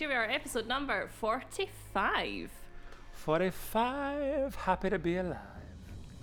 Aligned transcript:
here 0.00 0.08
we 0.08 0.14
are, 0.14 0.24
episode 0.24 0.66
number 0.66 1.10
45. 1.18 2.50
45. 3.12 4.54
Happy 4.54 4.88
to 4.88 4.98
be 4.98 5.18
alive. 5.18 5.36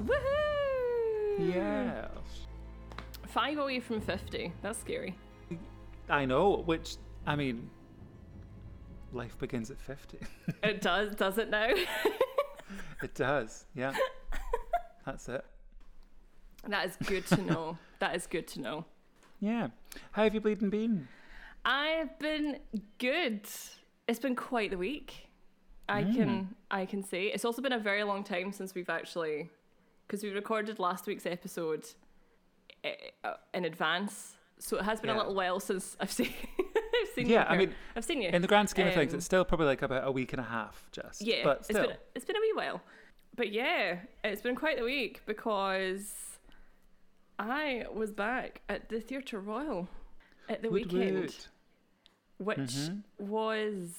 Woohoo! 0.04 1.54
Yes. 1.54 2.10
Five 3.28 3.60
away 3.60 3.80
from 3.80 4.02
50. 4.02 4.52
That's 4.64 4.80
scary. 4.80 5.16
I 6.10 6.26
know, 6.26 6.64
which, 6.66 6.96
I 7.28 7.36
mean, 7.36 7.70
life 9.14 9.38
begins 9.38 9.70
at 9.70 9.80
50. 9.80 10.18
It 10.64 10.82
does, 10.82 11.14
does 11.14 11.38
it 11.38 11.52
now? 11.52 11.70
it 13.04 13.14
does, 13.14 13.68
yeah. 13.76 13.94
That's 15.06 15.30
it. 15.30 15.46
that 16.68 16.88
is 16.88 16.98
good 17.06 17.28
to 17.28 17.42
know. 17.44 17.78
that 18.00 18.16
is 18.16 18.26
good 18.26 18.48
to 18.48 18.60
know. 18.60 18.86
Yeah. 19.40 19.68
How 20.14 20.24
have 20.24 20.34
you 20.34 20.42
bleeding 20.42 20.72
been? 20.72 21.08
I've 21.68 22.18
been 22.18 22.60
good. 22.98 23.42
It's 24.08 24.20
been 24.20 24.38
quite 24.38 24.72
the 24.72 24.78
week. 24.78 25.28
I 25.90 26.04
can 26.04 26.56
I 26.72 26.86
can 26.86 27.04
say 27.04 27.26
it's 27.26 27.46
also 27.46 27.62
been 27.62 27.72
a 27.74 27.80
very 27.80 28.04
long 28.04 28.24
time 28.24 28.52
since 28.52 28.74
we've 28.74 28.90
actually 28.90 29.50
because 30.06 30.24
we 30.24 30.30
recorded 30.32 30.80
last 30.80 31.08
week's 31.08 31.26
episode 31.26 31.86
eh, 32.84 32.92
uh, 33.24 33.34
in 33.54 33.66
advance, 33.66 34.36
so 34.60 34.78
it 34.78 34.84
has 34.84 35.00
been 35.02 35.10
a 35.10 35.18
little 35.18 35.36
while 35.36 35.60
since 35.60 35.96
I've 36.00 36.12
seen 36.20 36.34
I've 36.60 37.10
seen 37.16 37.28
Yeah, 37.28 37.44
you. 37.50 37.56
I 37.56 37.58
mean, 37.58 37.76
I've 37.96 38.04
seen 38.06 38.22
you 38.22 38.30
In 38.30 38.42
the 38.42 38.48
grand 38.48 38.70
scheme 38.70 38.88
of 38.88 38.94
things, 38.94 39.14
Um, 39.14 39.18
it's 39.18 39.26
still 39.26 39.44
probably 39.46 39.66
like 39.68 39.82
about 39.82 40.06
a 40.08 40.12
week 40.12 40.32
and 40.34 40.40
a 40.42 40.46
half, 40.46 40.88
just. 40.92 41.22
Yeah, 41.22 41.42
But 41.44 41.58
it's 41.60 41.68
still. 41.70 41.88
been 41.88 41.98
it's 42.16 42.26
been 42.26 42.36
a 42.38 42.42
wee 42.42 42.54
while, 42.56 42.82
but 43.36 43.52
yeah, 43.52 44.00
it's 44.24 44.42
been 44.42 44.56
quite 44.56 44.78
the 44.78 44.84
week 44.84 45.22
because 45.26 46.38
I 47.40 47.86
was 47.94 48.12
back 48.12 48.62
at 48.70 48.90
the 48.90 49.00
Theatre 49.00 49.40
Royal 49.40 49.88
at 50.50 50.62
the 50.62 50.70
weekend. 50.70 51.48
Which 52.38 52.58
Mhm. 52.58 53.04
was 53.20 53.96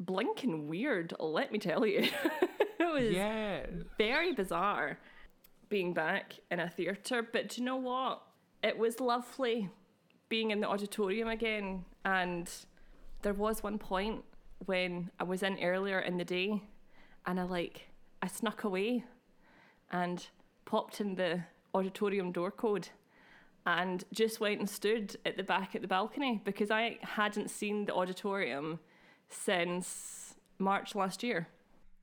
blinking 0.00 0.68
weird. 0.68 1.14
Let 1.18 1.52
me 1.52 1.58
tell 1.58 1.84
you, 1.86 1.98
it 2.78 2.92
was 2.92 3.10
Yeah. 3.14 3.66
very 3.96 4.32
bizarre 4.32 4.98
being 5.68 5.92
back 5.92 6.34
in 6.50 6.60
a 6.60 6.68
theatre. 6.68 7.22
But 7.22 7.48
do 7.50 7.60
you 7.60 7.64
know 7.64 7.76
what? 7.76 8.22
It 8.62 8.78
was 8.78 9.00
lovely 9.00 9.70
being 10.28 10.50
in 10.50 10.60
the 10.60 10.68
auditorium 10.68 11.28
again. 11.28 11.84
And 12.04 12.50
there 13.22 13.34
was 13.34 13.62
one 13.62 13.78
point 13.78 14.24
when 14.66 15.10
I 15.18 15.24
was 15.24 15.42
in 15.42 15.58
earlier 15.62 15.98
in 16.00 16.16
the 16.18 16.24
day 16.24 16.62
and 17.26 17.38
I 17.38 17.44
like, 17.44 17.88
I 18.22 18.26
snuck 18.26 18.64
away 18.64 19.04
and 19.90 20.26
popped 20.64 21.00
in 21.00 21.14
the 21.14 21.44
auditorium 21.74 22.32
door 22.32 22.50
code 22.50 22.88
and 23.76 24.04
just 24.12 24.40
went 24.40 24.58
and 24.60 24.68
stood 24.70 25.16
at 25.26 25.36
the 25.36 25.42
back 25.42 25.74
at 25.76 25.82
the 25.82 25.88
balcony 25.88 26.40
because 26.44 26.70
I 26.70 26.98
hadn't 27.02 27.50
seen 27.50 27.84
the 27.84 27.94
auditorium 27.94 28.80
since 29.28 30.34
March 30.58 30.94
last 30.94 31.22
year. 31.22 31.48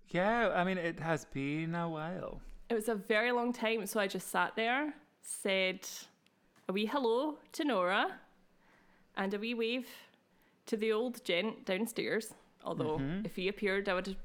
Yeah, 0.09 0.49
I 0.55 0.63
mean, 0.63 0.77
it 0.77 0.99
has 0.99 1.25
been 1.25 1.73
a 1.73 1.89
while. 1.89 2.39
It 2.69 2.75
was 2.75 2.87
a 2.87 2.95
very 2.95 3.31
long 3.31 3.51
time, 3.51 3.85
so 3.87 3.99
I 3.99 4.07
just 4.07 4.29
sat 4.29 4.55
there, 4.55 4.93
said 5.23 5.79
a 6.69 6.73
wee 6.73 6.85
hello 6.85 7.39
to 7.53 7.63
Nora, 7.63 8.19
and 9.17 9.33
a 9.33 9.39
wee 9.39 9.55
wave 9.55 9.87
to 10.67 10.77
the 10.77 10.91
old 10.91 11.23
gent 11.23 11.65
downstairs. 11.65 12.33
Although 12.63 12.97
Mhm. 12.99 13.25
if 13.25 13.35
he 13.35 13.47
appeared, 13.47 13.89
I 13.89 13.93
would 13.95 14.15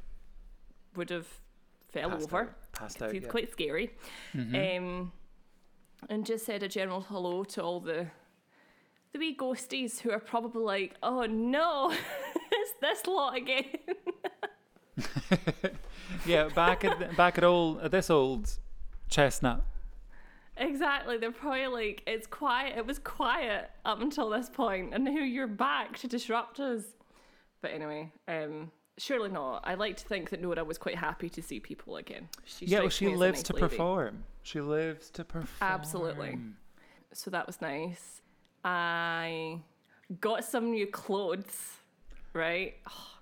would 0.97 1.11
have 1.11 1.29
fell 1.89 2.11
Passed 2.11 2.25
over. 2.25 2.41
out. 2.41 2.73
Passed 2.73 3.03
out. 3.03 3.15
It's 3.15 3.25
yeah. 3.25 3.31
quite 3.31 3.53
scary. 3.53 3.95
Mhm. 4.35 4.79
Um, 4.79 5.13
and 6.09 6.25
just 6.27 6.47
said 6.47 6.63
a 6.63 6.69
general 6.69 7.03
hello 7.03 7.45
to 7.45 7.63
all 7.63 7.81
the 7.81 8.07
the 9.13 9.19
wee 9.19 9.37
ghosties 9.37 10.01
who 10.01 10.11
are 10.11 10.21
probably 10.21 10.63
like, 10.63 10.95
"Oh 11.03 11.27
no, 11.27 11.93
it's 12.53 12.73
this 12.81 13.07
lot 13.07 13.37
again." 13.37 13.65
yeah, 16.27 16.49
back 16.55 16.85
at 16.85 17.17
back 17.17 17.39
at 17.39 17.45
old 17.45 17.81
at 17.81 17.91
this 17.91 18.11
old 18.11 18.59
chestnut. 19.09 19.65
Exactly. 20.57 21.17
They're 21.17 21.33
probably 21.33 21.67
like, 21.69 22.03
it's 22.07 22.27
quiet. 22.27 22.77
It 22.77 22.87
was 22.87 22.99
quiet 22.99 23.71
up 23.87 24.03
until 24.03 24.29
this 24.29 24.51
point, 24.51 24.93
and 24.93 25.05
now 25.05 25.13
you're 25.13 25.47
back 25.47 25.97
to 25.99 26.07
disrupt 26.07 26.61
us. 26.61 26.83
But 27.63 27.73
anyway, 27.73 28.13
um, 28.29 28.71
surely 29.01 29.31
not. 29.31 29.63
I 29.65 29.75
like 29.75 29.97
to 29.99 30.05
think 30.05 30.31
that 30.31 30.41
Nora 30.41 30.65
was 30.65 30.79
quite 30.79 30.97
happy 30.97 31.29
to 31.31 31.43
see 31.43 31.61
people 31.61 31.97
again. 31.97 32.29
She 32.45 32.67
yeah, 32.67 32.81
well, 32.81 32.89
she 32.89 33.07
me 33.07 33.13
as 33.13 33.17
a 33.17 33.21
lives 33.21 33.39
nice 33.39 33.43
to 33.45 33.53
lady. 33.55 33.69
perform. 33.69 34.25
She 34.43 34.61
lives 34.61 35.11
to 35.11 35.25
perform. 35.25 35.49
Absolutely. 35.61 36.39
So 37.13 37.31
that 37.31 37.47
was 37.47 37.61
nice. 37.61 38.23
I 38.65 39.61
got 40.21 40.45
some 40.45 40.71
new 40.71 40.87
clothes, 40.87 41.79
right? 42.33 42.75
Ah. 42.87 43.19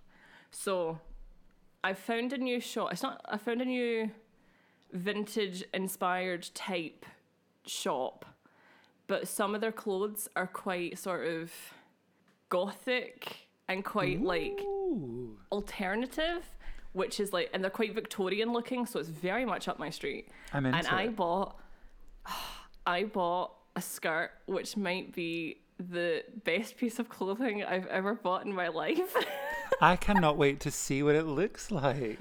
So 0.50 0.98
I 1.84 1.94
found 1.94 2.32
a 2.32 2.38
new 2.38 2.60
shop. 2.60 2.92
It's 2.92 3.02
not. 3.02 3.20
I 3.26 3.36
found 3.36 3.62
a 3.62 3.64
new 3.64 4.10
vintage 4.92 5.64
inspired 5.72 6.48
type 6.54 7.06
shop, 7.66 8.24
but 9.06 9.28
some 9.28 9.54
of 9.54 9.60
their 9.60 9.72
clothes 9.72 10.28
are 10.34 10.46
quite 10.46 10.98
sort 10.98 11.26
of 11.26 11.52
gothic 12.48 13.48
and 13.68 13.84
quite 13.84 14.22
like 14.22 14.60
Ooh. 14.62 15.17
Alternative, 15.52 16.44
which 16.92 17.20
is 17.20 17.32
like, 17.32 17.50
and 17.52 17.62
they're 17.62 17.70
quite 17.70 17.94
Victorian 17.94 18.52
looking, 18.52 18.86
so 18.86 18.98
it's 18.98 19.08
very 19.08 19.44
much 19.44 19.68
up 19.68 19.78
my 19.78 19.90
street. 19.90 20.28
I'm 20.52 20.66
into 20.66 20.78
and 20.78 20.86
I 20.88 21.02
it. 21.04 21.16
bought, 21.16 21.58
I 22.86 23.04
bought 23.04 23.52
a 23.76 23.82
skirt 23.82 24.30
which 24.46 24.76
might 24.76 25.14
be 25.14 25.60
the 25.78 26.24
best 26.44 26.76
piece 26.76 26.98
of 26.98 27.08
clothing 27.08 27.62
I've 27.62 27.86
ever 27.86 28.14
bought 28.14 28.44
in 28.46 28.52
my 28.54 28.68
life. 28.68 29.14
I 29.80 29.96
cannot 29.96 30.36
wait 30.36 30.60
to 30.60 30.70
see 30.70 31.02
what 31.02 31.14
it 31.14 31.24
looks 31.26 31.70
like. 31.70 32.18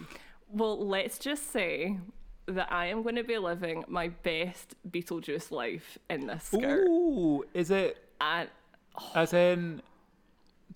well, 0.52 0.78
let's 0.86 1.18
just 1.18 1.52
say 1.52 1.98
that 2.46 2.72
I 2.72 2.86
am 2.88 3.02
going 3.04 3.16
to 3.16 3.24
be 3.24 3.38
living 3.38 3.84
my 3.88 4.10
best 4.10 4.76
Beetlejuice 4.90 5.52
life 5.52 5.98
in 6.10 6.28
this 6.28 6.44
skirt. 6.46 6.88
Ooh, 6.88 7.44
is 7.54 7.72
it 7.72 7.98
And 8.22 8.48
as 9.16 9.34
in 9.34 9.82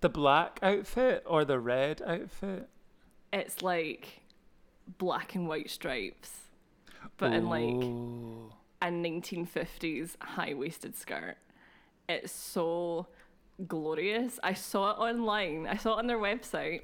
the 0.02 0.10
black 0.10 0.60
outfit 0.62 1.24
or 1.26 1.46
the 1.46 1.60
red 1.60 2.02
outfit? 2.06 2.70
it's 3.34 3.62
like 3.62 4.22
black 4.98 5.36
and 5.36 5.48
white 5.48 5.70
stripes, 5.70 6.32
but 7.18 7.34
in 7.34 7.48
like 7.48 7.64
oh. 7.64 8.54
a 8.82 8.88
1950s 8.88 10.16
high 10.22 10.54
waisted 10.54 10.96
skirt. 10.96 11.38
It's 12.10 12.32
so 12.32 13.08
glorious. 13.68 14.40
I 14.44 14.54
saw 14.54 14.92
it 14.92 14.98
online. 14.98 15.68
I 15.68 15.78
saw 15.78 15.94
it 15.94 16.00
on 16.00 16.08
their 16.08 16.18
website. 16.18 16.82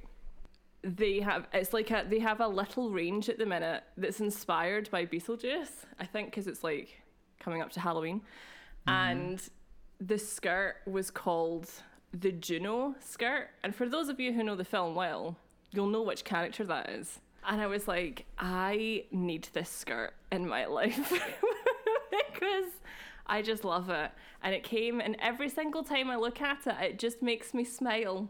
They 0.83 1.19
have 1.19 1.47
it's 1.51 1.73
like 1.73 1.91
a, 1.91 2.05
they 2.07 2.19
have 2.19 2.39
a 2.39 2.47
little 2.47 2.91
range 2.91 3.29
at 3.29 3.37
the 3.37 3.45
minute 3.45 3.83
that's 3.97 4.21
inspired 4.21 4.89
by 4.89 5.05
Beetlejuice. 5.05 5.85
I 5.99 6.05
think 6.05 6.29
because 6.29 6.47
it's 6.47 6.63
like 6.63 7.01
coming 7.39 7.61
up 7.61 7.71
to 7.71 7.79
Halloween, 7.79 8.21
mm-hmm. 8.87 8.89
and 8.89 9.41
the 9.99 10.17
skirt 10.17 10.75
was 10.85 11.11
called 11.11 11.69
the 12.13 12.31
Juno 12.31 12.95
skirt. 12.99 13.49
And 13.63 13.75
for 13.75 13.87
those 13.87 14.09
of 14.09 14.19
you 14.19 14.33
who 14.33 14.43
know 14.43 14.55
the 14.55 14.63
film 14.63 14.95
well, 14.95 15.37
you'll 15.71 15.87
know 15.87 16.01
which 16.01 16.23
character 16.23 16.63
that 16.65 16.89
is. 16.89 17.19
And 17.47 17.61
I 17.61 17.67
was 17.67 17.87
like, 17.87 18.25
I 18.37 19.05
need 19.11 19.49
this 19.53 19.69
skirt 19.69 20.13
in 20.31 20.47
my 20.47 20.65
life 20.67 21.11
because 22.11 22.71
I 23.25 23.41
just 23.41 23.63
love 23.63 23.89
it. 23.89 24.11
And 24.43 24.53
it 24.53 24.63
came, 24.63 24.99
and 25.01 25.15
every 25.19 25.49
single 25.49 25.83
time 25.83 26.09
I 26.09 26.15
look 26.15 26.41
at 26.41 26.67
it, 26.67 26.75
it 26.81 26.99
just 26.99 27.21
makes 27.21 27.53
me 27.53 27.63
smile. 27.63 28.29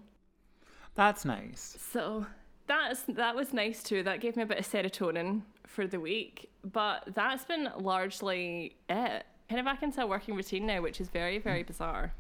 That's 0.96 1.26
nice. 1.26 1.78
So 1.92 2.26
that's 2.66 3.04
that 3.04 3.36
was 3.36 3.54
nice 3.54 3.84
too. 3.84 4.04
That 4.04 4.20
gave 4.20 4.36
me 4.36 4.44
a 4.44 4.46
bit 4.46 4.60
of 4.60 4.68
serotonin 4.68 5.42
for 5.66 5.86
the 5.88 6.00
week. 6.00 6.50
But 6.64 7.10
that's 7.14 7.46
been 7.46 7.70
largely 7.78 8.76
it. 8.90 9.26
Kind 9.50 9.60
of 9.60 9.66
back 9.66 9.84
into 9.84 10.02
a 10.02 10.08
working 10.08 10.36
routine 10.36 10.66
now, 10.66 10.82
which 10.82 11.00
is 11.00 11.08
very, 11.08 11.38
very 11.38 11.64
mm. 11.64 11.68
bizarre. 11.68 12.14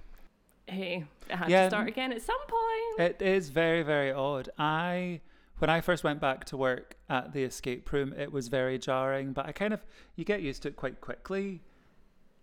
Hey, 0.67 1.05
it 1.29 1.35
had 1.35 1.49
Yeah. 1.49 1.63
to 1.63 1.69
start 1.69 1.87
again 1.87 2.11
at 2.11 2.21
some 2.21 2.39
point. 2.47 2.99
It 2.99 3.21
is 3.21 3.49
very, 3.49 3.83
very 3.83 4.11
odd. 4.11 4.49
I 4.57 5.21
when 5.59 5.69
I 5.71 5.81
first 5.81 6.03
went 6.03 6.21
back 6.21 6.45
to 6.45 6.57
work 6.57 6.97
at 7.09 7.33
the 7.33 7.43
escape 7.43 7.91
room, 7.91 8.13
it 8.13 8.31
was 8.31 8.47
very 8.47 8.77
jarring, 8.77 9.33
but 9.33 9.47
I 9.47 9.51
kind 9.53 9.73
of 9.73 9.83
you 10.15 10.23
get 10.23 10.41
used 10.43 10.61
to 10.63 10.67
it 10.69 10.75
quite 10.75 11.01
quickly. 11.01 11.61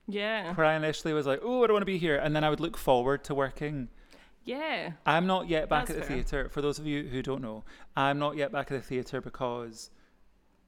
yeah. 0.06 0.53
Where 0.55 0.67
I 0.67 0.75
initially 0.75 1.12
was 1.15 1.26
like, 1.26 1.41
"Oh, 1.43 1.62
I 1.62 1.67
don't 1.69 1.75
want 1.75 1.82
to 1.82 1.87
be 1.87 1.99
here," 1.99 2.17
and 2.17 2.35
then 2.35 2.44
I 2.44 2.50
would 2.50 2.61
look 2.61 2.76
forward 2.76 3.23
to 3.25 3.35
working. 3.35 3.88
Yeah. 4.44 4.93
I'm 5.06 5.26
not 5.26 5.49
yet 5.49 5.69
back 5.71 5.87
That's 5.87 5.91
at 5.91 5.97
the 6.03 6.06
fair. 6.06 6.17
theatre. 6.17 6.49
For 6.50 6.61
those 6.61 6.79
of 6.79 6.87
you 6.87 7.05
who 7.05 7.23
don't 7.23 7.41
know, 7.41 7.65
I'm 7.97 8.19
not 8.19 8.37
yet 8.37 8.53
back 8.53 8.71
at 8.71 8.75
the 8.81 8.87
theatre 8.87 9.21
because 9.23 9.91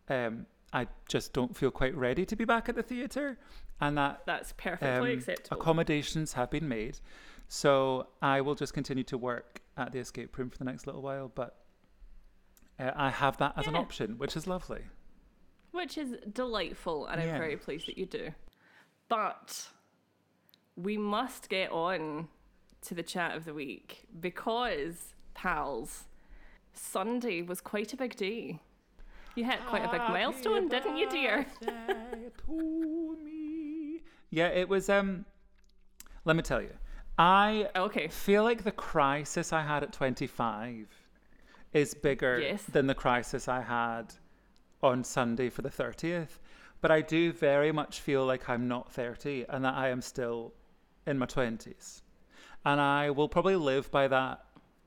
um, 0.09 0.47
I 0.73 0.87
just 1.09 1.33
don't 1.35 1.55
feel 1.57 1.71
quite 1.71 1.95
ready 1.95 2.25
to 2.27 2.37
be 2.37 2.45
back 2.47 2.69
at 2.71 2.75
the 2.77 2.83
theatre, 2.83 3.39
and 3.81 3.99
that 3.99 4.23
That's 4.25 4.53
perfectly 4.57 5.13
um, 5.13 5.19
acceptable. 5.19 5.61
accommodations 5.61 6.33
have 6.35 6.51
been 6.51 6.69
made. 6.69 7.01
So 7.49 8.09
I 8.21 8.41
will 8.41 8.55
just 8.55 8.75
continue 8.75 9.05
to 9.05 9.19
work 9.19 9.61
at 9.77 9.93
the 9.93 9.99
escape 9.99 10.37
room 10.37 10.51
for 10.51 10.59
the 10.59 10.65
next 10.65 10.87
little 10.87 11.03
while, 11.03 11.31
but 11.35 11.57
uh, 12.79 12.91
I 12.97 13.11
have 13.11 13.37
that 13.39 13.55
as 13.57 13.67
an 13.67 13.77
option, 13.77 14.19
which 14.19 14.37
is 14.37 14.47
lovely. 14.47 14.83
which 15.71 15.97
is 15.99 16.17
delightful, 16.33 17.07
and 17.07 17.21
I'm 17.21 17.39
very 17.39 17.57
pleased 17.57 17.87
that 17.89 17.99
you 17.99 18.07
do. 18.07 18.31
But 19.09 19.69
we 20.77 20.97
must 20.97 21.49
get 21.49 21.71
on 21.71 22.29
to 22.83 22.95
the 22.95 23.03
chat 23.03 23.37
of 23.37 23.45
the 23.45 23.55
week 23.55 24.07
because, 24.21 25.15
pals, 25.35 26.05
Sunday 26.75 27.43
was 27.43 27.61
quite 27.61 27.93
a 27.93 27.97
big 27.97 28.17
day. 28.17 28.59
You 29.35 29.45
hit 29.45 29.59
quite 29.67 29.85
a 29.85 29.89
big 29.91 30.01
milestone, 30.01 30.69
didn't 30.69 30.97
you, 30.97 31.09
dear? 31.11 31.47
yeah, 34.31 34.49
it 34.49 34.69
was. 34.69 34.89
Um, 34.89 35.25
let 36.25 36.37
me 36.37 36.43
tell 36.43 36.61
you, 36.61 36.71
I 37.19 37.71
Okay. 37.75 38.09
feel 38.09 38.45
like 38.45 38.63
the 38.65 38.73
crisis 38.73 39.53
I 39.53 39.63
had 39.63 39.83
at 39.83 39.93
25 39.93 40.89
is 41.73 41.95
bigger 41.95 42.41
Yes. 42.41 42.65
than 42.65 42.87
the 42.87 42.95
crisis 42.95 43.49
I 43.49 43.63
had 43.63 44.15
on 44.83 45.03
Sunday 45.03 45.49
for 45.49 45.63
the 45.63 45.71
30th. 45.71 46.39
But 46.81 46.91
I 46.91 47.01
do 47.01 47.33
very 47.33 47.73
much 47.73 48.01
feel 48.01 48.27
like 48.27 48.49
I'm 48.49 48.69
not 48.69 48.93
30 48.93 49.47
and 49.49 49.65
that 49.65 49.75
I 49.75 49.89
am 49.89 50.03
still 50.03 50.53
in 51.07 51.19
my 51.19 51.27
20s. 51.27 52.03
And 52.65 52.81
I 52.81 53.11
will 53.11 53.29
probably 53.29 53.57
live 53.57 53.91
by 53.91 54.09
that 54.09 54.45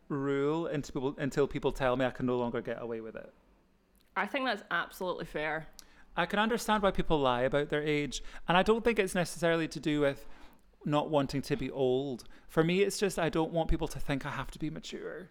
rule 0.08 0.68
until 0.68 0.94
people, 0.94 1.16
until 1.18 1.48
people 1.48 1.72
tell 1.72 1.96
me 1.96 2.06
I 2.06 2.12
can 2.12 2.26
no 2.26 2.38
longer 2.38 2.62
get 2.62 2.82
away 2.82 3.02
with 3.02 3.16
it. 3.16 3.34
I 4.16 4.28
think 4.28 4.46
that's 4.46 4.64
absolutely 4.70 5.26
fair. 5.26 5.68
I 6.18 6.26
can 6.26 6.40
understand 6.40 6.84
why 6.84 6.92
people 6.92 7.20
lie 7.20 7.42
about 7.42 7.70
their 7.70 7.82
age, 7.82 8.22
and 8.48 8.58
I 8.58 8.64
don't 8.64 8.84
think 8.84 9.00
it's 9.00 9.16
necessarily 9.16 9.68
to 9.70 9.80
do 9.80 10.02
with 10.02 10.28
not 10.86 11.10
wanting 11.10 11.42
to 11.44 11.56
be 11.56 11.70
old. 11.72 12.24
For 12.48 12.64
me, 12.64 12.82
it's 12.82 12.98
just 12.98 13.20
I 13.20 13.30
don't 13.30 13.52
want 13.52 13.70
people 13.70 13.88
to 13.90 14.00
think 14.00 14.26
I 14.26 14.30
have 14.32 14.52
to 14.52 14.60
be 14.60 14.70
mature. 14.70 15.30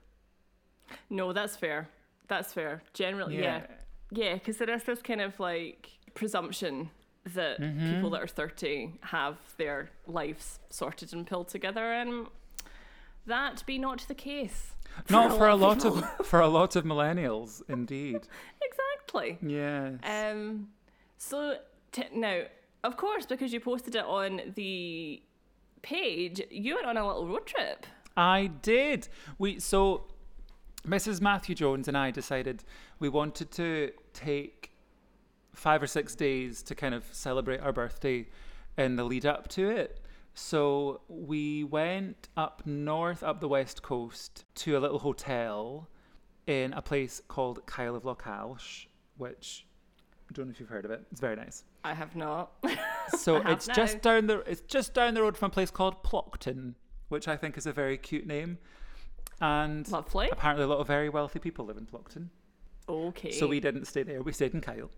No, 1.11 1.33
that's 1.33 1.57
fair. 1.57 1.89
That's 2.29 2.53
fair. 2.53 2.83
Generally, 2.95 3.39
yeah. 3.41 3.63
Yeah, 4.11 4.35
because 4.35 4.57
there 4.59 4.71
is 4.71 4.85
this 4.85 5.03
kind 5.03 5.21
of 5.21 5.39
like 5.41 5.91
presumption 6.15 6.91
that 7.35 7.61
Mm-hmm. 7.61 7.95
people 7.95 8.11
that 8.11 8.23
are 8.23 8.27
30 8.27 8.95
have 9.03 9.37
their 9.59 9.91
lives 10.07 10.61
sorted 10.71 11.13
and 11.13 11.27
pulled 11.27 11.49
together, 11.49 11.93
and 11.93 12.27
that 13.27 13.65
be 13.67 13.79
not 13.79 14.05
the 14.09 14.15
case. 14.15 14.73
Not 15.11 15.37
for 15.37 15.47
a 15.49 15.55
lot 15.57 15.83
people. 15.83 15.99
of 15.99 16.27
for 16.27 16.41
a 16.41 16.49
lot 16.49 16.75
of 16.77 16.85
millennials, 16.85 17.63
indeed. 17.69 18.21
Exactly. 18.63 19.39
Yes. 19.43 19.95
Um, 20.05 20.69
so 21.17 21.57
t- 21.93 22.05
now, 22.15 22.43
of 22.85 22.97
course, 22.99 23.25
because 23.27 23.53
you 23.55 23.61
posted 23.61 23.95
it 23.95 24.05
on 24.05 24.53
the 24.55 25.23
page, 25.89 26.43
you 26.51 26.75
went 26.75 26.87
on 26.87 26.97
a 26.99 27.07
little 27.07 27.27
road 27.27 27.47
trip. 27.47 27.87
I 28.17 28.51
did. 28.63 29.09
We 29.39 29.59
so 29.59 30.05
Mrs. 30.87 31.21
Matthew 31.21 31.55
Jones 31.55 31.89
and 31.89 31.97
I 31.97 32.11
decided 32.11 32.65
we 32.99 33.09
wanted 33.09 33.51
to 33.53 33.93
take 34.13 34.71
five 35.55 35.83
or 35.83 35.87
six 35.87 36.15
days 36.15 36.63
to 36.65 36.75
kind 36.75 36.95
of 36.95 37.05
celebrate 37.13 37.61
our 37.61 37.73
birthday 37.73 38.29
in 38.77 38.97
the 38.97 39.05
lead 39.05 39.25
up 39.25 39.49
to 39.49 39.71
it. 39.71 40.01
So 40.35 41.01
we 41.09 41.65
went 41.65 42.29
up 42.37 42.63
north, 42.65 43.23
up 43.23 43.41
the 43.41 43.49
west 43.49 43.83
coast, 43.83 44.45
to 44.57 44.77
a 44.77 44.81
little 44.81 45.01
hotel 45.01 45.89
in 46.47 46.73
a 46.75 46.83
place 46.83 47.21
called 47.29 47.67
Kyle 47.67 47.97
of 47.97 48.05
Lochalsh, 48.05 48.87
which 49.17 49.67
don't 50.35 50.47
know 50.47 50.51
if 50.51 50.61
you've 50.61 50.69
heard 50.69 50.85
of 50.85 50.91
it. 50.91 51.03
It's 51.11 51.21
very 51.21 51.37
nice. 51.37 51.65
I 51.85 51.95
have 51.95 52.17
not. 52.17 52.53
So 53.17 53.41
have 53.41 53.53
it's 53.53 53.67
just 53.69 54.03
down 54.03 54.27
the 54.27 54.41
it's 54.41 54.61
just 54.61 54.93
down 54.93 55.15
the 55.15 55.23
road 55.23 55.35
from 55.35 55.47
a 55.47 55.51
place 55.51 55.71
called 55.71 56.05
Plockton, 56.05 56.75
which 57.09 57.27
I 57.27 57.39
think 57.39 57.57
is 57.57 57.65
a 57.65 57.73
very 57.73 57.97
cute 57.97 58.27
name. 58.27 58.59
And 59.41 59.91
Lovely. 59.91 60.29
apparently 60.31 60.65
a 60.65 60.69
lot 60.69 60.79
of 60.79 60.87
very 60.87 61.09
wealthy 61.09 61.39
people 61.39 61.65
live 61.65 61.79
in 61.79 61.87
Plockton. 61.87 62.29
Okay. 62.87 63.33
So 63.33 63.47
we 63.47 63.61
didn't 63.61 63.87
stay 63.87 64.03
there. 64.03 64.21
We 64.23 64.33
stayed 64.33 64.53
in 64.53 64.61
Kyle. 64.61 64.91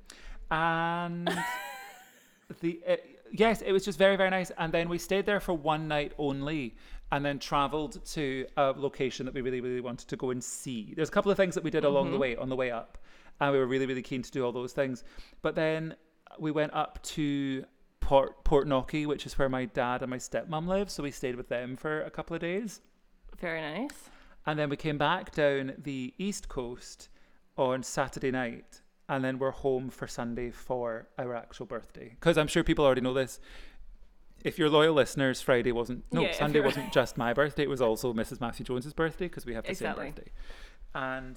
And 0.50 1.28
the 2.60 2.80
uh, 2.88 2.96
yes, 3.30 3.62
it 3.62 3.70
was 3.70 3.84
just 3.84 3.96
very 3.96 4.16
very 4.16 4.30
nice. 4.30 4.50
And 4.58 4.72
then 4.72 4.88
we 4.88 4.98
stayed 4.98 5.24
there 5.24 5.38
for 5.38 5.54
one 5.54 5.86
night 5.86 6.12
only, 6.18 6.74
and 7.12 7.24
then 7.24 7.38
travelled 7.38 8.04
to 8.06 8.46
a 8.56 8.74
location 8.76 9.26
that 9.26 9.34
we 9.34 9.40
really 9.40 9.60
really 9.60 9.80
wanted 9.80 10.08
to 10.08 10.16
go 10.16 10.30
and 10.30 10.42
see. 10.42 10.94
There's 10.96 11.08
a 11.08 11.12
couple 11.12 11.30
of 11.30 11.36
things 11.36 11.54
that 11.54 11.64
we 11.64 11.70
did 11.70 11.84
along 11.84 12.10
the 12.10 12.18
way 12.18 12.36
on 12.36 12.48
the 12.48 12.56
way 12.56 12.70
up, 12.70 12.98
and 13.40 13.52
we 13.52 13.58
were 13.58 13.66
really 13.66 13.86
really 13.86 14.02
keen 14.02 14.22
to 14.22 14.30
do 14.30 14.44
all 14.44 14.52
those 14.52 14.72
things. 14.72 15.04
But 15.42 15.54
then 15.54 15.94
we 16.38 16.50
went 16.50 16.72
up 16.74 17.02
to 17.02 17.64
Port 18.00 18.44
Portknockie, 18.44 19.06
which 19.06 19.26
is 19.26 19.38
where 19.38 19.48
my 19.48 19.64
dad 19.66 20.02
and 20.02 20.10
my 20.10 20.16
stepmom 20.18 20.66
live. 20.66 20.90
So 20.90 21.02
we 21.02 21.10
stayed 21.10 21.36
with 21.36 21.48
them 21.48 21.76
for 21.76 22.02
a 22.02 22.10
couple 22.10 22.34
of 22.34 22.40
days. 22.40 22.80
Very 23.38 23.60
nice. 23.60 24.10
And 24.46 24.58
then 24.58 24.68
we 24.70 24.76
came 24.76 24.98
back 24.98 25.32
down 25.34 25.74
the 25.78 26.14
east 26.18 26.48
coast 26.48 27.08
on 27.56 27.82
Saturday 27.82 28.30
night, 28.30 28.80
and 29.08 29.22
then 29.24 29.38
we're 29.38 29.50
home 29.50 29.90
for 29.90 30.06
Sunday 30.06 30.50
for 30.50 31.08
our 31.18 31.34
actual 31.34 31.66
birthday. 31.66 32.08
Because 32.10 32.38
I'm 32.38 32.46
sure 32.48 32.64
people 32.64 32.84
already 32.84 33.02
know 33.02 33.12
this. 33.14 33.38
If 34.42 34.58
you're 34.58 34.70
loyal 34.70 34.94
listeners, 34.94 35.42
Friday 35.42 35.70
wasn't 35.72 36.04
no 36.10 36.22
Yeah, 36.22 36.32
Sunday 36.32 36.60
wasn't 36.60 36.92
just 36.92 37.18
my 37.18 37.34
birthday; 37.34 37.64
it 37.64 37.68
was 37.68 37.82
also 37.82 38.14
Mrs. 38.14 38.40
Matthew 38.40 38.64
Jones's 38.64 38.94
birthday 38.94 39.26
because 39.26 39.44
we 39.44 39.52
have 39.54 39.64
the 39.64 39.70
Exactly. 39.70 40.06
same 40.06 40.12
birthday. 40.14 40.30
And 40.94 41.36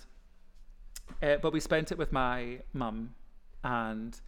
uh, 1.22 1.38
but 1.42 1.54
we 1.54 1.60
spent 1.60 1.92
it 1.92 1.98
with 1.98 2.12
my 2.12 2.60
mum, 2.74 3.14
and 3.64 4.20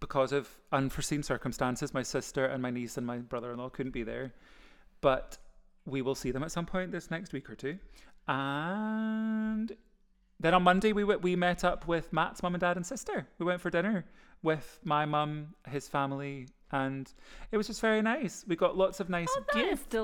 because 0.00 0.32
of 0.32 0.48
unforeseen 0.72 1.22
circumstances, 1.22 1.92
my 1.92 2.02
sister 2.02 2.44
and 2.46 2.62
my 2.62 2.70
niece 2.70 2.96
and 2.96 3.06
my 3.06 3.18
brother-in-law 3.18 3.70
couldn't 3.70 3.92
be 3.92 4.02
there. 4.04 4.32
But 5.00 5.38
we 5.86 6.02
will 6.02 6.14
see 6.14 6.30
them 6.30 6.42
at 6.42 6.52
some 6.52 6.66
point 6.66 6.92
this 6.92 7.10
next 7.10 7.32
week 7.32 7.48
or 7.50 7.54
two. 7.54 7.78
And 8.28 9.72
then 10.38 10.54
on 10.54 10.62
Monday 10.62 10.92
we 10.92 11.02
w- 11.02 11.18
we 11.18 11.34
met 11.34 11.64
up 11.64 11.88
with 11.88 12.12
Matt's 12.12 12.42
mum 12.42 12.54
and 12.54 12.60
dad 12.60 12.76
and 12.76 12.86
sister. 12.86 13.26
We 13.38 13.46
went 13.46 13.60
for 13.60 13.70
dinner 13.70 14.04
with 14.42 14.78
my 14.84 15.04
mum, 15.04 15.54
his 15.68 15.88
family, 15.88 16.46
and 16.70 17.12
it 17.50 17.56
was 17.56 17.66
just 17.66 17.80
very 17.80 18.02
nice. 18.02 18.44
We 18.46 18.54
got 18.54 18.76
lots 18.76 19.00
of 19.00 19.08
nice 19.08 19.28
Oh, 19.36 19.42
that 19.54 19.60
is 19.60 19.68
gifts. 19.80 19.96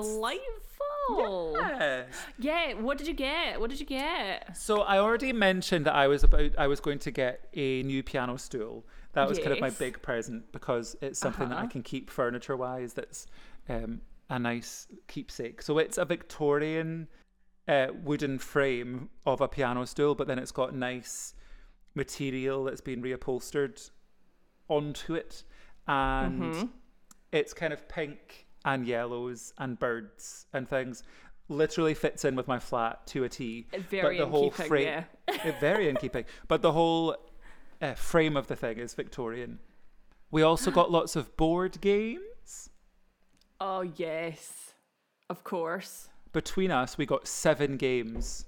Delightful. 1.07 1.55
Yes. 1.59 2.07
Yeah. 2.39 2.73
What 2.73 2.97
did 2.97 3.07
you 3.07 3.13
get? 3.13 3.59
What 3.59 3.69
did 3.69 3.79
you 3.79 3.85
get? 3.85 4.55
So 4.57 4.81
I 4.81 4.97
already 4.99 5.33
mentioned 5.33 5.85
that 5.85 5.95
I 5.95 6.07
was 6.07 6.23
about 6.23 6.51
I 6.57 6.67
was 6.67 6.79
going 6.79 6.99
to 6.99 7.11
get 7.11 7.47
a 7.53 7.83
new 7.83 8.03
piano 8.03 8.37
stool. 8.37 8.85
That 9.13 9.29
was 9.29 9.39
kind 9.39 9.53
of 9.53 9.61
my 9.61 9.69
big 9.69 10.01
present 10.01 10.51
because 10.51 10.95
it's 11.01 11.19
something 11.19 11.47
that 11.49 11.55
I 11.57 11.61
Uh-huh. 11.61 11.69
can 11.69 11.83
keep 11.83 12.09
furniture 12.09 12.57
wise. 12.57 12.93
That's 12.93 13.27
um, 13.69 14.01
a 14.29 14.37
nice 14.37 14.87
keepsake. 15.07 15.61
So 15.61 15.77
it's 15.77 15.97
a 15.97 16.03
Victorian 16.05 17.07
uh, 17.67 17.87
wooden 18.03 18.37
frame 18.37 19.09
of 19.25 19.39
a 19.41 19.47
piano 19.47 19.85
stool, 19.85 20.15
but 20.15 20.27
then 20.27 20.37
it's 20.37 20.51
got 20.51 20.75
nice 20.75 21.33
material 21.95 22.65
that's 22.65 22.81
been 22.81 23.01
reupholstered 23.01 23.89
onto 24.69 25.15
it, 25.15 25.43
and 25.87 26.41
Mhm. 26.53 26.69
it's 27.31 27.53
kind 27.53 27.71
of 27.73 27.87
pink 27.87 28.44
and 28.65 28.85
yellows 28.85 29.53
and 29.57 29.79
birds 29.79 30.47
and 30.51 30.67
things. 30.67 31.03
Literally 31.47 31.93
fits 31.93 32.25
in 32.25 32.35
with 32.35 32.47
my 32.47 32.57
flat 32.59 33.05
to 33.07 33.23
a 33.23 33.29
T. 33.29 33.67
Very 33.89 34.17
but 34.17 34.17
the 34.17 34.23
in 34.23 34.29
whole 34.31 34.49
keeping, 34.51 34.67
frame, 34.67 35.05
yeah. 35.45 35.59
very 35.59 35.87
in 35.89 35.95
keeping. 35.95 36.25
But 36.47 36.61
the 36.63 36.71
whole 36.71 37.15
uh, 37.81 37.93
frame 37.93 38.35
of 38.35 38.47
the 38.47 38.55
thing 38.55 38.79
is 38.79 38.95
Victorian. 38.95 39.59
We 40.31 40.41
also 40.41 40.71
got 40.71 40.91
lots 40.91 41.15
of 41.15 41.37
board 41.37 41.79
games. 41.81 42.69
Oh 43.61 43.81
yes, 43.81 44.73
of 45.29 45.43
course. 45.43 46.09
Between 46.33 46.71
us, 46.71 46.97
we 46.97 47.05
got 47.05 47.27
seven 47.27 47.77
games. 47.77 48.45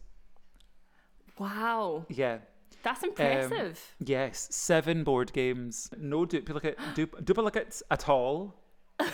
Wow, 1.37 2.05
Yeah. 2.09 2.39
that's 2.81 3.03
Um, 3.03 3.09
impressive. 3.09 3.95
Yes, 3.99 4.47
seven 4.51 5.03
board 5.03 5.31
games. 5.33 5.89
No 5.97 6.25
duplicate 6.25 6.77
du- 6.95 7.05
duplicates 7.23 7.83
at 7.91 8.09
all. 8.09 8.55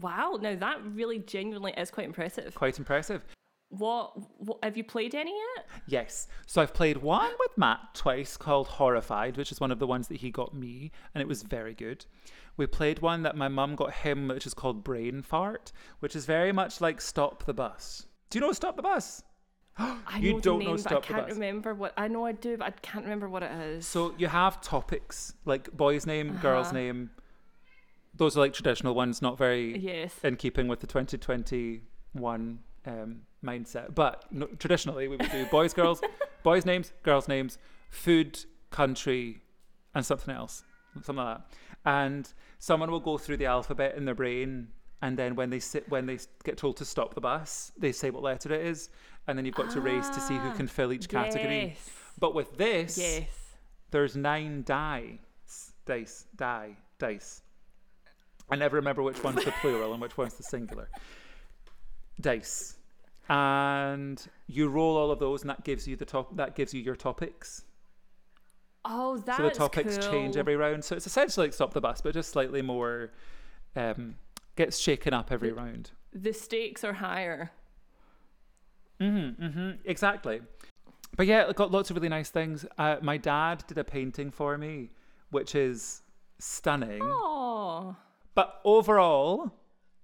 wow. 0.00 0.38
Now 0.40 0.54
that 0.56 0.78
really 0.84 1.18
genuinely 1.20 1.72
is 1.76 1.90
quite 1.90 2.06
impressive. 2.06 2.54
Quite 2.54 2.78
impressive. 2.78 3.24
What, 3.70 4.12
what 4.40 4.58
have 4.62 4.78
you 4.78 4.84
played 4.84 5.14
any 5.14 5.30
yet? 5.32 5.66
Yes. 5.86 6.26
So 6.46 6.62
I've 6.62 6.72
played 6.72 6.96
one 6.98 7.30
with 7.38 7.50
Matt 7.58 7.80
twice 7.92 8.38
called 8.38 8.66
Horrified, 8.66 9.36
which 9.36 9.52
is 9.52 9.60
one 9.60 9.70
of 9.70 9.78
the 9.78 9.86
ones 9.86 10.08
that 10.08 10.16
he 10.18 10.30
got 10.30 10.54
me, 10.54 10.90
and 11.14 11.20
it 11.20 11.28
was 11.28 11.42
very 11.42 11.74
good. 11.74 12.06
We 12.56 12.66
played 12.66 13.00
one 13.00 13.22
that 13.24 13.36
my 13.36 13.48
mum 13.48 13.76
got 13.76 13.92
him, 13.92 14.28
which 14.28 14.46
is 14.46 14.54
called 14.54 14.82
Brain 14.84 15.20
Fart, 15.22 15.70
which 16.00 16.16
is 16.16 16.24
very 16.24 16.50
much 16.50 16.80
like 16.80 17.00
Stop 17.02 17.44
the 17.44 17.52
Bus. 17.52 18.06
Do 18.30 18.38
you 18.38 18.40
know 18.46 18.52
Stop 18.52 18.76
the 18.76 18.82
Bus? 18.82 19.22
I 19.78 20.18
You 20.18 20.32
know 20.32 20.40
don't 20.40 20.58
the 20.60 20.64
know 20.64 20.70
name, 20.70 20.74
I 20.74 20.80
Stop 20.80 21.06
the 21.06 21.12
can't 21.12 21.28
remember 21.30 21.74
what. 21.74 21.92
I 21.98 22.08
know 22.08 22.24
I 22.24 22.32
do, 22.32 22.56
but 22.56 22.68
I 22.68 22.70
can't 22.70 23.04
remember 23.04 23.28
what 23.28 23.42
it 23.42 23.50
is. 23.52 23.86
So 23.86 24.14
you 24.16 24.28
have 24.28 24.62
topics 24.62 25.34
like 25.44 25.70
boy's 25.76 26.06
name, 26.06 26.38
girl's 26.40 26.68
Uh-huh. 26.68 26.76
name. 26.78 27.10
Those 28.18 28.36
are 28.36 28.40
like 28.40 28.52
traditional 28.52 28.94
ones, 28.94 29.22
not 29.22 29.38
very 29.38 29.78
yes. 29.78 30.14
in 30.22 30.36
keeping 30.36 30.68
with 30.68 30.80
the 30.80 30.86
2021 30.86 32.58
um, 32.86 33.20
mindset. 33.44 33.94
But 33.94 34.24
no, 34.30 34.46
traditionally, 34.58 35.08
we 35.08 35.16
would 35.16 35.30
do 35.30 35.46
boys, 35.46 35.72
girls, 35.72 36.00
boys' 36.42 36.66
names, 36.66 36.92
girls' 37.02 37.28
names, 37.28 37.58
food, 37.90 38.44
country, 38.70 39.40
and 39.94 40.04
something 40.04 40.34
else, 40.34 40.64
something 40.94 41.16
like 41.16 41.38
that. 41.38 41.46
And 41.84 42.32
someone 42.58 42.90
will 42.90 43.00
go 43.00 43.18
through 43.18 43.36
the 43.38 43.46
alphabet 43.46 43.96
in 43.96 44.04
their 44.04 44.14
brain, 44.14 44.68
and 45.00 45.16
then 45.16 45.36
when 45.36 45.50
they 45.50 45.60
sit, 45.60 45.88
when 45.88 46.06
they 46.06 46.18
get 46.44 46.56
told 46.56 46.76
to 46.78 46.84
stop 46.84 47.14
the 47.14 47.20
bus, 47.20 47.70
they 47.78 47.92
say 47.92 48.10
what 48.10 48.22
letter 48.22 48.52
it 48.52 48.66
is, 48.66 48.90
and 49.28 49.38
then 49.38 49.44
you've 49.44 49.54
got 49.54 49.70
to 49.70 49.80
race 49.80 50.08
to 50.08 50.20
see 50.20 50.34
who 50.34 50.48
Ah, 50.48 50.54
can 50.54 50.66
fill 50.66 50.92
each 50.92 51.08
category. 51.08 51.66
Yes. 51.68 51.90
But 52.18 52.34
with 52.34 52.56
this, 52.56 52.98
Yes. 52.98 53.28
there's 53.92 54.16
nine 54.16 54.64
dice, 54.66 55.72
dice, 55.86 56.26
die, 56.34 56.76
dice. 56.98 57.42
I 58.50 58.56
never 58.56 58.76
remember 58.76 59.02
which 59.02 59.22
one's 59.22 59.44
the 59.44 59.52
plural 59.60 59.92
and 59.92 60.00
which 60.00 60.16
one's 60.16 60.34
the 60.34 60.42
singular. 60.42 60.88
Dice. 62.20 62.76
And 63.28 64.20
you 64.46 64.68
roll 64.68 64.96
all 64.96 65.10
of 65.10 65.18
those 65.18 65.42
and 65.42 65.50
that 65.50 65.64
gives 65.64 65.86
you 65.86 65.96
the 65.96 66.06
top 66.06 66.34
that 66.36 66.54
gives 66.54 66.72
you 66.72 66.80
your 66.80 66.96
topics. 66.96 67.64
Oh, 68.84 69.18
that's 69.18 69.36
so 69.36 69.44
the 69.44 69.50
topics 69.50 69.98
change 69.98 70.36
every 70.36 70.56
round. 70.56 70.82
So 70.84 70.96
it's 70.96 71.06
essentially 71.06 71.48
like 71.48 71.54
stop 71.54 71.74
the 71.74 71.80
bus, 71.80 72.00
but 72.00 72.14
just 72.14 72.30
slightly 72.30 72.62
more 72.62 73.12
um 73.76 74.14
gets 74.56 74.78
shaken 74.78 75.12
up 75.12 75.30
every 75.30 75.52
round. 75.52 75.90
The 76.12 76.32
stakes 76.32 76.84
are 76.84 76.94
higher. 76.94 77.52
Mm-hmm, 78.98 79.44
mm-hmm, 79.44 79.70
exactly. 79.84 80.40
But 81.16 81.26
yeah, 81.26 81.48
it 81.48 81.56
got 81.56 81.70
lots 81.70 81.90
of 81.90 81.96
really 81.96 82.08
nice 82.08 82.30
things. 82.30 82.64
Uh, 82.76 82.96
my 83.02 83.16
dad 83.16 83.64
did 83.66 83.78
a 83.78 83.84
painting 83.84 84.30
for 84.30 84.58
me, 84.58 84.90
which 85.30 85.54
is 85.54 86.02
stunning. 86.38 87.00
Oh, 87.02 87.96
But 88.38 88.60
overall, 88.62 89.50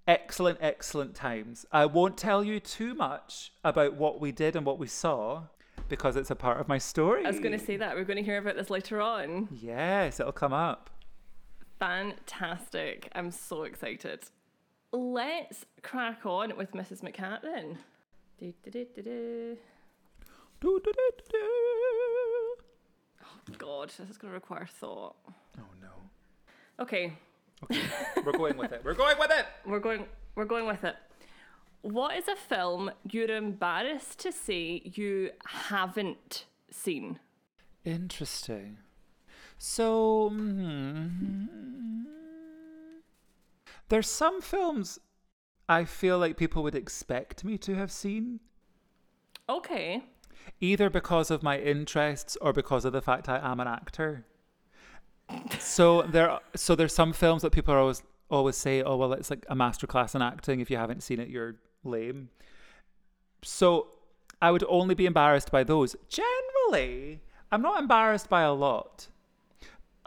excellent, 0.05 0.57
excellent 0.59 1.15
times. 1.15 1.65
I 1.71 1.85
won't 1.85 2.17
tell 2.17 2.43
you 2.43 2.59
too 2.59 2.93
much 2.93 3.53
about 3.63 3.93
what 3.93 4.19
we 4.19 4.33
did 4.33 4.57
and 4.57 4.65
what 4.65 4.77
we 4.77 4.87
saw 4.87 5.43
because 5.87 6.17
it's 6.17 6.29
a 6.29 6.35
part 6.35 6.59
of 6.59 6.67
my 6.67 6.77
story. 6.77 7.23
I 7.23 7.29
was 7.29 7.39
going 7.39 7.57
to 7.57 7.65
say 7.65 7.77
that 7.77 7.95
we're 7.95 8.03
going 8.03 8.17
to 8.17 8.23
hear 8.23 8.39
about 8.39 8.57
this 8.57 8.69
later 8.69 8.99
on. 8.99 9.47
Yes, 9.53 10.19
it'll 10.19 10.33
come 10.33 10.51
up. 10.51 10.89
Fantastic! 11.79 13.09
I'm 13.15 13.31
so 13.31 13.63
excited. 13.63 14.25
Let's 14.91 15.63
crack 15.81 16.25
on 16.25 16.57
with 16.57 16.73
Mrs. 16.73 17.03
McCatton. 17.03 17.77
Do, 18.37 18.53
do, 18.65 18.69
do, 18.69 18.85
do, 18.95 19.01
do. 19.01 19.57
Do, 20.59 20.81
do, 20.83 20.91
do, 20.91 21.09
do, 21.17 21.23
do. 21.31 21.37
Oh, 23.23 23.55
God, 23.57 23.93
this 23.97 24.09
is 24.09 24.17
going 24.17 24.31
to 24.31 24.35
require 24.35 24.67
thought. 24.69 25.15
Oh 25.57 25.63
no. 25.81 26.83
Okay, 26.83 27.13
We're 28.25 28.31
going 28.37 28.57
with 28.57 28.71
it. 28.71 28.81
We're 28.83 28.93
going 28.93 29.17
with 29.19 29.31
it. 29.31 29.45
we're 29.65 29.79
going. 29.79 30.05
We're 30.35 30.45
going 30.45 30.65
with 30.67 30.83
it. 30.83 30.95
What 31.81 32.17
is 32.17 32.27
a 32.27 32.35
film 32.35 32.91
you're 33.11 33.29
embarrassed 33.31 34.19
to 34.19 34.31
say 34.31 34.81
you 34.83 35.29
haven't 35.45 36.45
seen? 36.71 37.19
Interesting. 37.85 38.77
So, 39.57 40.29
hmm, 40.29 41.45
there's 43.89 44.09
some 44.09 44.41
films 44.41 44.99
I 45.69 45.85
feel 45.85 46.17
like 46.19 46.37
people 46.37 46.63
would 46.63 46.75
expect 46.75 47.43
me 47.43 47.57
to 47.59 47.75
have 47.75 47.91
seen, 47.91 48.39
Okay. 49.47 50.03
either 50.59 50.89
because 50.89 51.31
of 51.31 51.41
my 51.43 51.57
interests 51.59 52.35
or 52.41 52.51
because 52.51 52.83
of 52.85 52.93
the 52.93 53.01
fact 53.01 53.29
I 53.29 53.39
am 53.39 53.59
an 53.59 53.67
actor. 53.67 54.25
So 55.59 56.03
there, 56.03 56.39
so 56.55 56.75
there's 56.75 56.93
some 56.93 57.13
films 57.13 57.41
that 57.41 57.51
people 57.51 57.73
are 57.73 57.79
always 57.79 58.03
always 58.29 58.55
say, 58.55 58.81
"Oh, 58.81 58.95
well, 58.97 59.13
it's 59.13 59.29
like 59.29 59.45
a 59.49 59.55
masterclass 59.55 60.15
in 60.15 60.21
acting. 60.21 60.59
If 60.59 60.69
you 60.71 60.77
haven't 60.77 61.03
seen 61.03 61.19
it, 61.19 61.29
you're 61.29 61.55
lame." 61.83 62.29
So 63.43 63.87
I 64.41 64.51
would 64.51 64.63
only 64.67 64.95
be 64.95 65.05
embarrassed 65.05 65.51
by 65.51 65.63
those. 65.63 65.95
Generally, 66.09 67.21
I'm 67.51 67.61
not 67.61 67.79
embarrassed 67.79 68.29
by 68.29 68.41
a 68.41 68.53
lot. 68.53 69.07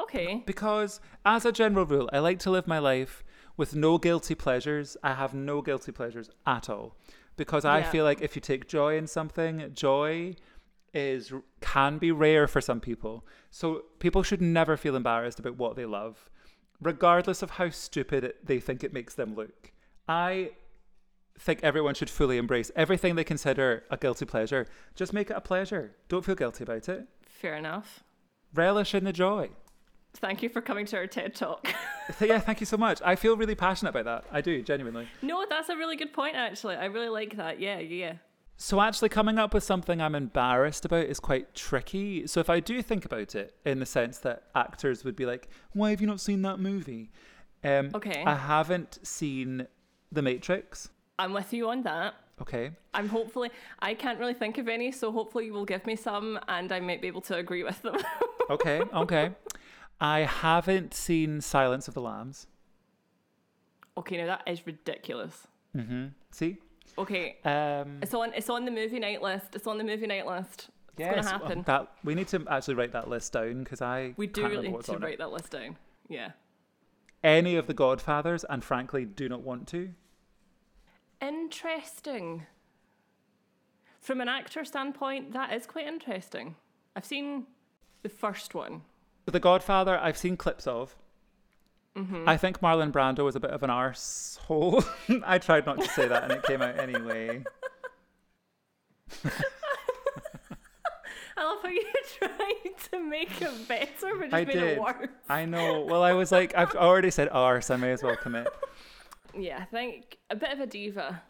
Okay. 0.00 0.42
Because, 0.46 1.00
as 1.24 1.44
a 1.44 1.52
general 1.52 1.86
rule, 1.86 2.08
I 2.12 2.18
like 2.20 2.38
to 2.40 2.50
live 2.50 2.66
my 2.68 2.78
life 2.78 3.24
with 3.56 3.74
no 3.74 3.98
guilty 3.98 4.34
pleasures. 4.34 4.96
I 5.02 5.14
have 5.14 5.34
no 5.34 5.60
guilty 5.62 5.92
pleasures 5.92 6.30
at 6.46 6.68
all. 6.68 6.96
Because 7.36 7.64
I 7.64 7.78
Yeah. 7.78 7.90
feel 7.90 8.04
like 8.04 8.20
if 8.20 8.36
you 8.36 8.42
take 8.42 8.68
joy 8.68 8.96
in 8.96 9.06
something, 9.06 9.72
joy 9.74 10.36
is 10.94 11.32
can 11.60 11.98
be 11.98 12.10
rare 12.12 12.46
for 12.48 12.60
some 12.60 12.80
people. 12.80 13.26
So 13.50 13.82
people 13.98 14.22
should 14.22 14.40
never 14.42 14.76
feel 14.76 14.96
embarrassed 14.96 15.38
about 15.38 15.56
what 15.56 15.76
they 15.76 15.84
love, 15.86 16.28
regardless 16.80 17.42
of 17.42 17.50
how 17.52 17.70
stupid 17.70 18.24
it, 18.24 18.46
they 18.46 18.60
think 18.60 18.82
it 18.82 18.92
makes 18.92 19.14
them 19.14 19.34
look. 19.34 19.72
I 20.08 20.50
think 21.38 21.60
everyone 21.62 21.94
should 21.94 22.10
fully 22.10 22.36
embrace 22.36 22.70
everything 22.74 23.14
they 23.14 23.24
consider 23.24 23.84
a 23.90 23.96
guilty 23.96 24.24
pleasure. 24.24 24.66
Just 24.94 25.12
make 25.12 25.30
it 25.30 25.36
a 25.36 25.40
pleasure. 25.40 25.94
Don't 26.08 26.24
feel 26.24 26.34
guilty 26.34 26.64
about 26.64 26.88
it. 26.88 27.06
Fair 27.26 27.54
enough. 27.54 28.02
Relish 28.54 28.94
in 28.94 29.04
the 29.04 29.12
joy. 29.12 29.50
Thank 30.14 30.42
you 30.42 30.48
for 30.48 30.60
coming 30.60 30.86
to 30.86 30.96
our 30.96 31.06
TED 31.06 31.34
Talk. 31.34 31.68
Yeah, 32.22 32.38
thank 32.40 32.60
you 32.60 32.64
so 32.64 32.78
much. 32.78 33.02
I 33.04 33.16
feel 33.16 33.36
really 33.36 33.54
passionate 33.54 33.90
about 33.90 34.06
that. 34.06 34.24
I 34.34 34.40
do, 34.40 34.62
genuinely. 34.62 35.06
no, 35.20 35.44
that's 35.46 35.68
a 35.68 35.76
really 35.76 35.94
good 35.94 36.14
point, 36.14 36.36
actually. 36.36 36.74
I 36.74 36.86
really 36.86 37.10
like 37.10 37.36
that. 37.36 37.60
Yeah, 37.60 37.80
yeah. 37.80 38.14
So, 38.60 38.80
actually, 38.80 39.08
coming 39.08 39.38
up 39.38 39.54
with 39.54 39.62
something 39.62 40.00
I'm 40.02 40.16
embarrassed 40.16 40.84
about 40.84 41.06
is 41.06 41.20
quite 41.20 41.54
tricky. 41.54 42.26
So, 42.26 42.40
if 42.40 42.50
I 42.50 42.58
do 42.58 42.82
think 42.82 43.04
about 43.04 43.36
it 43.36 43.54
in 43.64 43.78
the 43.78 43.86
sense 43.86 44.18
that 44.18 44.42
actors 44.56 45.04
would 45.04 45.14
be 45.14 45.24
like, 45.26 45.48
why 45.72 45.90
have 45.90 46.00
you 46.00 46.08
not 46.08 46.20
seen 46.20 46.42
that 46.42 46.58
movie? 46.58 47.12
Um, 47.62 47.90
Okay. 47.94 48.24
I 48.26 48.34
haven't 48.34 48.98
seen 49.06 49.68
The 50.10 50.22
Matrix. 50.22 50.88
I'm 51.20 51.32
with 51.32 51.52
you 51.52 51.68
on 51.70 51.82
that. 51.84 52.14
Okay. 52.40 52.72
I'm 52.94 53.08
hopefully, 53.08 53.50
I 53.78 53.94
can't 53.94 54.18
really 54.18 54.34
think 54.34 54.58
of 54.58 54.66
any, 54.68 54.90
so 54.92 55.10
hopefully 55.12 55.46
you 55.46 55.52
will 55.52 55.64
give 55.64 55.86
me 55.86 55.94
some 55.96 56.38
and 56.48 56.70
I 56.72 56.78
might 56.80 57.00
be 57.00 57.08
able 57.08 57.20
to 57.22 57.36
agree 57.36 57.62
with 57.62 57.80
them. 57.82 57.96
Okay. 58.50 58.80
Okay. 58.94 59.32
I 60.00 60.20
haven't 60.20 60.94
seen 60.94 61.42
Silence 61.42 61.86
of 61.86 61.92
the 61.92 62.00
Lambs. 62.00 62.46
okay, 63.98 64.16
now 64.16 64.26
that 64.26 64.42
is 64.46 64.66
ridiculous. 64.66 65.46
Mm 65.76 65.86
hmm. 65.86 66.06
See? 66.30 66.56
Okay, 66.98 67.36
Um, 67.44 67.98
it's 68.02 68.12
on 68.12 68.32
it's 68.34 68.50
on 68.50 68.64
the 68.64 68.70
movie 68.70 68.98
night 68.98 69.22
list. 69.22 69.54
It's 69.54 69.66
on 69.66 69.78
the 69.78 69.84
movie 69.84 70.06
night 70.06 70.26
list. 70.26 70.68
It's 70.90 70.98
yes, 71.00 71.14
gonna 71.14 71.22
well, 71.38 71.48
happen. 71.48 71.62
that 71.66 71.92
we 72.02 72.14
need 72.16 72.26
to 72.28 72.44
actually 72.50 72.74
write 72.74 72.92
that 72.92 73.08
list 73.08 73.32
down 73.32 73.62
because 73.62 73.80
I 73.80 74.14
we 74.16 74.26
do 74.26 74.42
really 74.48 74.68
need 74.68 74.82
to 74.84 74.92
on 74.96 75.02
it. 75.02 75.06
write 75.06 75.18
that 75.18 75.30
list 75.30 75.52
down. 75.52 75.76
Yeah. 76.08 76.32
any 77.22 77.54
of 77.56 77.66
the 77.68 77.74
Godfathers, 77.74 78.44
and 78.44 78.64
frankly, 78.64 79.04
do 79.04 79.28
not 79.28 79.42
want 79.42 79.68
to. 79.68 79.90
Interesting. 81.20 82.46
From 84.00 84.20
an 84.20 84.28
actor 84.28 84.64
standpoint, 84.64 85.32
that 85.32 85.52
is 85.52 85.66
quite 85.66 85.86
interesting. 85.86 86.56
I've 86.96 87.04
seen 87.04 87.46
the 88.02 88.08
first 88.08 88.54
one. 88.54 88.82
The 89.26 89.40
Godfather, 89.40 89.98
I've 89.98 90.16
seen 90.16 90.36
clips 90.36 90.66
of. 90.66 90.96
Mm-hmm. 91.98 92.28
I 92.28 92.36
think 92.36 92.60
Marlon 92.60 92.92
Brando 92.92 93.24
was 93.24 93.34
a 93.34 93.40
bit 93.40 93.50
of 93.50 93.62
an 93.62 93.70
arsehole. 93.70 94.86
I 95.26 95.38
tried 95.38 95.66
not 95.66 95.80
to 95.80 95.88
say 95.88 96.06
that, 96.06 96.22
and 96.22 96.32
it 96.32 96.42
came 96.44 96.62
out 96.62 96.78
anyway. 96.78 97.42
I 101.36 101.44
love 101.44 101.58
how 101.62 101.68
you 101.68 101.84
tried 102.18 102.78
to 102.90 103.00
make 103.00 103.40
it 103.40 103.68
better, 103.68 104.16
but 104.16 104.24
just 104.24 104.34
I 104.34 104.44
made 104.44 104.52
did. 104.52 104.62
it 104.62 104.80
worse. 104.80 105.08
I 105.28 105.44
know. 105.44 105.80
Well, 105.88 106.02
I 106.02 106.12
was 106.12 106.32
like, 106.32 106.54
I've 106.56 106.74
already 106.74 107.10
said 107.10 107.28
arse. 107.30 107.70
I 107.70 107.76
may 107.76 107.92
as 107.92 108.02
well 108.02 108.16
commit. 108.16 108.48
Yeah, 109.36 109.58
I 109.60 109.64
think 109.64 110.18
a 110.30 110.36
bit 110.36 110.52
of 110.52 110.60
a 110.60 110.66
diva. 110.66 111.22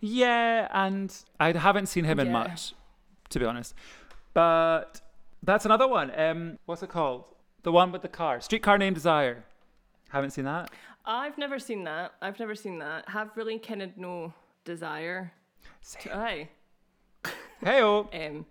Yeah, 0.00 0.66
and 0.72 1.14
I 1.38 1.52
haven't 1.52 1.86
seen 1.86 2.04
him 2.04 2.18
in 2.18 2.32
much, 2.32 2.74
to 3.30 3.38
be 3.38 3.44
honest. 3.44 3.74
But 4.34 5.00
that's 5.42 5.64
another 5.64 5.86
one. 5.86 6.12
Um, 6.18 6.58
what's 6.66 6.82
it 6.82 6.88
called? 6.88 7.24
The 7.62 7.72
one 7.72 7.92
with 7.92 8.02
the 8.02 8.08
car, 8.08 8.40
Streetcar 8.40 8.78
Named 8.78 8.94
Desire. 8.96 9.44
Haven't 10.08 10.30
seen 10.30 10.44
that. 10.44 10.70
I've 11.04 11.38
never 11.38 11.58
seen 11.58 11.84
that. 11.84 12.12
I've 12.20 12.38
never 12.38 12.54
seen 12.54 12.78
that. 12.78 13.08
Have 13.08 13.36
really 13.36 13.58
kind 13.58 13.82
of 13.82 13.96
no 13.96 14.32
desire. 14.64 15.32
To, 16.00 16.16
aye. 16.16 16.48
Hey, 17.60 17.82
oh. 17.82 18.08
Um, 18.14 18.46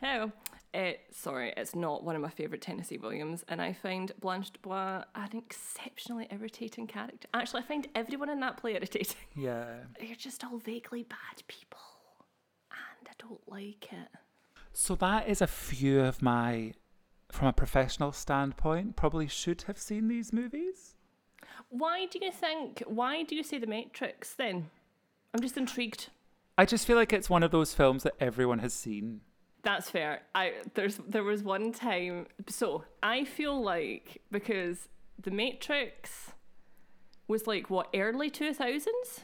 hello. 0.00 0.32
Uh, 0.74 0.92
sorry, 1.10 1.52
it's 1.56 1.74
not 1.74 2.04
one 2.04 2.14
of 2.14 2.20
my 2.20 2.28
favourite 2.28 2.60
Tennessee 2.60 2.98
Williams, 2.98 3.42
and 3.48 3.60
I 3.60 3.72
find 3.72 4.12
Blanche 4.20 4.52
Dubois 4.52 5.02
an 5.14 5.30
exceptionally 5.34 6.28
irritating 6.30 6.86
character. 6.86 7.26
Actually, 7.32 7.62
I 7.62 7.66
find 7.66 7.88
everyone 7.94 8.28
in 8.28 8.40
that 8.40 8.58
play 8.58 8.74
irritating. 8.74 9.16
Yeah. 9.34 9.66
They're 9.98 10.14
just 10.14 10.44
all 10.44 10.58
vaguely 10.58 11.04
bad 11.04 11.42
people, 11.46 11.78
and 12.70 13.08
I 13.08 13.12
don't 13.18 13.40
like 13.48 13.92
it. 13.92 14.08
So 14.72 14.94
that 14.96 15.26
is 15.28 15.40
a 15.40 15.46
few 15.46 16.00
of 16.00 16.20
my, 16.20 16.74
from 17.32 17.48
a 17.48 17.52
professional 17.52 18.12
standpoint, 18.12 18.94
probably 18.94 19.26
should 19.26 19.62
have 19.62 19.78
seen 19.78 20.08
these 20.08 20.32
movies. 20.32 20.94
Why 21.68 22.06
do 22.06 22.18
you 22.22 22.30
think? 22.30 22.82
Why 22.86 23.22
do 23.22 23.34
you 23.34 23.42
say 23.42 23.58
The 23.58 23.66
Matrix 23.66 24.34
then? 24.34 24.70
I'm 25.34 25.40
just 25.40 25.56
intrigued. 25.56 26.08
I 26.56 26.64
just 26.64 26.86
feel 26.86 26.96
like 26.96 27.12
it's 27.12 27.30
one 27.30 27.42
of 27.42 27.50
those 27.50 27.74
films 27.74 28.02
that 28.02 28.14
everyone 28.18 28.58
has 28.60 28.74
seen. 28.74 29.20
That's 29.62 29.90
fair. 29.90 30.22
I 30.34 30.54
there's 30.74 30.96
there 31.08 31.24
was 31.24 31.42
one 31.42 31.72
time 31.72 32.26
so 32.48 32.84
I 33.02 33.24
feel 33.24 33.60
like 33.60 34.22
because 34.30 34.88
The 35.22 35.30
Matrix 35.30 36.32
was 37.26 37.46
like 37.46 37.68
what 37.70 37.88
early 37.94 38.30
two 38.30 38.54
thousands? 38.54 39.20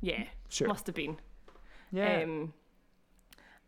Yeah. 0.00 0.24
Sure. 0.48 0.68
Must 0.68 0.86
have 0.86 0.94
been. 0.94 1.16
Yeah. 1.90 2.22
Um 2.22 2.54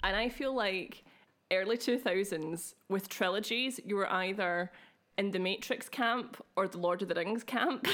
and 0.04 0.16
I 0.16 0.28
feel 0.28 0.54
like 0.54 1.04
early 1.50 1.76
two 1.76 1.98
thousands 1.98 2.74
with 2.88 3.08
trilogies, 3.08 3.80
you 3.84 3.96
were 3.96 4.10
either 4.10 4.70
in 5.18 5.30
the 5.30 5.38
Matrix 5.38 5.88
camp 5.88 6.42
or 6.56 6.66
the 6.68 6.78
Lord 6.78 7.02
of 7.02 7.08
the 7.08 7.14
Rings 7.14 7.44
camp. 7.44 7.86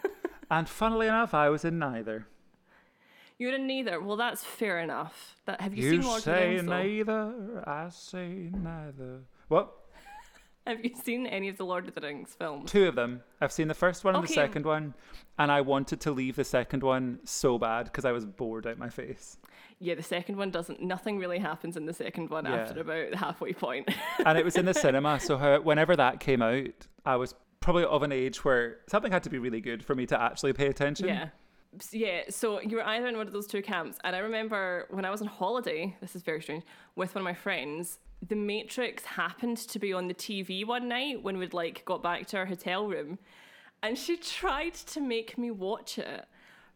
and 0.50 0.68
funnily 0.68 1.06
enough, 1.06 1.34
I 1.34 1.48
was 1.48 1.64
in 1.64 1.78
neither. 1.78 2.26
You're 3.38 3.54
in 3.54 3.66
neither. 3.66 4.00
Well, 4.00 4.16
that's 4.16 4.44
fair 4.44 4.78
enough. 4.80 5.40
That 5.46 5.60
have 5.60 5.74
you, 5.74 5.84
You 5.84 5.90
seen 5.92 6.02
Lord 6.02 6.18
of 6.18 6.24
the 6.24 6.30
say 6.30 6.48
Rings? 6.54 6.66
though? 6.68 6.82
neither, 6.82 7.64
I 7.68 7.88
say 7.90 8.50
neither. 8.52 9.20
What? 9.48 9.72
Have 10.66 10.84
you 10.84 10.90
seen 11.02 11.26
any 11.26 11.48
of 11.48 11.56
the 11.56 11.64
Lord 11.64 11.88
of 11.88 11.94
the 11.94 12.00
Rings 12.00 12.34
films? 12.38 12.70
Two 12.70 12.86
of 12.86 12.94
them. 12.94 13.22
I've 13.40 13.50
seen 13.50 13.66
the 13.68 13.74
first 13.74 14.04
one 14.04 14.14
and 14.14 14.22
the 14.22 14.28
second 14.32 14.64
one, 14.64 14.94
and 15.38 15.50
I 15.50 15.60
wanted 15.60 16.00
to 16.02 16.12
leave 16.12 16.36
the 16.36 16.44
second 16.44 16.82
one 16.84 17.18
so 17.24 17.58
bad 17.58 17.86
because 17.86 18.04
I 18.04 18.12
was 18.12 18.24
bored 18.24 18.66
out 18.66 18.78
my 18.78 18.88
face. 18.88 19.38
Yeah, 19.80 19.96
the 19.96 20.02
second 20.04 20.36
one 20.36 20.52
doesn't. 20.52 20.80
Nothing 20.80 21.18
really 21.18 21.40
happens 21.40 21.76
in 21.76 21.86
the 21.86 21.92
second 21.92 22.30
one 22.30 22.44
Yeah. 22.44 22.54
after 22.54 22.80
about 22.80 23.10
the 23.10 23.16
halfway 23.16 23.52
point. 23.52 23.88
and 24.24 24.38
it 24.38 24.44
was 24.44 24.56
in 24.56 24.64
the 24.64 24.74
cinema. 24.74 25.18
So 25.18 25.60
whenever 25.62 25.96
that 25.96 26.20
came 26.20 26.42
out, 26.42 26.68
I 27.04 27.16
was 27.16 27.34
probably 27.58 27.84
of 27.84 28.04
an 28.04 28.12
age 28.12 28.44
where 28.44 28.78
something 28.88 29.10
had 29.10 29.24
to 29.24 29.30
be 29.30 29.38
really 29.38 29.60
good 29.60 29.84
for 29.84 29.96
me 29.96 30.06
to 30.06 30.20
actually 30.20 30.52
pay 30.52 30.68
attention. 30.68 31.08
yeah. 31.08 31.28
Yeah, 31.90 32.24
so 32.28 32.60
you 32.60 32.76
were 32.76 32.86
either 32.86 33.06
in 33.06 33.16
one 33.16 33.26
of 33.26 33.32
those 33.32 33.46
two 33.46 33.62
camps. 33.62 33.96
And 34.04 34.14
I 34.14 34.18
remember 34.18 34.86
when 34.90 35.06
I 35.06 35.10
was 35.10 35.22
on 35.22 35.26
holiday, 35.26 35.96
this 36.02 36.14
is 36.14 36.22
very 36.22 36.42
strange, 36.42 36.64
with 36.96 37.14
one 37.14 37.22
of 37.22 37.24
my 37.24 37.32
friends, 37.32 37.98
The 38.26 38.36
Matrix 38.36 39.04
happened 39.04 39.56
to 39.58 39.78
be 39.78 39.92
on 39.92 40.06
the 40.08 40.14
TV 40.14 40.64
one 40.64 40.88
night 40.88 41.22
when 41.22 41.38
we'd 41.38 41.54
like 41.54 41.84
got 41.84 42.02
back 42.02 42.26
to 42.28 42.38
our 42.38 42.46
hotel 42.46 42.86
room. 42.86 43.18
And 43.82 43.98
she 43.98 44.16
tried 44.16 44.74
to 44.74 45.00
make 45.00 45.36
me 45.36 45.50
watch 45.50 45.98
it. 45.98 46.24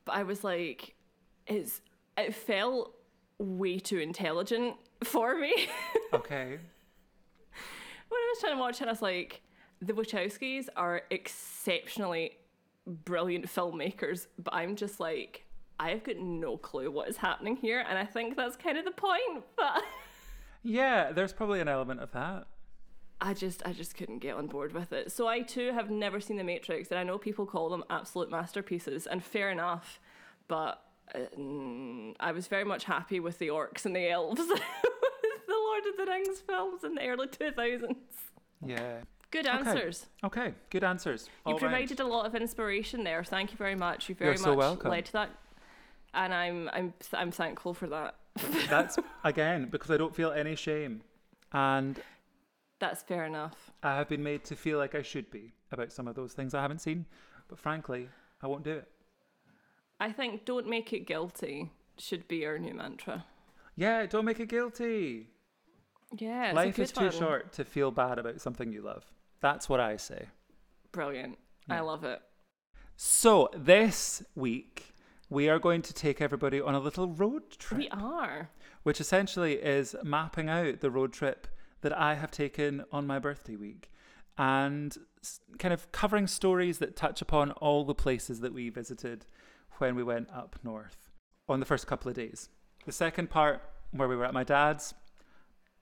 But 0.04 0.16
I 0.16 0.22
was 0.24 0.42
like, 0.42 0.94
it's 1.46 1.80
it 2.18 2.34
felt 2.34 2.94
way 3.38 3.78
too 3.78 3.98
intelligent 3.98 4.74
for 5.04 5.36
me. 5.38 5.68
Okay. 6.12 6.58
when 8.08 8.18
I 8.18 8.32
was 8.32 8.40
trying 8.40 8.54
to 8.54 8.60
watch 8.60 8.80
it, 8.80 8.86
I 8.86 8.90
was 8.90 9.02
like, 9.02 9.42
the 9.82 9.92
Wachowskis 9.92 10.68
are 10.76 11.02
exceptionally 11.10 12.38
brilliant 12.86 13.46
filmmakers, 13.46 14.28
but 14.38 14.54
I'm 14.54 14.76
just 14.76 15.00
like, 15.00 15.44
I've 15.80 16.04
got 16.04 16.16
no 16.16 16.56
clue 16.56 16.90
what 16.90 17.08
is 17.08 17.16
happening 17.16 17.56
here, 17.56 17.84
and 17.86 17.98
I 17.98 18.04
think 18.04 18.36
that's 18.36 18.56
kind 18.56 18.78
of 18.78 18.84
the 18.84 18.92
point. 18.92 19.44
But 19.56 19.82
Yeah, 20.66 21.12
there's 21.12 21.32
probably 21.32 21.60
an 21.60 21.68
element 21.68 22.00
of 22.00 22.10
that. 22.12 22.46
I 23.20 23.34
just, 23.34 23.62
I 23.64 23.72
just 23.72 23.96
couldn't 23.96 24.18
get 24.18 24.36
on 24.36 24.48
board 24.48 24.72
with 24.72 24.92
it. 24.92 25.12
So 25.12 25.26
I 25.28 25.40
too 25.40 25.72
have 25.72 25.90
never 25.90 26.20
seen 26.20 26.36
The 26.36 26.44
Matrix, 26.44 26.90
and 26.90 26.98
I 26.98 27.02
know 27.04 27.18
people 27.18 27.46
call 27.46 27.70
them 27.70 27.84
absolute 27.88 28.30
masterpieces, 28.30 29.06
and 29.06 29.22
fair 29.22 29.50
enough. 29.50 30.00
But 30.48 30.82
uh, 31.14 31.20
mm, 31.38 32.14
I 32.18 32.32
was 32.32 32.48
very 32.48 32.64
much 32.64 32.84
happy 32.84 33.20
with 33.20 33.38
the 33.38 33.48
orcs 33.48 33.86
and 33.86 33.94
the 33.94 34.10
elves, 34.10 34.46
the 34.48 34.60
Lord 35.48 35.86
of 35.86 35.96
the 35.96 36.04
Rings 36.10 36.40
films 36.40 36.82
in 36.84 36.94
the 36.96 37.06
early 37.06 37.28
2000s. 37.28 37.94
Yeah. 38.64 38.98
Good 39.30 39.46
answers. 39.46 40.06
Okay. 40.24 40.52
Good 40.70 40.84
answers. 40.84 41.28
You 41.46 41.52
All 41.52 41.52
right. 41.54 41.60
provided 41.60 42.00
a 42.00 42.06
lot 42.06 42.26
of 42.26 42.34
inspiration 42.34 43.04
there. 43.04 43.22
Thank 43.22 43.50
you 43.52 43.56
very 43.56 43.74
much. 43.76 44.08
You 44.08 44.14
very 44.14 44.30
You're 44.32 44.36
so 44.38 44.50
much 44.50 44.58
welcome. 44.58 44.90
led 44.90 45.04
to 45.06 45.12
that, 45.12 45.30
and 46.14 46.34
I'm 46.34 46.70
I'm 46.72 46.94
I'm 47.12 47.30
thankful 47.30 47.74
for 47.74 47.86
that. 47.88 48.14
That's 48.68 48.98
again 49.24 49.68
because 49.70 49.90
I 49.90 49.96
don't 49.96 50.14
feel 50.14 50.30
any 50.32 50.54
shame, 50.56 51.02
and 51.52 52.00
That's 52.78 53.02
fair 53.02 53.24
enough. 53.24 53.70
I 53.82 53.96
have 53.96 54.08
been 54.08 54.22
made 54.22 54.44
to 54.44 54.56
feel 54.56 54.78
like 54.78 54.94
I 54.94 55.02
should 55.02 55.30
be 55.30 55.52
about 55.72 55.92
some 55.92 56.06
of 56.08 56.14
those 56.14 56.32
things 56.32 56.54
I 56.54 56.60
haven't 56.62 56.80
seen. 56.80 57.06
But 57.48 57.58
frankly, 57.58 58.08
I 58.42 58.46
won't 58.48 58.64
do 58.64 58.72
it. 58.72 58.88
I 59.98 60.12
think 60.12 60.44
don't 60.44 60.68
make 60.68 60.92
it 60.92 61.06
guilty 61.06 61.70
should 61.98 62.28
be 62.28 62.44
our 62.44 62.58
new 62.58 62.74
mantra. 62.74 63.24
Yeah, 63.76 64.04
don't 64.06 64.24
make 64.24 64.40
it 64.40 64.48
guilty. 64.48 65.28
Yeah, 66.16 66.52
Life 66.54 66.78
is 66.78 66.92
too 66.92 67.04
one. 67.06 67.12
short 67.12 67.52
to 67.54 67.64
feel 67.64 67.90
bad 67.90 68.18
about 68.18 68.40
something 68.40 68.72
you 68.72 68.82
love. 68.82 69.04
That's 69.40 69.68
what 69.68 69.80
I 69.80 69.96
say. 69.96 70.26
Brilliant. 70.92 71.38
I 71.68 71.80
love 71.80 72.04
it. 72.04 72.20
So 72.96 73.50
this 73.54 74.22
week 74.34 74.94
we 75.28 75.48
are 75.48 75.58
going 75.58 75.82
to 75.82 75.92
take 75.92 76.20
everybody 76.20 76.60
on 76.60 76.74
a 76.74 76.80
little 76.80 77.08
road 77.08 77.50
trip, 77.50 77.78
We 77.78 77.88
are. 77.90 78.50
which 78.82 79.00
essentially 79.00 79.54
is 79.54 79.94
mapping 80.02 80.48
out 80.48 80.80
the 80.80 80.90
road 80.90 81.12
trip 81.12 81.46
that 81.82 81.96
I 81.96 82.14
have 82.14 82.30
taken 82.30 82.84
on 82.92 83.06
my 83.06 83.18
birthday 83.18 83.56
week 83.56 83.90
and 84.38 84.96
kind 85.58 85.72
of 85.74 85.90
covering 85.92 86.26
stories 86.26 86.78
that 86.78 86.96
touch 86.96 87.20
upon 87.22 87.52
all 87.52 87.84
the 87.84 87.94
places 87.94 88.40
that 88.40 88.52
we 88.54 88.68
visited 88.70 89.26
when 89.78 89.94
we 89.96 90.02
went 90.02 90.28
up 90.30 90.56
north 90.62 91.10
on 91.48 91.60
the 91.60 91.66
first 91.66 91.86
couple 91.86 92.08
of 92.08 92.16
days. 92.16 92.48
The 92.84 92.92
second 92.92 93.30
part, 93.30 93.62
where 93.90 94.08
we 94.08 94.16
were 94.16 94.24
at 94.24 94.34
my 94.34 94.44
dad's, 94.44 94.94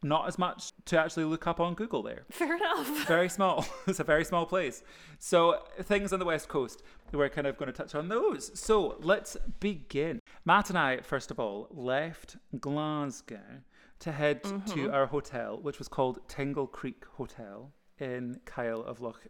not 0.05 0.29
as 0.29 0.39
much 0.39 0.73
to 0.85 0.99
actually 1.01 1.25
look 1.25 1.47
up 1.47 1.59
on 1.59 1.75
Google 1.75 2.03
there 2.03 2.25
Fair 2.31 2.57
enough. 2.57 2.87
very 3.09 3.29
small. 3.29 3.67
it's 3.87 4.01
a 4.01 4.05
very 4.05 4.25
small 4.25 4.47
place. 4.47 4.83
So 5.19 5.63
things 5.83 6.13
on 6.13 6.19
the 6.19 6.25
west 6.25 6.49
coast, 6.49 6.83
we're 7.13 7.29
kind 7.31 7.47
of 7.47 7.57
going 7.57 7.73
to 7.73 7.73
touch 7.73 7.95
on 7.95 8.09
those. 8.09 8.57
So 8.59 8.97
let's 9.01 9.37
begin. 9.61 10.21
Matt 10.45 10.69
and 10.69 10.79
I, 10.79 10.99
first 11.01 11.31
of 11.31 11.41
all, 11.41 11.69
left 11.71 12.37
Glasgow 12.61 13.63
to 14.01 14.13
head 14.13 14.43
to 14.67 14.91
our 14.93 15.07
hotel, 15.07 15.59
which 15.61 15.79
was 15.79 15.89
called 15.89 16.19
Tingle 16.29 16.67
Creek 16.67 17.05
Hotel 17.17 17.73
in 17.99 18.41
Kyle 18.45 18.83
of 18.83 19.01
Loch. 19.01 19.21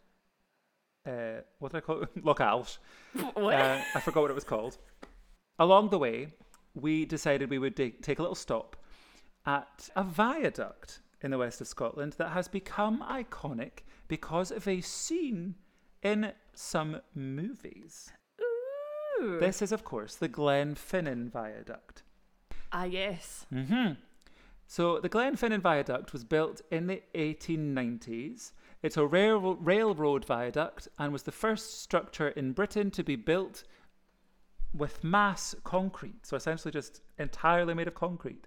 Uh, 1.06 1.42
what 1.58 1.70
did 1.70 1.78
I 1.78 1.80
call 1.82 2.02
it? 2.02 2.08
Loch 2.24 2.40
Alsh. 2.40 2.78
what? 3.34 3.54
Uh, 3.54 3.80
I 3.94 4.00
forgot 4.00 4.22
what 4.22 4.30
it 4.30 4.34
was 4.34 4.44
called. 4.44 4.78
Along 5.58 5.90
the 5.90 5.98
way, 5.98 6.32
we 6.74 7.04
decided 7.04 7.50
we 7.50 7.58
would 7.58 7.76
take 7.76 8.18
a 8.18 8.22
little 8.22 8.34
stop 8.34 8.76
at 9.46 9.88
a 9.94 10.02
viaduct 10.04 11.00
in 11.20 11.30
the 11.30 11.38
west 11.38 11.60
of 11.60 11.66
Scotland 11.66 12.14
that 12.18 12.30
has 12.30 12.48
become 12.48 13.02
iconic 13.02 13.80
because 14.08 14.50
of 14.50 14.66
a 14.68 14.80
scene 14.80 15.54
in 16.02 16.32
some 16.54 17.00
movies. 17.14 18.12
Ooh. 18.40 19.38
This 19.40 19.62
is, 19.62 19.72
of 19.72 19.84
course, 19.84 20.16
the 20.16 20.28
Glenfinnan 20.28 21.30
Viaduct. 21.30 22.02
ah 22.72 22.84
yes. 22.84 23.46
Mm-hmm. 23.52 23.92
So 24.66 24.98
the 24.98 25.08
Glenfinnan 25.08 25.60
Viaduct 25.60 26.12
was 26.12 26.24
built 26.24 26.62
in 26.70 26.86
the 26.86 27.02
1890s. 27.14 28.52
It's 28.82 28.96
a 28.96 29.06
rail- 29.06 29.56
railroad 29.56 30.24
viaduct 30.26 30.88
and 30.98 31.12
was 31.12 31.22
the 31.22 31.32
first 31.32 31.80
structure 31.82 32.28
in 32.28 32.52
Britain 32.52 32.90
to 32.92 33.02
be 33.02 33.16
built 33.16 33.64
with 34.74 35.02
mass 35.04 35.54
concrete. 35.64 36.26
So 36.26 36.36
essentially 36.36 36.72
just 36.72 37.00
entirely 37.18 37.72
made 37.74 37.88
of 37.88 37.94
concrete. 37.94 38.46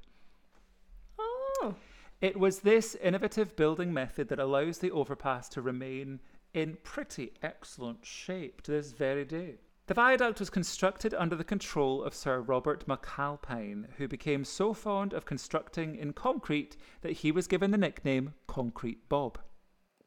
Oh. 1.62 1.76
It 2.22 2.40
was 2.40 2.60
this 2.60 2.96
innovative 2.96 3.56
building 3.56 3.94
method 3.94 4.28
that 4.30 4.40
allows 4.40 4.80
the 4.80 4.92
overpass 4.92 5.48
to 5.50 5.62
remain 5.62 6.20
in 6.54 6.78
pretty 6.84 7.34
excellent 7.44 8.04
shape 8.06 8.62
to 8.64 8.72
this 8.72 8.92
very 8.92 9.24
day. 9.26 9.56
The 9.86 9.94
viaduct 9.94 10.40
was 10.40 10.50
constructed 10.50 11.14
under 11.14 11.36
the 11.36 11.44
control 11.44 12.04
of 12.04 12.14
Sir 12.14 12.42
Robert 12.42 12.88
McAlpine, 12.88 13.86
who 13.98 14.08
became 14.08 14.44
so 14.44 14.74
fond 14.74 15.14
of 15.14 15.26
constructing 15.26 15.96
in 15.96 16.12
concrete 16.12 16.76
that 17.02 17.14
he 17.14 17.32
was 17.32 17.48
given 17.48 17.72
the 17.72 17.78
nickname 17.78 18.34
Concrete 18.48 19.08
Bob. 19.10 19.40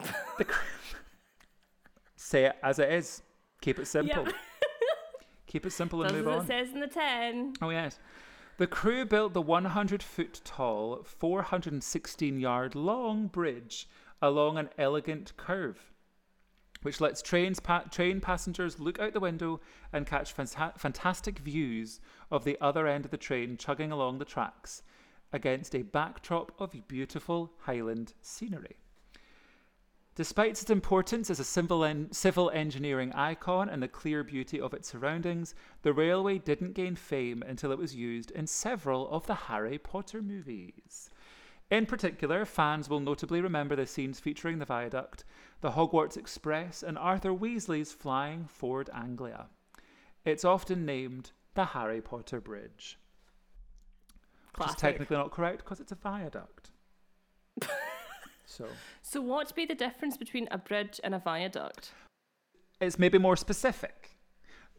The 0.38 0.46
Say 2.16 2.44
it 2.44 2.56
as 2.62 2.78
it 2.78 2.92
is. 2.92 3.22
Keep 3.62 3.78
it 3.78 3.86
simple. 3.86 4.24
Yep. 4.24 4.34
Keep 5.46 5.66
it 5.66 5.72
simple 5.72 6.02
and 6.02 6.12
Does 6.12 6.18
move 6.24 6.28
as 6.28 6.38
on. 6.38 6.44
it 6.44 6.46
says 6.46 6.74
in 6.74 6.80
the 6.80 6.86
ten. 6.86 7.52
Oh, 7.62 7.70
yes. 7.70 7.98
The 8.60 8.66
crew 8.66 9.06
built 9.06 9.32
the 9.32 9.40
100 9.40 10.02
foot 10.02 10.42
tall, 10.44 11.02
416 11.02 12.38
yard 12.38 12.74
long 12.74 13.26
bridge 13.26 13.88
along 14.20 14.58
an 14.58 14.68
elegant 14.76 15.34
curve, 15.38 15.94
which 16.82 17.00
lets 17.00 17.22
trains 17.22 17.58
pa- 17.58 17.84
train 17.90 18.20
passengers 18.20 18.78
look 18.78 18.98
out 19.00 19.14
the 19.14 19.18
window 19.20 19.62
and 19.94 20.06
catch 20.06 20.36
fanta- 20.36 20.78
fantastic 20.78 21.38
views 21.38 22.00
of 22.30 22.44
the 22.44 22.58
other 22.60 22.86
end 22.86 23.06
of 23.06 23.10
the 23.10 23.16
train 23.16 23.56
chugging 23.56 23.90
along 23.90 24.18
the 24.18 24.26
tracks 24.26 24.82
against 25.32 25.74
a 25.74 25.80
backdrop 25.80 26.52
of 26.60 26.86
beautiful 26.86 27.54
Highland 27.60 28.12
scenery. 28.20 28.76
Despite 30.20 30.60
its 30.60 30.68
importance 30.68 31.30
as 31.30 31.40
a 31.40 31.44
civil, 31.44 31.82
en- 31.82 32.12
civil 32.12 32.50
engineering 32.50 33.10
icon 33.14 33.70
and 33.70 33.82
the 33.82 33.88
clear 33.88 34.22
beauty 34.22 34.60
of 34.60 34.74
its 34.74 34.88
surroundings, 34.88 35.54
the 35.80 35.94
railway 35.94 36.36
didn't 36.36 36.74
gain 36.74 36.94
fame 36.94 37.42
until 37.46 37.72
it 37.72 37.78
was 37.78 37.96
used 37.96 38.30
in 38.32 38.46
several 38.46 39.08
of 39.08 39.26
the 39.26 39.34
Harry 39.34 39.78
Potter 39.78 40.20
movies. 40.20 41.08
In 41.70 41.86
particular, 41.86 42.44
fans 42.44 42.86
will 42.86 43.00
notably 43.00 43.40
remember 43.40 43.74
the 43.74 43.86
scenes 43.86 44.20
featuring 44.20 44.58
the 44.58 44.66
viaduct, 44.66 45.24
the 45.62 45.70
Hogwarts 45.70 46.18
Express, 46.18 46.82
and 46.82 46.98
Arthur 46.98 47.32
Weasley's 47.32 47.90
flying 47.90 48.44
Ford 48.44 48.90
Anglia. 48.92 49.46
It's 50.26 50.44
often 50.44 50.84
named 50.84 51.30
the 51.54 51.64
Harry 51.64 52.02
Potter 52.02 52.42
Bridge, 52.42 52.98
which 54.58 54.68
is 54.68 54.74
Classic. 54.74 54.76
technically 54.80 55.16
not 55.16 55.30
correct 55.30 55.64
because 55.64 55.80
it's 55.80 55.92
a 55.92 55.94
viaduct. 55.94 56.72
so. 58.50 58.66
So 59.02 59.20
what 59.20 59.46
would 59.48 59.54
be 59.54 59.66
the 59.66 59.74
difference 59.74 60.16
between 60.16 60.48
a 60.50 60.58
bridge 60.58 61.00
and 61.04 61.14
a 61.14 61.18
viaduct? 61.18 61.92
it's 62.80 62.98
maybe 62.98 63.18
more 63.18 63.36
specific 63.36 64.16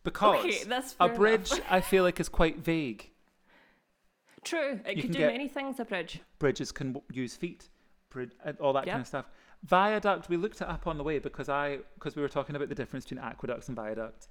because 0.03 0.43
Okay, 0.43 0.63
that's 0.63 0.95
a 0.99 1.07
bridge. 1.09 1.51
I 1.69 1.81
feel 1.81 2.03
like 2.03 2.19
is 2.19 2.29
quite 2.29 2.57
vague. 2.59 3.11
True. 4.43 4.79
It 4.85 4.95
You 4.97 5.03
could 5.03 5.11
can 5.13 5.21
do 5.21 5.27
many 5.27 5.47
things. 5.47 5.79
A 5.79 5.85
bridge. 5.85 6.19
Bridges 6.39 6.71
can 6.71 6.93
w- 6.93 7.05
use 7.13 7.35
feet, 7.35 7.69
brid- 8.09 8.33
and 8.43 8.57
all 8.59 8.73
that 8.73 8.85
kind 8.87 9.01
of 9.01 9.07
stuff. 9.07 9.25
Viaduct, 9.63 10.29
we 10.29 10.37
looked 10.37 10.61
it 10.61 10.67
up 10.67 10.87
on 10.87 10.97
the 10.97 11.03
way 11.03 11.19
because 11.19 11.47
I 11.47 11.79
because 11.93 12.15
we 12.15 12.23
were 12.23 12.29
talking 12.29 12.55
about 12.55 12.69
the 12.69 12.73
difference 12.75 13.05
between 13.05 13.23
aqueducts 13.23 13.67
and 13.67 13.75
viaducts, 13.75 14.27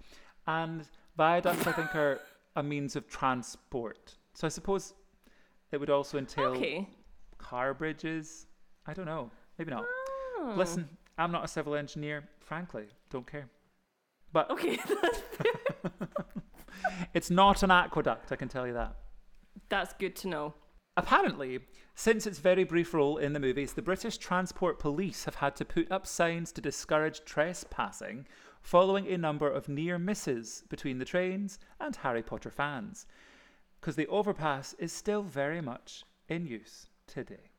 and 0.49 0.89
viaducts 1.17 1.65
I 1.69 1.73
think 1.73 1.95
are 1.95 2.21
a 2.57 2.63
means 2.65 2.97
of 2.97 3.07
transport. 3.07 4.17
So 4.35 4.49
I 4.49 4.51
suppose 4.51 4.95
it 5.71 5.79
would 5.79 5.91
also 5.91 6.19
entail 6.19 6.47
Okay. 6.57 6.89
car 7.39 7.73
bridges. 7.73 8.47
I 8.91 8.93
don't 8.93 9.07
know, 9.07 9.31
maybe 9.57 9.71
not. 9.71 9.85
Oh. 10.41 10.55
Listen, 10.57 10.89
I'm 11.17 11.31
not 11.31 11.45
a 11.45 11.49
civil 11.49 11.77
engineer, 11.77 12.25
frankly, 12.41 12.87
don't 13.09 13.25
care. 13.25 13.49
But 14.33 14.51
Okay, 14.51 14.81
it's 17.15 17.31
not 17.31 17.63
an 17.63 17.71
aqueduct, 17.71 18.33
I 18.33 18.37
can 18.37 18.49
tell 18.49 18.67
you 18.67 18.73
that. 18.73 18.97
that's 19.69 19.93
good 19.93 20.17
to 20.17 20.29
know. 20.29 20.55
Apparently, 20.97 21.61
since 21.95 22.27
its 22.27 22.41
very 22.41 22.65
brief 22.65 22.93
role 22.93 23.17
in 23.17 23.33
the 23.33 23.39
movies, 23.39 23.75
the 23.75 23.83
British 23.83 24.19
Transport 24.19 24.81
Police 24.81 25.25
have 25.25 25.37
had 25.37 25.55
to 25.57 25.65
put 25.65 25.91
up 25.93 26.05
signs 26.05 26.51
to 26.53 26.61
discourage 26.61 27.25
trespassing 27.25 28.27
following 28.61 29.07
a 29.07 29.17
number 29.17 29.49
of 29.49 29.69
near 29.69 30.01
misses 30.01 30.65
between 30.69 30.99
the 30.99 31.05
trains 31.05 31.61
and 31.79 31.95
Harry 31.95 32.25
Potter 32.25 32.51
fans. 32.51 33.07
Because 33.81 33.95
the 33.95 34.09
overpass 34.09 34.75
is 34.81 34.93
still 34.93 35.23
very 35.23 35.61
much 35.61 36.03
in 36.29 36.45
use 36.45 36.89
today. 37.07 37.50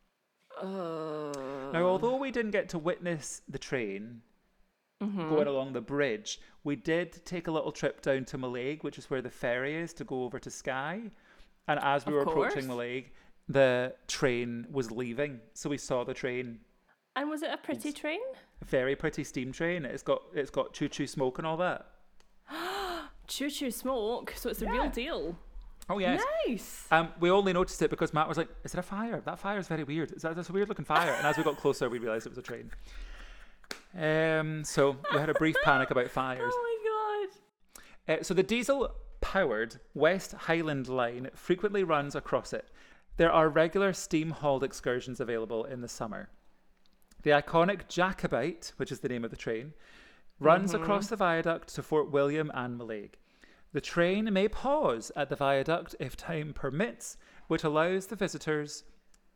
Uh, 0.60 1.70
Now, 1.72 1.84
although 1.84 2.16
we 2.16 2.30
didn't 2.30 2.50
get 2.52 2.68
to 2.70 2.78
witness 2.78 3.42
the 3.48 3.58
train 3.58 4.22
going 5.00 5.48
along 5.48 5.72
the 5.72 5.80
bridge, 5.80 6.40
we 6.62 6.76
did 6.76 7.24
take 7.24 7.48
a 7.48 7.50
little 7.50 7.72
trip 7.72 8.00
down 8.02 8.24
to 8.26 8.38
Mallaig, 8.38 8.84
which 8.84 8.98
is 8.98 9.10
where 9.10 9.20
the 9.22 9.30
ferry 9.30 9.74
is 9.74 9.92
to 9.94 10.04
go 10.04 10.22
over 10.24 10.38
to 10.38 10.50
Skye. 10.50 11.10
And 11.66 11.80
as 11.80 12.06
we 12.06 12.12
Of 12.12 12.14
were 12.14 12.22
approaching 12.32 12.68
course. 12.68 13.04
The 13.48 13.94
train 14.06 14.66
was 14.70 14.92
leaving. 14.92 15.40
So 15.54 15.68
we 15.70 15.78
saw 15.78 16.04
the 16.04 16.14
train. 16.14 16.60
and 17.16 17.28
was 17.28 17.42
it 17.42 17.50
a 17.52 17.56
pretty 17.56 17.92
train? 17.92 18.20
Very 18.64 18.94
pretty 18.94 19.24
steam 19.24 19.50
train. 19.52 19.84
It's 19.84 20.02
got 20.04 20.22
it's 20.32 20.50
got 20.50 20.72
choo 20.72 20.88
choo 20.88 21.06
smoke 21.08 21.38
and 21.38 21.46
all 21.46 21.56
that. 21.56 21.86
Choo 23.26 23.50
choo 23.50 23.70
smoke, 23.70 24.32
so 24.36 24.50
it's 24.50 24.62
a 24.62 24.66
Yeah. 24.66 24.72
real 24.72 24.90
deal. 24.90 25.38
Oh 25.88 25.98
yes. 25.98 26.22
Nice. 26.46 26.86
Um, 26.90 27.08
we 27.20 27.30
only 27.30 27.52
noticed 27.52 27.82
it 27.82 27.90
because 27.90 28.12
Matt 28.14 28.28
was 28.28 28.38
like, 28.38 28.48
"Is 28.64 28.74
it 28.74 28.78
a 28.78 28.82
fire? 28.82 29.20
That 29.24 29.38
fire 29.38 29.58
is 29.58 29.68
very 29.68 29.84
weird. 29.84 30.12
Is 30.12 30.22
that 30.22 30.36
that's 30.36 30.48
a 30.48 30.52
weird 30.52 30.68
looking 30.68 30.84
fire?" 30.84 31.12
And 31.12 31.26
as 31.26 31.36
we 31.36 31.42
got 31.42 31.56
closer, 31.56 31.88
we 31.88 31.98
realised 31.98 32.26
it 32.26 32.30
was 32.30 32.38
a 32.38 32.42
train. 32.42 32.70
Um, 33.94 34.64
so 34.64 34.96
we 35.12 35.18
had 35.18 35.28
a 35.28 35.34
brief 35.34 35.56
panic 35.64 35.90
about 35.90 36.10
fires. 36.10 36.52
Oh 36.54 37.28
my 38.06 38.08
god. 38.08 38.20
Uh, 38.20 38.22
so 38.22 38.34
the 38.34 38.42
diesel 38.42 38.94
powered 39.20 39.76
West 39.94 40.32
Highland 40.32 40.88
line 40.88 41.30
frequently 41.34 41.84
runs 41.84 42.14
across 42.14 42.52
it. 42.52 42.68
There 43.16 43.30
are 43.30 43.48
regular 43.48 43.92
steam 43.92 44.30
hauled 44.30 44.64
excursions 44.64 45.20
available 45.20 45.64
in 45.64 45.80
the 45.80 45.88
summer. 45.88 46.30
The 47.22 47.30
iconic 47.30 47.88
Jacobite, 47.88 48.72
which 48.78 48.90
is 48.90 49.00
the 49.00 49.08
name 49.08 49.24
of 49.24 49.30
the 49.30 49.36
train, 49.36 49.74
runs 50.40 50.74
across 50.74 51.06
the 51.08 51.16
viaduct 51.16 51.72
to 51.74 51.82
Fort 51.82 52.10
William 52.10 52.50
and 52.54 52.80
Mallaig. 52.80 53.10
The 53.72 53.80
train 53.80 54.32
may 54.32 54.48
pause 54.48 55.10
at 55.16 55.28
the 55.28 55.36
viaduct 55.36 55.94
if 55.98 56.16
time 56.16 56.52
permits, 56.52 57.16
which 57.48 57.64
allows 57.64 58.06
the 58.06 58.16
visitors 58.16 58.84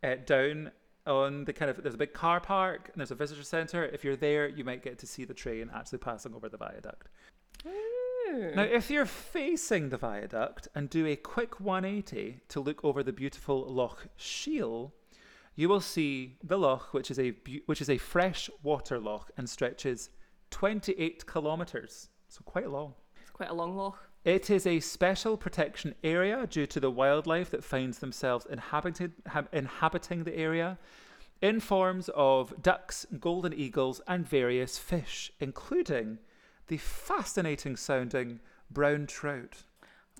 uh, 0.02 0.16
down 0.24 0.70
on 1.06 1.44
the 1.44 1.52
kind 1.52 1.70
of 1.70 1.82
there's 1.82 1.94
a 1.94 1.98
big 1.98 2.12
car 2.12 2.40
park 2.40 2.90
and 2.92 3.00
there's 3.00 3.10
a 3.10 3.14
visitor 3.14 3.42
centre. 3.42 3.84
If 3.84 4.04
you're 4.04 4.16
there, 4.16 4.48
you 4.48 4.64
might 4.64 4.82
get 4.82 4.98
to 4.98 5.06
see 5.06 5.24
the 5.24 5.34
train 5.34 5.70
actually 5.74 5.98
passing 5.98 6.34
over 6.34 6.48
the 6.48 6.56
viaduct. 6.56 7.08
Now, 8.54 8.62
if 8.64 8.90
you're 8.90 9.06
facing 9.06 9.88
the 9.88 9.96
viaduct 9.96 10.68
and 10.74 10.90
do 10.90 11.06
a 11.06 11.16
quick 11.16 11.60
180 11.60 12.40
to 12.48 12.60
look 12.60 12.84
over 12.84 13.02
the 13.02 13.12
beautiful 13.12 13.64
Loch 13.72 14.08
Shiel, 14.16 14.92
you 15.54 15.68
will 15.68 15.80
see 15.80 16.36
the 16.42 16.58
loch, 16.58 16.92
which 16.92 17.10
is 17.10 17.18
a 17.18 17.30
beau- 17.30 17.62
which 17.66 17.80
is 17.80 17.88
a 17.88 17.96
fresh 17.96 18.50
water 18.62 18.98
loch 18.98 19.30
and 19.38 19.48
stretches 19.48 20.10
28 20.50 21.24
kilometers, 21.26 22.10
so 22.28 22.42
quite 22.44 22.68
long. 22.68 22.94
It's 23.22 23.30
quite 23.30 23.48
a 23.48 23.54
long 23.54 23.74
loch. 23.74 24.05
It 24.26 24.50
is 24.50 24.66
a 24.66 24.80
special 24.80 25.36
protection 25.36 25.94
area 26.02 26.48
due 26.48 26.66
to 26.66 26.80
the 26.80 26.90
wildlife 26.90 27.48
that 27.50 27.62
finds 27.62 28.00
themselves 28.00 28.44
inhabited, 28.44 29.12
ha- 29.28 29.44
inhabiting 29.52 30.24
the 30.24 30.36
area 30.36 30.78
in 31.40 31.60
forms 31.60 32.10
of 32.12 32.60
ducks, 32.60 33.06
golden 33.20 33.52
eagles, 33.54 34.00
and 34.08 34.28
various 34.28 34.78
fish, 34.78 35.30
including 35.38 36.18
the 36.66 36.76
fascinating 36.76 37.76
sounding 37.76 38.40
brown 38.68 39.06
trout. 39.06 39.62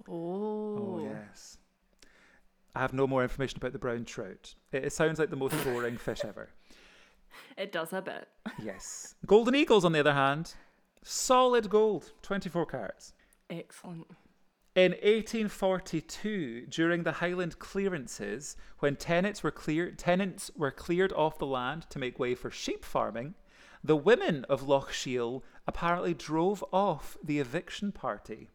Oh. 0.09 0.13
Oh, 0.79 1.01
yes. 1.03 1.59
I 2.77 2.81
have 2.83 2.93
no 2.93 3.09
more 3.09 3.25
information 3.25 3.57
about 3.57 3.73
the 3.73 3.81
brown 3.81 4.05
trout. 4.05 4.55
It, 4.71 4.85
it 4.85 4.93
sounds 4.93 5.19
like 5.19 5.31
the 5.31 5.37
most 5.37 5.57
boring 5.65 5.97
fish 5.97 6.21
ever. 6.25 6.51
It 7.59 7.71
does 7.73 7.93
a 7.93 8.01
bit. 8.01 8.29
Yes. 8.63 9.15
Golden 9.27 9.55
eagles, 9.57 9.85
on 9.85 9.93
the 9.93 9.99
other 10.01 10.15
hand, 10.15 10.55
solid 11.03 11.69
gold, 11.69 12.13
24 12.23 12.65
carats. 12.67 13.13
Excellent. 13.51 14.07
In 14.75 14.93
1842, 14.93 16.67
during 16.69 17.03
the 17.03 17.13
Highland 17.13 17.59
clearances, 17.59 18.57
when 18.81 18.97
tenants 18.97 19.43
were 19.43 19.51
cleared, 19.51 19.99
tenants 19.99 20.51
were 20.55 20.71
cleared 20.71 21.13
off 21.15 21.39
the 21.39 21.47
land 21.47 21.87
to 21.89 21.99
make 21.99 22.19
way 22.19 22.35
for 22.35 22.51
sheep 22.51 22.85
farming, 22.85 23.35
the 23.83 23.97
women 23.97 24.45
of 24.51 24.69
Loch 24.69 24.93
Shiel 24.93 25.43
apparently 25.67 26.13
drove 26.13 26.63
off 26.73 27.17
the 27.25 27.39
eviction 27.39 27.91
party. 27.91 28.51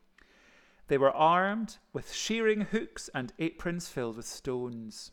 They 0.89 0.97
were 0.97 1.11
armed 1.11 1.77
with 1.93 2.13
shearing 2.13 2.61
hooks 2.61 3.09
and 3.15 3.33
aprons 3.39 3.87
filled 3.87 4.17
with 4.17 4.25
stones. 4.25 5.11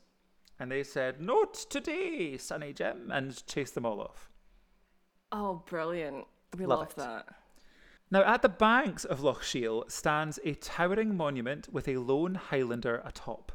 And 0.59 0.73
they 0.73 0.83
said, 0.83 1.21
Not 1.21 1.55
today, 1.55 2.37
Sonny 2.37 2.73
Jim, 2.73 3.11
and 3.13 3.47
chased 3.47 3.75
them 3.75 3.87
all 3.87 4.01
off. 4.01 4.29
Oh, 5.31 5.63
brilliant. 5.67 6.27
We 6.59 6.67
Love 6.67 6.81
love, 6.81 6.95
that. 6.97 7.35
Now, 8.11 8.23
at 8.25 8.41
the 8.41 8.49
banks 8.49 9.05
of 9.05 9.21
Loch 9.21 9.43
Shiel 9.43 9.85
stands 9.89 10.39
a 10.43 10.55
towering 10.55 11.15
monument 11.15 11.71
with 11.71 11.87
a 11.89 11.99
lone 11.99 12.37
Highlander 12.37 13.03
atop. 13.05 13.53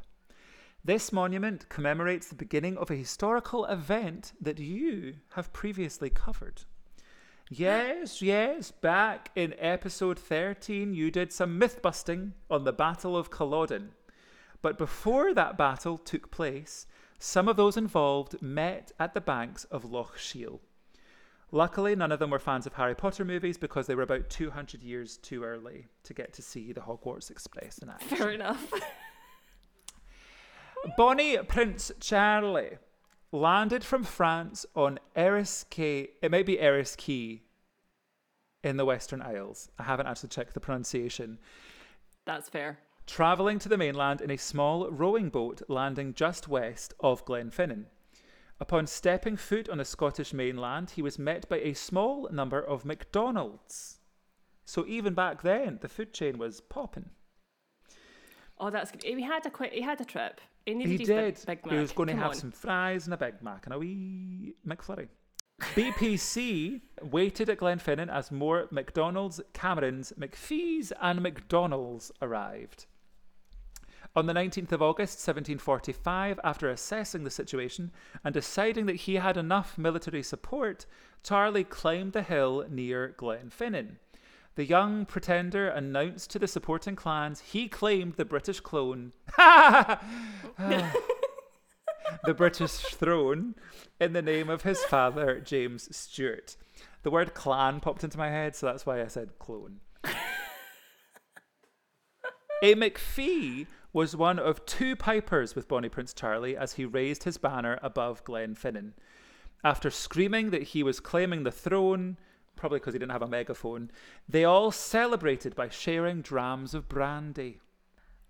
This 0.84 1.12
monument 1.12 1.68
commemorates 1.68 2.28
the 2.28 2.36
beginning 2.36 2.76
of 2.76 2.90
a 2.90 2.94
historical 2.94 3.64
event 3.64 4.32
that 4.40 4.60
you 4.60 5.14
have 5.30 5.52
previously 5.52 6.08
covered. 6.08 6.62
Yes, 7.50 8.22
yes, 8.22 8.70
back 8.70 9.30
in 9.34 9.54
episode 9.58 10.18
13, 10.18 10.94
you 10.94 11.10
did 11.10 11.32
some 11.32 11.58
myth 11.58 11.82
busting 11.82 12.34
on 12.48 12.64
the 12.64 12.72
Battle 12.72 13.16
of 13.16 13.30
Culloden. 13.30 13.90
But 14.62 14.78
before 14.78 15.34
that 15.34 15.58
battle 15.58 15.98
took 15.98 16.30
place, 16.30 16.86
some 17.18 17.48
of 17.48 17.56
those 17.56 17.76
involved 17.76 18.40
met 18.40 18.92
at 19.00 19.14
the 19.14 19.20
banks 19.20 19.64
of 19.64 19.84
Loch 19.84 20.16
Shiel. 20.16 20.60
Luckily, 21.54 21.94
none 21.94 22.10
of 22.10 22.18
them 22.18 22.30
were 22.30 22.40
fans 22.40 22.66
of 22.66 22.72
Harry 22.72 22.96
Potter 22.96 23.24
movies 23.24 23.56
because 23.56 23.86
they 23.86 23.94
were 23.94 24.02
about 24.02 24.28
200 24.28 24.82
years 24.82 25.18
too 25.18 25.44
early 25.44 25.86
to 26.02 26.12
get 26.12 26.32
to 26.32 26.42
see 26.42 26.72
the 26.72 26.80
Hogwarts 26.80 27.30
Express 27.30 27.78
in 27.78 27.88
action. 27.88 28.08
Fair 28.08 28.32
enough. 28.32 28.72
Bonnie 30.96 31.38
Prince 31.46 31.92
Charlie 32.00 32.78
landed 33.30 33.84
from 33.84 34.02
France 34.02 34.66
on 34.74 34.98
Eriskay. 35.16 36.08
It 36.20 36.32
might 36.32 36.44
be 36.44 36.56
Eriskay 36.56 37.42
in 38.64 38.76
the 38.76 38.84
Western 38.84 39.22
Isles. 39.22 39.70
I 39.78 39.84
haven't 39.84 40.08
actually 40.08 40.30
checked 40.30 40.54
the 40.54 40.60
pronunciation. 40.60 41.38
That's 42.24 42.48
fair. 42.48 42.80
Travelling 43.06 43.60
to 43.60 43.68
the 43.68 43.78
mainland 43.78 44.20
in 44.20 44.32
a 44.32 44.38
small 44.38 44.90
rowing 44.90 45.28
boat 45.28 45.62
landing 45.68 46.14
just 46.14 46.48
west 46.48 46.94
of 46.98 47.24
Glenfinnan. 47.24 47.84
Upon 48.60 48.86
stepping 48.86 49.36
foot 49.36 49.68
on 49.68 49.78
the 49.78 49.84
Scottish 49.84 50.32
mainland, 50.32 50.90
he 50.90 51.02
was 51.02 51.18
met 51.18 51.48
by 51.48 51.58
a 51.58 51.74
small 51.74 52.28
number 52.30 52.60
of 52.60 52.84
McDonald's. 52.84 53.98
So 54.64 54.86
even 54.86 55.14
back 55.14 55.42
then, 55.42 55.78
the 55.82 55.88
food 55.88 56.14
chain 56.14 56.38
was 56.38 56.60
popping. 56.60 57.10
Oh, 58.58 58.70
that's 58.70 58.90
good. 58.92 59.02
He 59.02 59.20
had 59.22 59.44
a 59.44 59.50
quick. 59.50 59.72
He 59.72 59.82
had 59.82 60.00
a 60.00 60.04
trip. 60.04 60.40
He 60.64 60.74
needed 60.74 61.00
He 61.00 61.04
did. 61.04 61.34
Big, 61.34 61.46
big 61.46 61.66
Mac. 61.66 61.74
he 61.74 61.80
was 61.80 61.92
going 61.92 62.08
to 62.08 62.16
have 62.16 62.30
on. 62.30 62.34
some 62.34 62.52
fries 62.52 63.06
and 63.06 63.14
a 63.14 63.16
Big 63.16 63.42
Mac 63.42 63.66
and 63.66 63.74
a 63.74 63.78
wee 63.78 64.54
McFlurry. 64.66 65.08
BPC 65.60 66.80
waited 67.02 67.48
at 67.48 67.58
Glenfinnan 67.58 68.10
as 68.12 68.30
more 68.30 68.66
McDonald's, 68.70 69.40
Camerons, 69.52 70.12
McPhee's, 70.18 70.92
and 71.00 71.20
McDonald's 71.20 72.10
arrived. 72.22 72.86
On 74.16 74.26
the 74.26 74.32
19th 74.32 74.70
of 74.70 74.80
August 74.80 75.18
1745, 75.26 76.38
after 76.44 76.70
assessing 76.70 77.24
the 77.24 77.30
situation 77.30 77.90
and 78.22 78.32
deciding 78.32 78.86
that 78.86 78.94
he 78.94 79.16
had 79.16 79.36
enough 79.36 79.76
military 79.76 80.22
support, 80.22 80.86
Charlie 81.24 81.64
climbed 81.64 82.12
the 82.12 82.22
hill 82.22 82.64
near 82.70 83.12
Glenfinnan. 83.18 83.96
The 84.54 84.64
young 84.64 85.04
pretender 85.04 85.66
announced 85.68 86.30
to 86.30 86.38
the 86.38 86.46
supporting 86.46 86.94
clans 86.94 87.40
he 87.40 87.66
claimed 87.66 88.14
the 88.14 88.24
British 88.24 88.60
clone, 88.60 89.14
the 89.36 89.98
British 92.36 92.70
throne, 92.70 93.56
in 94.00 94.12
the 94.12 94.22
name 94.22 94.48
of 94.48 94.62
his 94.62 94.84
father, 94.84 95.40
James 95.40 95.88
Stuart. 95.94 96.56
The 97.02 97.10
word 97.10 97.34
clan 97.34 97.80
popped 97.80 98.04
into 98.04 98.18
my 98.18 98.30
head, 98.30 98.54
so 98.54 98.66
that's 98.66 98.86
why 98.86 99.02
I 99.02 99.08
said 99.08 99.40
clone. 99.40 99.80
A 102.62 102.76
McPhee 102.76 103.66
was 103.94 104.14
one 104.14 104.38
of 104.38 104.66
two 104.66 104.94
pipers 104.96 105.54
with 105.54 105.68
Bonnie 105.68 105.88
Prince 105.88 106.12
Charlie 106.12 106.56
as 106.56 106.74
he 106.74 106.84
raised 106.84 107.24
his 107.24 107.38
banner 107.38 107.78
above 107.80 108.24
Glenfinnan. 108.24 108.92
After 109.62 109.88
screaming 109.90 110.50
that 110.50 110.64
he 110.64 110.82
was 110.82 111.00
claiming 111.00 111.44
the 111.44 111.50
throne, 111.50 112.18
probably 112.56 112.80
because 112.80 112.92
he 112.92 112.98
didn't 112.98 113.12
have 113.12 113.22
a 113.22 113.28
megaphone, 113.28 113.90
they 114.28 114.44
all 114.44 114.70
celebrated 114.70 115.54
by 115.54 115.68
sharing 115.70 116.20
drams 116.20 116.74
of 116.74 116.88
brandy. 116.88 117.60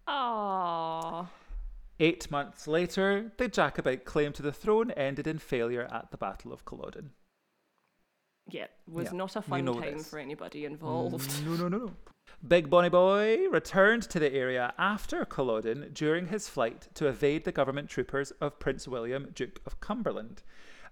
Aww. 0.07 1.27
Eight 1.99 2.31
months 2.31 2.67
later, 2.67 3.33
the 3.39 3.49
Jacobite 3.49 4.05
claim 4.05 4.33
to 4.35 4.43
the 4.43 4.53
throne 4.53 4.91
ended 4.93 5.27
in 5.27 5.39
failure 5.39 5.89
at 5.91 6.11
the 6.11 6.17
Battle 6.17 6.53
of 6.53 6.65
Culloden. 6.65 7.11
yeah, 8.51 8.67
was 8.87 9.07
Yeah, 9.07 9.13
not 9.17 9.37
a 9.37 9.43
fun 9.43 9.65
know 9.65 9.81
time 9.81 9.99
this. 9.99 10.09
for 10.11 10.19
anybody 10.19 10.67
involved. 10.67 11.45
No, 11.47 11.55
no, 11.55 11.69
no, 11.69 11.79
no. 11.79 11.93
Big 12.47 12.69
Bonnie 12.69 12.91
Boy 12.91 13.49
returned 13.49 14.03
to 14.03 14.19
the 14.19 14.31
area 14.35 14.75
after 14.77 15.25
Culloden 15.25 15.89
during 15.95 16.27
his 16.27 16.47
flight 16.47 16.89
to 16.93 17.07
evade 17.07 17.45
the 17.45 17.53
government 17.53 17.89
troopers 17.89 18.33
of 18.33 18.59
Prince 18.59 18.87
William, 18.87 19.31
Duke 19.35 19.63
of 19.65 19.81
Cumberland. 19.81 20.43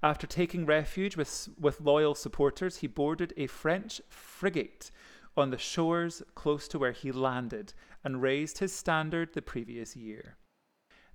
After 0.03 0.27
taking 0.27 0.65
refuge 0.65 1.15
with, 1.15 1.51
with 1.61 1.83
loyal 1.83 2.15
supporters, 2.15 2.79
he 2.79 2.87
boarded 2.87 3.35
a 3.37 3.49
French 3.49 4.01
frigate 4.09 4.91
on 5.37 5.51
the 5.51 5.59
shores 5.59 6.23
close 6.35 6.67
to 6.69 6.79
where 6.79 6.93
he 6.93 7.13
landed 7.13 7.75
and 8.03 8.23
raised 8.23 8.59
his 8.59 8.73
standard 8.73 9.35
the 9.35 9.43
previous 9.43 9.95
year. 9.95 10.39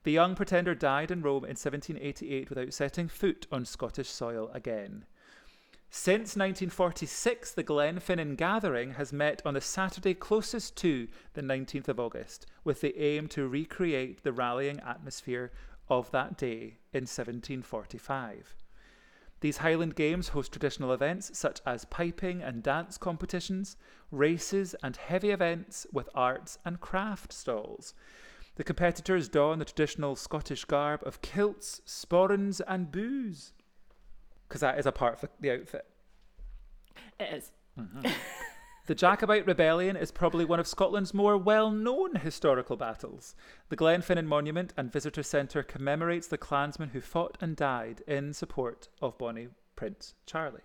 The 0.04 0.12
young 0.12 0.36
pretender 0.36 0.76
died 0.76 1.10
in 1.10 1.24
Rome 1.24 1.46
in 1.46 1.58
1788 1.58 2.50
without 2.50 2.74
setting 2.74 3.08
foot 3.08 3.48
on 3.52 3.66
Scottish 3.66 4.10
soil 4.10 4.52
again. 4.54 5.06
Since 5.90 6.36
1946, 6.36 7.54
the 7.54 7.64
Glenfinnan 7.64 8.36
Gathering 8.36 8.96
has 8.96 9.14
met 9.14 9.42
on 9.46 9.54
the 9.54 9.62
Saturday 9.62 10.14
closest 10.14 10.76
to 10.78 11.08
the 11.34 11.42
19th 11.42 11.88
of 11.88 12.00
August, 12.00 12.46
with 12.66 12.82
the 12.82 13.00
aim 13.00 13.28
to 13.30 13.48
recreate 13.48 14.24
the 14.24 14.34
rallying 14.34 14.82
atmosphere 14.82 15.52
of 15.90 16.12
that 16.12 16.38
day 16.38 16.80
in 16.92 17.04
1745. 17.04 18.56
These 19.40 19.58
Highland 19.58 19.96
Games 19.96 20.30
host 20.30 20.52
traditional 20.52 20.92
events 20.92 21.38
such 21.38 21.62
as 21.66 21.86
piping 21.86 22.42
and 22.42 22.62
dance 22.62 22.98
competitions, 22.98 23.78
races, 24.12 24.76
and 24.84 24.98
heavy 24.98 25.30
events 25.30 25.88
with 25.94 26.10
arts 26.14 26.58
and 26.66 26.82
craft 26.82 27.32
stalls. 27.32 27.94
The 28.56 28.64
competitors 28.64 29.30
don 29.30 29.60
the 29.60 29.66
traditional 29.66 30.18
Scottish 30.18 30.66
garb 30.66 31.02
of 31.06 31.22
kilts, 31.22 31.82
sporrans, 31.86 32.60
and 32.68 32.92
boos 32.92 33.54
because 34.48 34.62
that 34.62 34.80
is 34.80 34.86
a 34.86 34.92
part 34.92 35.16
of 35.16 35.22
the, 35.22 35.30
the 35.40 35.52
outfit. 35.52 35.86
It 37.20 37.34
is. 37.34 37.52
Mm-hmm. 37.80 38.08
The 38.88 38.96
Jacobite 38.96 39.46
Rebellion 39.46 39.98
is 39.98 40.12
probably 40.12 40.46
one 40.46 40.62
of 40.62 40.66
Scotland's 40.66 41.14
more 41.14 41.38
well 41.38 41.72
known 41.72 42.16
historical 42.16 42.78
battles. 42.78 43.36
The 43.68 43.76
Glenfinnan 43.76 44.28
Monument 44.28 44.74
and 44.78 44.94
Visitor 44.94 45.24
Centre 45.24 45.62
commemorates 45.62 46.28
the 46.28 46.38
clansmen 46.38 46.90
who 46.90 47.02
fought 47.02 47.38
and 47.42 47.58
died 47.58 48.02
in 48.08 48.32
support 48.32 48.88
of 49.02 49.18
Bonnie 49.18 49.50
Prince 49.76 50.14
Charlie. 50.26 50.62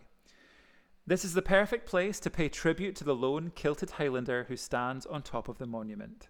This 1.04 1.24
is 1.24 1.34
the 1.34 1.42
perfect 1.42 1.84
place 1.84 2.20
to 2.20 2.30
pay 2.30 2.48
tribute 2.48 2.94
to 2.94 3.04
the 3.04 3.14
lone 3.14 3.50
kilted 3.56 3.90
Highlander 3.90 4.44
who 4.44 4.56
stands 4.56 5.04
on 5.04 5.22
top 5.22 5.48
of 5.48 5.58
the 5.58 5.66
monument. 5.66 6.28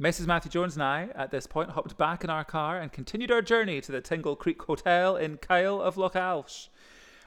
Mrs. 0.00 0.26
Matthew 0.26 0.50
Jones 0.50 0.74
and 0.74 0.82
I, 0.82 1.10
at 1.14 1.30
this 1.30 1.46
point, 1.46 1.70
hopped 1.70 1.98
back 1.98 2.24
in 2.24 2.30
our 2.30 2.44
car 2.44 2.80
and 2.80 2.90
continued 2.90 3.30
our 3.30 3.42
journey 3.42 3.82
to 3.82 3.92
the 3.92 4.00
Tingle 4.00 4.36
Creek 4.36 4.62
Hotel 4.62 5.16
in 5.16 5.36
Kyle 5.36 5.82
of 5.82 5.98
Loch 5.98 6.14
Alsh. 6.14 6.68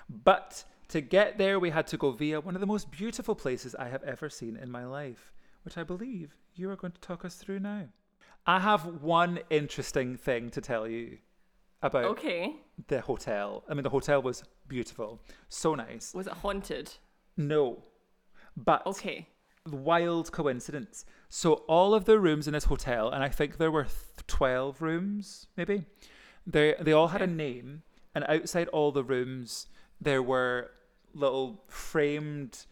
But 0.10 0.63
to 0.89 1.02
get 1.02 1.38
there, 1.38 1.60
we 1.60 1.69
had 1.69 1.88
to 1.88 1.98
go 1.98 2.12
via 2.12 2.41
one 2.41 2.56
of 2.56 2.62
the 2.62 2.67
most 2.67 2.91
beautiful 2.91 3.36
places 3.36 3.76
I 3.76 3.89
have 3.89 4.04
ever 4.04 4.30
seen 4.30 4.56
in 4.58 4.72
my 4.72 4.86
life, 4.86 5.32
which 5.63 5.78
I 5.78 5.84
believe 5.84 6.36
you 6.56 6.69
are 6.69 6.76
going 6.76 6.93
to 6.93 7.02
talk 7.02 7.24
us 7.24 7.36
through 7.36 7.60
now. 7.60 7.86
I 8.48 8.60
have 8.60 8.86
one 9.04 9.39
interesting 9.50 10.17
thing 10.17 10.50
to 10.52 10.62
tell 10.62 10.88
you 10.88 11.19
about 11.84 12.06
Okay. 12.06 12.56
the 12.88 13.02
hotel. 13.02 13.63
I 13.69 13.74
mean, 13.76 13.84
the 13.84 13.89
hotel 13.89 14.22
was 14.22 14.43
beautiful, 14.67 15.22
so 15.48 15.76
nice. 15.76 16.13
Was 16.13 16.28
it 16.28 16.34
haunted? 16.34 16.93
No, 17.38 17.84
but 18.58 18.86
Okay. 18.88 19.28
wild 19.69 20.32
coincidence. 20.32 21.06
So 21.30 21.54
all 21.67 21.93
of 21.93 22.06
the 22.06 22.19
rooms 22.19 22.48
in 22.48 22.54
this 22.54 22.65
hotel, 22.65 23.10
and 23.10 23.24
I 23.24 23.30
think 23.30 23.58
there 23.58 23.72
were 23.72 23.88
twelve 24.26 24.82
rooms, 24.82 25.48
maybe. 25.56 25.86
They 26.48 26.76
they 26.82 26.91
all 26.93 27.10
had 27.10 27.22
a 27.22 27.28
name, 27.28 27.84
and 28.15 28.26
outside 28.28 28.67
all 28.69 28.91
the 28.91 29.04
rooms 29.04 29.67
there 30.01 30.21
were 30.23 30.71
little 31.13 31.63
framed 31.67 32.65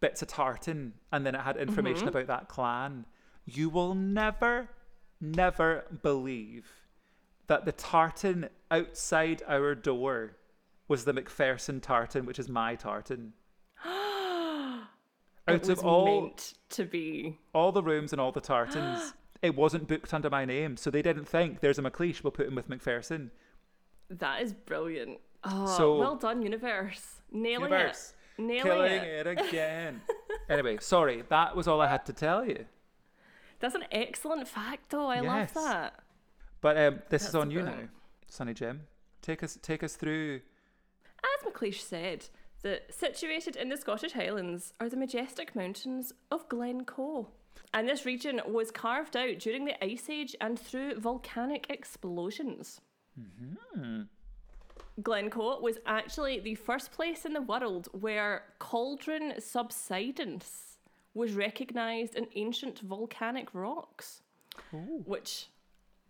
bits 0.00 0.22
of 0.22 0.28
tartan, 0.28 0.94
and 1.12 1.24
then 1.24 1.34
it 1.34 1.40
had 1.42 1.56
information 1.56 2.06
Mhm. 2.06 2.08
about 2.08 2.26
that 2.26 2.48
clan. 2.48 3.06
You 3.44 3.68
will 3.70 3.94
never, 3.94 4.68
never 5.20 5.84
believe 6.02 6.70
that 7.46 7.64
the 7.64 7.72
tartan 7.72 8.48
outside 8.70 9.42
our 9.46 9.74
door 9.74 10.36
was 10.88 11.04
the 11.04 11.12
McPherson 11.14 11.80
tartan, 11.80 12.26
which 12.26 12.38
is 12.38 12.48
my 12.48 12.74
tartan. 12.74 13.34
it 13.84 13.90
Out 15.48 15.60
was 15.60 15.68
of 15.68 15.84
all 15.84 16.22
meant 16.22 16.54
to 16.70 16.84
be. 16.84 17.38
all 17.52 17.72
the 17.72 17.82
rooms 17.82 18.12
and 18.12 18.20
all 18.20 18.32
the 18.32 18.40
tartans, 18.40 19.14
it 19.42 19.54
wasn't 19.54 19.86
booked 19.88 20.12
under 20.14 20.30
my 20.30 20.44
name, 20.44 20.76
so 20.76 20.90
they 20.90 21.02
didn't 21.02 21.26
think 21.26 21.60
there's 21.60 21.78
a 21.78 21.82
McLeish. 21.82 22.22
We'll 22.22 22.30
put 22.32 22.46
him 22.46 22.54
with 22.54 22.68
McPherson. 22.68 23.30
That 24.08 24.42
is 24.42 24.52
brilliant. 24.52 25.20
Oh, 25.44 25.66
So- 25.66 25.98
well 25.98 26.16
done, 26.16 26.42
universe. 26.42 27.20
Nailing 27.30 27.70
Universe, 27.70 28.14
it. 28.38 28.42
Nailing 28.42 28.62
killing 28.62 28.92
it. 28.92 29.26
it 29.26 29.38
again. 29.48 30.02
anyway, 30.50 30.76
sorry, 30.80 31.22
that 31.30 31.56
was 31.56 31.66
all 31.66 31.80
I 31.80 31.86
had 31.88 32.04
to 32.06 32.12
tell 32.12 32.44
you. 32.46 32.66
That's 33.60 33.74
an 33.74 33.84
excellent 33.90 34.46
fact, 34.48 34.90
though. 34.90 35.06
I 35.06 35.22
Yes. 35.22 35.54
love 35.56 35.64
that. 35.64 36.00
But 36.60 36.76
um, 36.76 37.02
this 37.08 37.26
is 37.26 37.34
on 37.34 37.50
you 37.50 37.62
now. 37.62 37.88
Sonny 38.28 38.54
Jim. 38.54 38.82
Take 39.22 39.42
us, 39.42 39.58
take 39.62 39.82
us 39.82 39.94
through. 39.96 40.40
As 41.24 41.46
MacLeish 41.52 41.80
said, 41.80 42.26
the 42.62 42.80
situated 42.90 43.56
in 43.56 43.68
the 43.68 43.76
Scottish 43.76 44.12
Highlands 44.12 44.72
are 44.80 44.88
the 44.88 44.96
majestic 44.96 45.54
mountains 45.56 46.12
of 46.30 46.48
Glencoe. 46.48 47.28
And 47.74 47.88
this 47.88 48.04
region 48.04 48.40
was 48.46 48.70
carved 48.70 49.16
out 49.16 49.38
during 49.38 49.64
the 49.64 49.82
Ice 49.84 50.10
Age 50.10 50.36
and 50.40 50.58
through 50.58 50.98
volcanic 51.00 51.66
explosions. 51.70 52.80
Glencoe 55.00 55.60
was 55.60 55.78
actually 55.86 56.40
the 56.40 56.54
first 56.54 56.92
place 56.92 57.24
in 57.24 57.32
the 57.32 57.40
world 57.40 57.88
where 57.92 58.44
cauldron 58.58 59.40
subsidence 59.40 60.78
was 61.14 61.32
recognised 61.32 62.14
in 62.14 62.26
ancient 62.34 62.80
volcanic 62.80 63.48
rocks, 63.54 64.22
which 65.04 65.46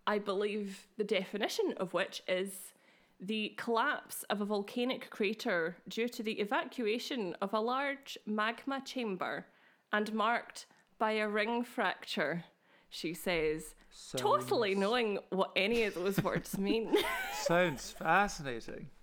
I 0.07 0.19
believe 0.19 0.87
the 0.97 1.05
definition 1.05 1.75
of 1.77 1.95
which 1.95 2.23
is 2.27 2.73
the 3.21 3.55
collapse 3.57 4.25
of 4.25 4.41
a 4.41 4.45
volcanic 4.45 5.09
crater 5.11 5.77
due 5.89 6.09
to 6.09 6.23
the 6.25 6.41
evacuation 6.41 7.37
of 7.41 7.55
a 7.55 7.61
large 7.61 8.19
magma 8.27 8.83
chamber 8.85 9.47
and 9.93 10.13
marked 10.13 10.67
by 10.99 11.13
a 11.13 11.29
ring 11.29 11.63
fracture. 11.63 12.45
She 12.91 13.15
says, 13.15 13.75
totally 14.17 14.75
knowing 14.75 15.19
what 15.31 15.51
any 15.57 15.85
of 15.85 15.95
those 15.95 16.23
words 16.23 16.59
mean. 16.59 16.97
Sounds 17.35 17.91
fascinating. 17.91 18.89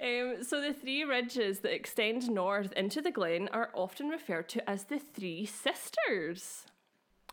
Um, 0.00 0.44
so 0.44 0.60
the 0.60 0.72
three 0.72 1.02
ridges 1.02 1.58
that 1.58 1.74
extend 1.74 2.30
north 2.30 2.72
into 2.74 3.02
the 3.02 3.10
glen 3.10 3.48
are 3.52 3.70
often 3.74 4.08
referred 4.08 4.48
to 4.50 4.70
as 4.70 4.84
the 4.84 5.00
Three 5.00 5.44
Sisters. 5.44 6.66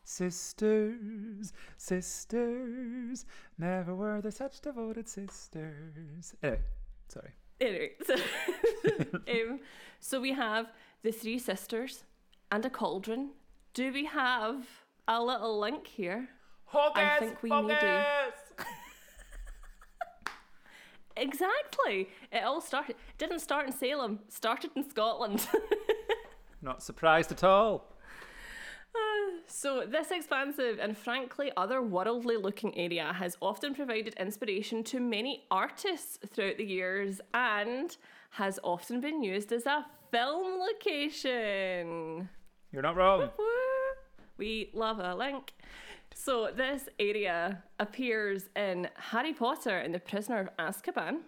Sisters, 0.04 1.54
sisters, 1.78 3.26
never 3.60 3.94
were 3.94 4.20
there 4.20 4.32
such 4.32 4.62
devoted 4.62 5.08
sisters. 5.08 6.34
Anyway, 6.42 6.62
sorry. 7.08 7.32
Anyway, 7.62 7.92
so, 8.04 8.16
um, 9.14 9.60
so 10.00 10.20
we 10.20 10.34
have 10.34 10.72
the 11.04 11.12
Three 11.12 11.38
Sisters 11.38 12.04
and 12.52 12.66
a 12.66 12.70
cauldron. 12.70 13.30
Do 13.76 13.94
we 13.94 14.06
have 14.06 14.85
a 15.08 15.22
little 15.24 15.60
link 15.60 15.88
here? 15.88 16.30
I 16.74 17.20
think 17.20 17.44
we 17.44 17.50
may 17.50 17.80
do. 17.80 18.64
Exactly. 21.18 22.10
It 22.32 22.44
all 22.44 22.62
started. 22.62 22.96
Didn't 23.18 23.40
start 23.40 23.68
in 23.68 23.72
Salem. 23.72 24.20
Started 24.30 24.72
in 24.76 24.90
Scotland. 24.90 25.48
Not 26.62 26.84
surprised 26.84 27.32
at 27.32 27.44
all. 27.44 27.86
Uh, 28.94 29.40
so, 29.48 29.86
this 29.86 30.12
expansive 30.12 30.80
and 30.80 30.98
frankly 30.98 31.52
otherworldly 31.58 32.42
looking 32.42 32.78
area 32.78 33.14
has 33.14 33.38
often 33.42 33.74
provided 33.76 34.14
inspiration 34.16 34.84
to 34.86 35.00
many 35.00 35.46
artists 35.52 36.18
throughout 36.28 36.58
the 36.58 36.66
years 36.66 37.22
and 37.34 37.98
has 38.32 38.60
often 38.64 39.00
been 39.00 39.24
used 39.24 39.52
as 39.52 39.66
a 39.66 39.86
film 40.12 40.60
location. 40.60 42.30
You're 42.72 42.82
not 42.82 42.96
wrong. 42.96 43.30
Woo! 43.38 43.46
We 44.38 44.70
love 44.74 45.00
a 45.00 45.16
link. 45.16 45.54
So, 46.14 46.50
this 46.56 46.88
area 47.00 47.64
appears 47.80 48.50
in 48.56 48.90
Harry 48.96 49.34
Potter 49.34 49.78
and 49.78 49.94
the 49.94 50.00
Prisoner 50.00 50.40
of 50.40 50.58
Azkaban. 50.58 51.20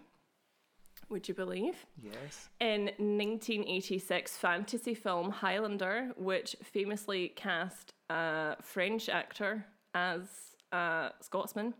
Would 1.09 1.27
you 1.27 1.33
believe? 1.33 1.85
Yes. 2.01 2.49
in 2.59 2.85
1986 2.97 4.37
fantasy 4.37 4.93
film 4.93 5.29
Highlander, 5.31 6.11
which 6.17 6.55
famously 6.63 7.29
cast 7.29 7.93
a 8.09 8.55
French 8.61 9.07
actor 9.07 9.65
as 9.93 10.55
a 10.71 11.11
Scotsman. 11.21 11.73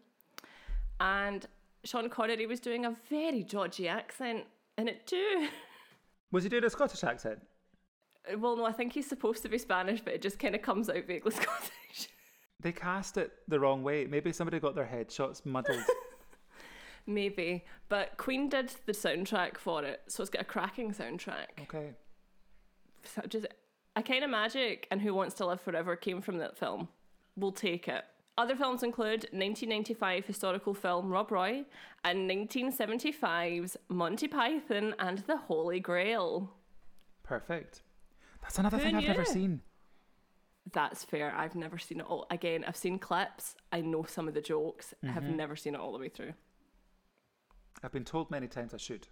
And 1.00 1.46
Sean 1.84 2.10
Connery 2.10 2.46
was 2.46 2.60
doing 2.60 2.86
a 2.86 2.96
very 3.10 3.44
dodgy 3.44 3.88
accent 3.88 4.46
in 4.78 4.88
it 4.88 5.06
too. 5.06 5.48
Was 6.32 6.44
he 6.44 6.50
doing 6.50 6.66
a 6.66 6.70
Scottish 6.70 7.04
accent? 7.04 7.40
Uh, 8.32 8.38
well, 8.38 8.56
no, 8.56 8.66
I 8.66 8.72
think 8.72 8.94
he's 8.94 9.08
supposed 9.08 9.44
to 9.44 9.50
be 9.50 9.58
Spanish, 9.58 10.02
but 10.02 10.14
it 10.14 10.22
just 10.22 10.40
kind 10.40 10.56
of 10.56 10.62
comes 10.62 10.90
out 10.90 11.06
vaguely 11.06 11.32
Scottish. 11.36 12.10
They 12.60 12.72
cast 12.72 13.18
it 13.18 13.32
the 13.48 13.60
wrong 13.60 13.84
way. 13.84 14.06
Maybe 14.06 14.32
somebody 14.32 14.60
got 14.60 14.76
their 14.76 14.86
headshots 14.86 15.46
muddled. 15.46 15.84
Maybe. 17.06 17.64
But 17.88 18.18
Queen 18.18 18.50
did 18.50 18.74
the 18.86 18.92
soundtrack 18.92 19.58
for 19.58 19.84
it, 19.84 20.02
so 20.08 20.22
it's 20.22 20.30
got 20.30 20.42
a 20.42 20.46
cracking 20.46 20.94
soundtrack. 20.94 21.62
Okay. 21.62 21.94
Such 23.04 23.36
as 23.36 23.46
A 23.96 24.04
Kind 24.04 24.24
of 24.24 24.30
Magic 24.30 24.88
and 24.92 25.02
Who 25.02 25.14
Wants 25.14 25.36
to 25.36 25.46
Live 25.46 25.62
Forever 25.62 25.96
came 25.96 26.22
from 26.22 26.38
that 26.40 26.58
film. 26.58 26.90
We'll 27.38 27.52
take 27.54 27.88
it. 27.88 28.04
Other 28.38 28.56
films 28.56 28.84
include 28.84 29.24
1995 29.32 30.26
historical 30.26 30.74
film 30.74 31.10
Rob 31.10 31.32
Roy 31.32 31.66
and 32.04 32.30
1975's 32.30 33.78
Monty 33.90 34.28
Python 34.28 34.94
and 35.00 35.20
the 35.20 35.38
Holy 35.38 35.80
Grail. 35.80 36.54
Perfect. 37.24 37.82
That's 38.48 38.60
another 38.60 38.78
Who 38.78 38.84
thing 38.84 38.96
I've 38.96 39.04
never 39.04 39.26
seen. 39.26 39.60
That's 40.72 41.04
fair. 41.04 41.36
I've 41.36 41.54
never 41.54 41.78
seen 41.78 42.00
it 42.00 42.06
all. 42.06 42.26
Again, 42.32 42.64
I've 42.66 42.78
seen 42.78 42.98
clips. 42.98 43.56
I 43.74 43.82
know 43.82 44.06
some 44.08 44.30
of 44.30 44.34
the 44.34 44.42
jokes. 44.42 44.94
I 45.04 45.08
have 45.08 45.24
never 45.24 45.58
seen 45.58 45.76
it 45.76 45.82
all 45.82 45.92
the 45.92 46.00
way 46.00 46.08
through. 46.08 46.32
I've 47.84 47.92
been 47.92 48.06
told 48.06 48.32
many 48.32 48.48
times 48.48 48.74
I 48.74 48.78
should. 48.78 49.10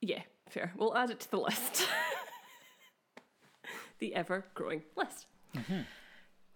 Yeah, 0.00 0.22
fair. 0.48 0.72
We'll 0.78 0.96
add 0.96 1.10
it 1.10 1.20
to 1.20 1.30
the 1.30 1.36
list. 1.36 1.86
the 3.98 4.14
ever 4.14 4.46
growing 4.54 4.84
list. 4.96 5.26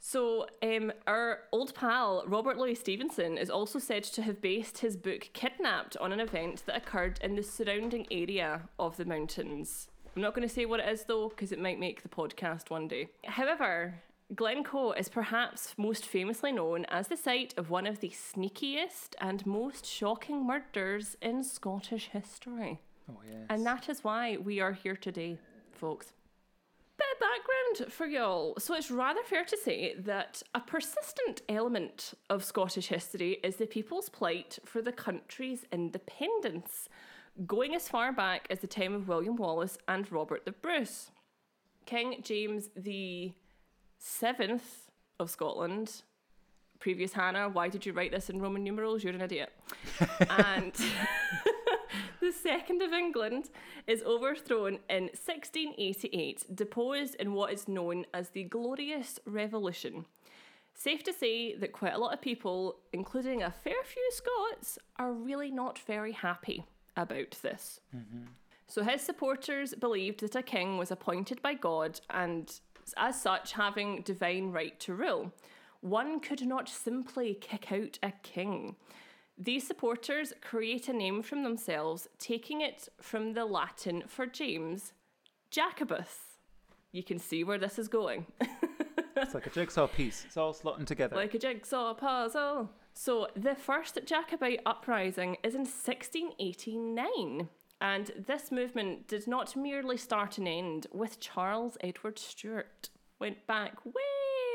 So, 0.00 0.46
um, 0.62 0.90
our 1.06 1.40
old 1.52 1.74
pal 1.74 2.24
Robert 2.26 2.56
Louis 2.56 2.74
Stevenson 2.76 3.36
is 3.36 3.50
also 3.50 3.78
said 3.78 4.04
to 4.04 4.22
have 4.22 4.40
based 4.40 4.78
his 4.78 4.96
book 4.96 5.28
Kidnapped 5.34 5.98
on 5.98 6.12
an 6.12 6.20
event 6.20 6.62
that 6.64 6.78
occurred 6.78 7.20
in 7.22 7.36
the 7.36 7.42
surrounding 7.42 8.06
area 8.10 8.62
of 8.78 8.96
the 8.96 9.04
mountains. 9.04 9.88
I'm 10.14 10.22
not 10.22 10.34
going 10.34 10.46
to 10.46 10.54
say 10.54 10.66
what 10.66 10.80
it 10.80 10.88
is 10.88 11.04
though, 11.04 11.28
because 11.28 11.52
it 11.52 11.58
might 11.58 11.80
make 11.80 12.02
the 12.02 12.08
podcast 12.08 12.70
one 12.70 12.86
day. 12.86 13.08
However, 13.24 14.02
Glencoe 14.34 14.92
is 14.92 15.08
perhaps 15.08 15.74
most 15.76 16.06
famously 16.06 16.52
known 16.52 16.84
as 16.86 17.08
the 17.08 17.16
site 17.16 17.54
of 17.56 17.70
one 17.70 17.86
of 17.86 18.00
the 18.00 18.10
sneakiest 18.10 19.14
and 19.20 19.44
most 19.46 19.86
shocking 19.86 20.46
murders 20.46 21.16
in 21.20 21.42
Scottish 21.42 22.08
history. 22.12 22.80
Oh 23.10 23.20
yes. 23.30 23.46
And 23.50 23.66
that 23.66 23.88
is 23.88 24.04
why 24.04 24.36
we 24.36 24.60
are 24.60 24.72
here 24.72 24.96
today, 24.96 25.38
folks. 25.72 26.12
Bit 26.98 27.06
of 27.14 27.20
background 27.20 27.92
for 27.92 28.06
y'all. 28.06 28.54
So 28.58 28.74
it's 28.74 28.90
rather 28.90 29.22
fair 29.22 29.44
to 29.44 29.56
say 29.56 29.94
that 29.98 30.42
a 30.54 30.60
persistent 30.60 31.42
element 31.48 32.14
of 32.30 32.44
Scottish 32.44 32.86
history 32.88 33.38
is 33.42 33.56
the 33.56 33.66
people's 33.66 34.08
plight 34.08 34.58
for 34.64 34.82
the 34.82 34.92
country's 34.92 35.64
independence, 35.72 36.88
going 37.46 37.74
as 37.74 37.88
far 37.88 38.12
back 38.12 38.46
as 38.50 38.60
the 38.60 38.66
time 38.66 38.94
of 38.94 39.08
William 39.08 39.36
Wallace 39.36 39.78
and 39.88 40.10
Robert 40.12 40.44
the 40.44 40.52
Bruce. 40.52 41.10
King 41.86 42.20
James 42.22 42.68
the 42.76 43.32
Seventh 43.98 44.90
of 45.18 45.30
Scotland, 45.30 46.02
previous 46.78 47.12
Hannah, 47.12 47.48
why 47.48 47.68
did 47.68 47.86
you 47.86 47.92
write 47.92 48.10
this 48.10 48.28
in 48.28 48.40
Roman 48.40 48.64
numerals? 48.64 49.04
You're 49.04 49.14
an 49.14 49.20
idiot. 49.20 49.52
and 50.30 50.72
the 52.20 52.32
Second 52.32 52.82
of 52.82 52.92
England 52.92 53.50
is 53.86 54.02
overthrown 54.02 54.78
in 54.90 55.04
1688, 55.04 56.54
deposed 56.54 57.14
in 57.16 57.32
what 57.34 57.52
is 57.52 57.68
known 57.68 58.04
as 58.12 58.30
the 58.30 58.44
Glorious 58.44 59.20
Revolution. 59.26 60.06
Safe 60.74 61.04
to 61.04 61.12
say 61.12 61.54
that 61.54 61.72
quite 61.72 61.94
a 61.94 61.98
lot 61.98 62.14
of 62.14 62.20
people, 62.20 62.76
including 62.92 63.42
a 63.42 63.50
fair 63.50 63.82
few 63.84 64.10
Scots, 64.10 64.78
are 64.96 65.12
really 65.12 65.50
not 65.50 65.78
very 65.78 66.12
happy 66.12 66.64
about 66.96 67.38
this. 67.42 67.80
Mm-hmm. 67.94 68.24
So 68.66 68.82
his 68.82 69.02
supporters 69.02 69.74
believed 69.74 70.20
that 70.20 70.34
a 70.34 70.42
king 70.42 70.78
was 70.78 70.90
appointed 70.90 71.42
by 71.42 71.54
God 71.54 72.00
and, 72.08 72.50
as 72.96 73.20
such, 73.20 73.52
having 73.52 74.02
divine 74.02 74.50
right 74.50 74.78
to 74.80 74.94
rule. 74.94 75.32
One 75.80 76.20
could 76.20 76.46
not 76.46 76.68
simply 76.68 77.34
kick 77.34 77.70
out 77.72 77.98
a 78.02 78.12
king. 78.22 78.76
These 79.36 79.66
supporters 79.66 80.32
create 80.40 80.88
a 80.88 80.92
name 80.92 81.22
from 81.22 81.42
themselves, 81.42 82.08
taking 82.18 82.60
it 82.60 82.88
from 83.00 83.32
the 83.32 83.44
Latin 83.44 84.04
for 84.06 84.24
James, 84.24 84.92
Jacobus. 85.50 86.38
You 86.92 87.02
can 87.02 87.18
see 87.18 87.42
where 87.42 87.58
this 87.58 87.78
is 87.78 87.88
going. 87.88 88.26
it's 89.16 89.34
like 89.34 89.46
a 89.46 89.50
jigsaw 89.50 89.86
piece. 89.86 90.24
It's 90.26 90.36
all 90.36 90.54
slotting 90.54 90.86
together. 90.86 91.16
like 91.16 91.34
a 91.34 91.38
jigsaw 91.38 91.94
puzzle. 91.94 92.70
So 92.94 93.28
the 93.34 93.54
first 93.54 93.98
Jacobite 94.04 94.60
uprising 94.66 95.36
is 95.42 95.54
in 95.54 95.62
1689. 95.62 97.48
And 97.80 98.12
this 98.26 98.52
movement 98.52 99.08
did 99.08 99.26
not 99.26 99.56
merely 99.56 99.96
start 99.96 100.38
and 100.38 100.46
end 100.46 100.86
with 100.92 101.18
Charles 101.18 101.76
Edward 101.80 102.18
Stuart. 102.18 102.90
Went 103.18 103.46
back 103.46 103.84
way 103.84 103.92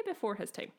before 0.05 0.35
his 0.35 0.51
time. 0.51 0.71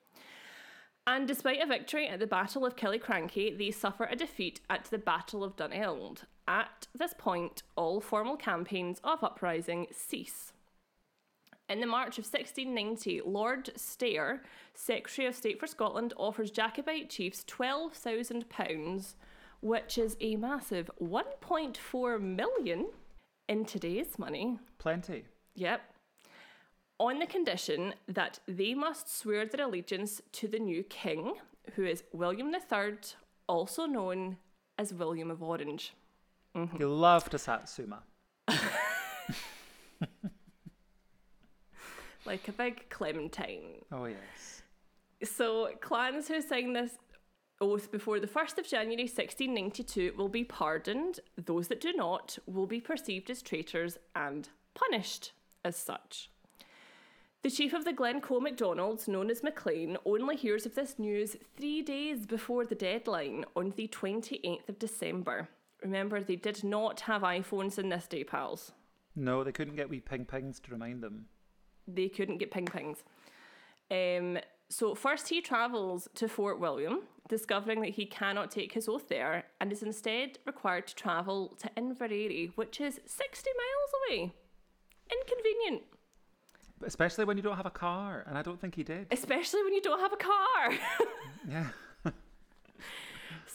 And 1.06 1.26
despite 1.26 1.62
a 1.62 1.66
victory 1.66 2.06
at 2.06 2.20
the 2.20 2.26
Battle 2.26 2.66
of 2.66 2.76
Killiecrankie, 2.76 3.56
they 3.56 3.70
suffer 3.70 4.04
a 4.04 4.16
defeat 4.16 4.60
at 4.68 4.84
the 4.84 4.98
Battle 4.98 5.42
of 5.42 5.56
Dunkeld. 5.56 6.24
At 6.46 6.86
this 6.94 7.14
point, 7.16 7.62
all 7.76 8.00
formal 8.00 8.36
campaigns 8.36 9.00
of 9.04 9.24
uprising 9.24 9.86
cease. 9.90 10.52
In 11.68 11.80
the 11.80 11.86
March 11.86 12.18
of 12.18 12.24
1690, 12.24 13.20
Lord 13.26 13.70
Stair, 13.76 14.42
Secretary 14.72 15.28
of 15.28 15.34
State 15.34 15.60
for 15.60 15.66
Scotland, 15.66 16.14
offers 16.16 16.50
Jacobite 16.50 17.10
chiefs 17.10 17.44
£12,000, 17.46 19.14
which 19.60 19.98
is 19.98 20.16
a 20.20 20.36
massive 20.36 20.90
1.4 20.98 22.20
million 22.20 22.86
in 23.48 23.66
today's 23.66 24.18
money. 24.18 24.58
Plenty. 24.78 25.24
Yep. 25.56 25.82
On 26.98 27.18
the 27.18 27.26
condition 27.26 27.94
that 28.08 28.40
they 28.48 28.72
must 28.72 29.14
swear 29.14 29.44
their 29.44 29.66
allegiance 29.66 30.22
to 30.32 30.48
the 30.48 30.58
new 30.58 30.82
king, 30.84 31.34
who 31.74 31.84
is 31.84 32.02
William 32.12 32.50
III, 32.54 32.94
also 33.46 33.84
known 33.84 34.38
as 34.78 34.94
William 34.94 35.30
of 35.30 35.42
Orange. 35.42 35.92
Mm-hmm. 36.56 36.78
You 36.80 36.88
loved 36.88 37.34
a 37.34 37.38
Satsuma. 37.38 38.02
Like 42.28 42.46
a 42.48 42.52
big 42.52 42.90
clementine. 42.90 43.84
Oh 43.90 44.04
yes. 44.04 44.62
So, 45.24 45.70
clans 45.80 46.28
who 46.28 46.40
sign 46.42 46.74
this 46.74 46.92
oath 47.60 47.90
before 47.90 48.20
the 48.20 48.26
1st 48.26 48.58
of 48.58 48.68
January 48.68 49.04
1692 49.04 50.12
will 50.16 50.28
be 50.28 50.44
pardoned. 50.44 51.20
Those 51.36 51.68
that 51.68 51.80
do 51.80 51.92
not 51.94 52.38
will 52.46 52.66
be 52.66 52.80
perceived 52.80 53.30
as 53.30 53.40
traitors 53.40 53.96
and 54.14 54.48
punished 54.74 55.32
as 55.64 55.74
such. 55.74 56.30
The 57.42 57.50
chief 57.50 57.72
of 57.72 57.86
the 57.86 57.94
Glencoe 57.94 58.40
MacDonalds, 58.40 59.08
known 59.08 59.30
as 59.30 59.42
MacLean, 59.42 59.96
only 60.04 60.36
hears 60.36 60.66
of 60.66 60.74
this 60.74 60.98
news 60.98 61.36
three 61.56 61.80
days 61.80 62.26
before 62.26 62.66
the 62.66 62.74
deadline 62.74 63.46
on 63.56 63.72
the 63.76 63.88
28th 63.88 64.68
of 64.68 64.78
December. 64.78 65.48
Remember, 65.82 66.22
they 66.22 66.36
did 66.36 66.62
not 66.62 67.00
have 67.00 67.22
iPhones 67.22 67.78
in 67.78 67.88
this 67.88 68.06
day, 68.06 68.22
pals. 68.22 68.72
No, 69.16 69.42
they 69.42 69.52
couldn't 69.52 69.76
get 69.76 69.88
wee 69.88 70.00
ping 70.00 70.26
pings 70.26 70.60
to 70.60 70.72
remind 70.72 71.02
them. 71.02 71.26
They 71.88 72.08
couldn't 72.08 72.38
get 72.38 72.50
ping 72.50 72.66
pings. 72.66 73.02
Um, 73.90 74.38
so 74.68 74.94
first 74.94 75.28
he 75.28 75.40
travels 75.40 76.08
to 76.14 76.28
Fort 76.28 76.60
William, 76.60 77.00
discovering 77.28 77.80
that 77.80 77.90
he 77.90 78.04
cannot 78.04 78.50
take 78.50 78.72
his 78.74 78.86
oath 78.88 79.08
there, 79.08 79.44
and 79.60 79.72
is 79.72 79.82
instead 79.82 80.38
required 80.46 80.86
to 80.88 80.94
travel 80.94 81.56
to 81.60 81.70
Inveraray, 81.76 82.52
which 82.54 82.80
is 82.80 83.00
60 83.06 83.50
miles 83.56 83.92
away. 84.20 84.32
Inconvenient, 85.10 85.82
Especially 86.84 87.24
when 87.24 87.36
you 87.36 87.42
don't 87.42 87.56
have 87.56 87.66
a 87.66 87.70
car, 87.70 88.22
and 88.28 88.38
I 88.38 88.42
don't 88.42 88.60
think 88.60 88.76
he 88.76 88.84
did. 88.84 89.08
especially 89.10 89.62
when 89.64 89.72
you 89.72 89.80
don't 89.82 89.98
have 90.00 90.12
a 90.12 90.16
car. 90.16 90.72
Yeah. 91.48 91.68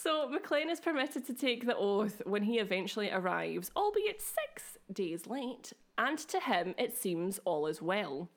So 0.04 0.28
McLean 0.28 0.70
is 0.70 0.82
permitted 0.82 1.26
to 1.28 1.34
take 1.34 1.66
the 1.66 1.78
oath 1.78 2.22
when 2.26 2.44
he 2.44 2.60
eventually 2.60 3.10
arrives, 3.10 3.72
albeit 3.74 4.22
six 4.22 4.78
days 4.92 5.28
late, 5.28 5.72
and 5.98 6.18
to 6.18 6.42
him 6.42 6.76
it 6.78 6.98
seems 6.98 7.40
all 7.46 7.68
is 7.68 7.82
well. 7.82 8.28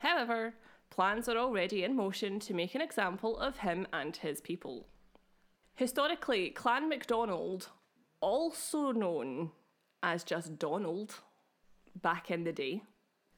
However, 0.00 0.52
plans 0.90 1.26
are 1.26 1.38
already 1.38 1.82
in 1.82 1.96
motion 1.96 2.40
to 2.40 2.52
make 2.52 2.74
an 2.74 2.82
example 2.82 3.38
of 3.38 3.56
him 3.56 3.86
and 3.90 4.14
his 4.14 4.42
people. 4.42 4.86
Historically, 5.76 6.50
Clan 6.50 6.90
MacDonald, 6.90 7.70
also 8.20 8.92
known 8.92 9.50
as 10.02 10.24
just 10.24 10.58
Donald 10.58 11.14
back 12.02 12.30
in 12.30 12.44
the 12.44 12.52
day, 12.52 12.82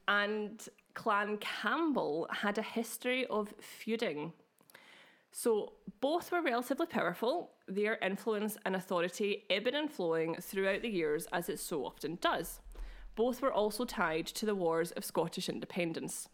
and 0.09 0.69
Clan 0.95 1.37
Campbell 1.37 2.27
had 2.33 2.59
a 2.59 2.63
history 2.63 3.27
of 3.27 3.55
feuding 3.61 4.33
so 5.37 5.75
both 6.01 6.33
were 6.33 6.41
relatively 6.41 6.87
powerful, 6.87 7.51
their 7.69 7.97
influence 7.97 8.57
and 8.65 8.77
authority 8.77 9.45
ebbing 9.51 9.75
and 9.75 9.91
flowing 9.91 10.37
throughout 10.37 10.83
the 10.83 10.89
years 10.89 11.27
as 11.33 11.49
it 11.49 11.59
so 11.59 11.85
often 11.85 12.19
does. 12.21 12.61
Both 13.15 13.43
were 13.43 13.53
also 13.53 13.85
tied 13.85 14.27
to 14.27 14.47
the 14.47 14.55
wars 14.55 14.93
of 14.93 15.05
Scottish 15.05 15.49
independence. 15.49 16.29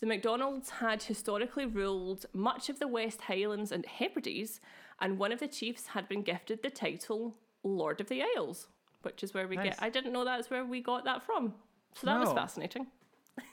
The 0.00 0.06
MacDonalds 0.06 0.70
had 0.70 1.02
historically 1.02 1.66
ruled 1.66 2.26
much 2.32 2.68
of 2.68 2.78
the 2.78 2.88
West 2.88 3.22
Highlands 3.22 3.72
and 3.72 3.84
Hebrides, 3.86 4.60
and 5.00 5.18
one 5.18 5.32
of 5.32 5.40
the 5.40 5.48
chiefs 5.48 5.88
had 5.88 6.08
been 6.08 6.22
gifted 6.22 6.62
the 6.62 6.70
title 6.70 7.34
Lord 7.62 8.00
of 8.00 8.08
the 8.08 8.22
Isles, 8.36 8.68
which 9.02 9.22
is 9.22 9.34
where 9.34 9.48
we 9.48 9.56
Nice. 9.56 9.70
get. 9.70 9.82
I 9.82 9.90
didn't 9.90 10.12
know 10.12 10.24
that's 10.24 10.50
where 10.50 10.64
we 10.64 10.80
got 10.80 11.04
that 11.04 11.24
from. 11.24 11.54
So 11.94 12.06
that 12.06 12.20
was 12.20 12.32
fascinating. 12.32 12.86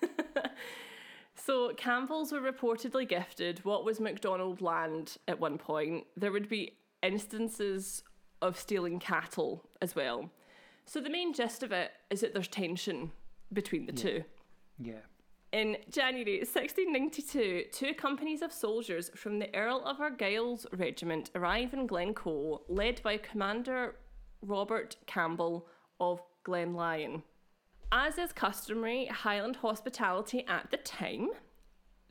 So 1.35 1.73
Campbells 1.75 2.31
were 2.31 2.39
reportedly 2.39 3.07
gifted 3.07 3.65
what 3.65 3.83
was 3.83 3.99
MacDonald 3.99 4.61
land 4.61 5.17
at 5.27 5.39
one 5.39 5.57
point. 5.57 6.05
There 6.15 6.31
would 6.31 6.47
be 6.47 6.77
instances 7.03 8.03
of 8.41 8.57
stealing 8.57 8.99
cattle 8.99 9.63
as 9.81 9.95
well. 9.95 10.29
So 10.85 10.99
the 10.99 11.09
main 11.09 11.33
gist 11.33 11.63
of 11.63 11.71
it 11.71 11.91
is 12.09 12.21
that 12.21 12.33
there's 12.33 12.47
tension 12.47 13.11
between 13.51 13.85
the 13.85 13.93
two. 13.93 14.23
Yeah. 14.79 15.01
In 15.51 15.77
January 15.91 16.39
1692, 16.39 17.65
two 17.71 17.93
companies 17.93 18.41
of 18.41 18.51
soldiers 18.51 19.11
from 19.15 19.37
the 19.37 19.53
Earl 19.55 19.83
of 19.85 19.99
Argyll's 19.99 20.65
regiment 20.73 21.29
arrive 21.35 21.73
in 21.75 21.85
Glencoe, 21.85 22.61
led 22.67 23.01
by 23.03 23.17
Commander 23.17 23.95
Robert 24.41 24.95
Campbell 25.05 25.67
of 25.99 26.21
Glenlyon. 26.43 27.21
As 27.91 28.17
is 28.17 28.33
customary 28.33 29.05
Highland 29.05 29.57
hospitality 29.57 30.43
at 30.47 30.71
the 30.71 30.77
time, 30.77 31.29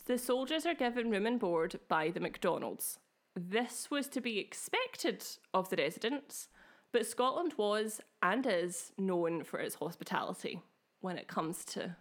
the 0.06 0.16
soldiers 0.16 0.64
are 0.64 0.74
given 0.74 1.10
room 1.10 1.26
and 1.26 1.40
board 1.40 1.80
by 1.88 2.10
the 2.10 2.20
MacDonalds. 2.20 2.98
This 3.34 3.90
was 3.90 4.08
to 4.08 4.20
be 4.20 4.38
expected 4.38 5.24
of 5.54 5.70
the 5.70 5.76
residents, 5.76 6.48
but 6.92 7.06
Scotland 7.06 7.54
was 7.56 8.00
and 8.22 8.46
is 8.46 8.92
known 8.98 9.42
for 9.44 9.58
its 9.58 9.76
hospitality 9.76 10.60
when 11.00 11.16
it 11.16 11.28
comes 11.28 11.64
to 11.66 11.96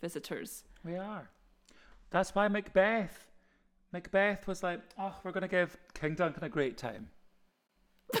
visitors. 0.00 0.64
We 0.84 0.96
are. 0.96 1.28
That's 2.10 2.34
why 2.34 2.48
Macbeth. 2.48 3.28
Macbeth 3.92 4.46
was 4.46 4.62
like, 4.62 4.80
oh, 4.98 5.14
we're 5.22 5.32
going 5.32 5.42
to 5.42 5.48
give 5.48 5.76
King 5.94 6.14
Duncan 6.14 6.44
a 6.44 6.48
great 6.48 6.76
time. 6.78 7.08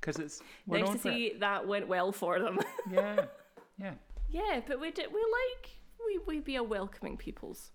Because 0.00 0.18
it's 0.18 0.42
nice 0.66 0.80
to 0.82 0.98
for 0.98 1.08
it. 1.08 1.12
see 1.14 1.32
that 1.40 1.66
went 1.66 1.88
well 1.88 2.12
for 2.12 2.38
them. 2.38 2.58
Yeah, 2.92 3.24
yeah, 3.78 3.94
yeah, 4.28 4.60
but 4.66 4.78
we 4.78 4.90
did, 4.90 5.06
we 5.10 5.18
like 5.18 5.70
we 6.06 6.18
we 6.26 6.40
be 6.40 6.56
a 6.56 6.62
welcoming 6.62 7.16
peoples. 7.16 7.70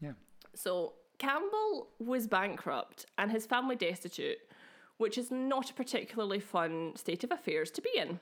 yeah. 0.00 0.12
So 0.54 0.92
Campbell 1.18 1.88
was 1.98 2.26
bankrupt 2.26 3.06
and 3.18 3.30
his 3.30 3.46
family 3.46 3.76
destitute, 3.76 4.38
which 4.96 5.18
is 5.18 5.30
not 5.30 5.70
a 5.70 5.74
particularly 5.74 6.40
fun 6.40 6.92
state 6.96 7.24
of 7.24 7.32
affairs 7.32 7.70
to 7.72 7.82
be 7.82 7.90
in. 7.96 8.20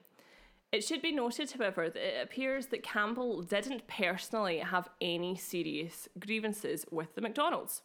It 0.72 0.84
should 0.84 1.02
be 1.02 1.12
noted, 1.12 1.50
however, 1.52 1.90
that 1.90 2.18
it 2.18 2.22
appears 2.22 2.66
that 2.66 2.82
Campbell 2.82 3.42
didn't 3.42 3.86
personally 3.86 4.58
have 4.58 4.88
any 5.02 5.36
serious 5.36 6.08
grievances 6.18 6.86
with 6.90 7.14
the 7.14 7.20
MacDonalds. 7.20 7.82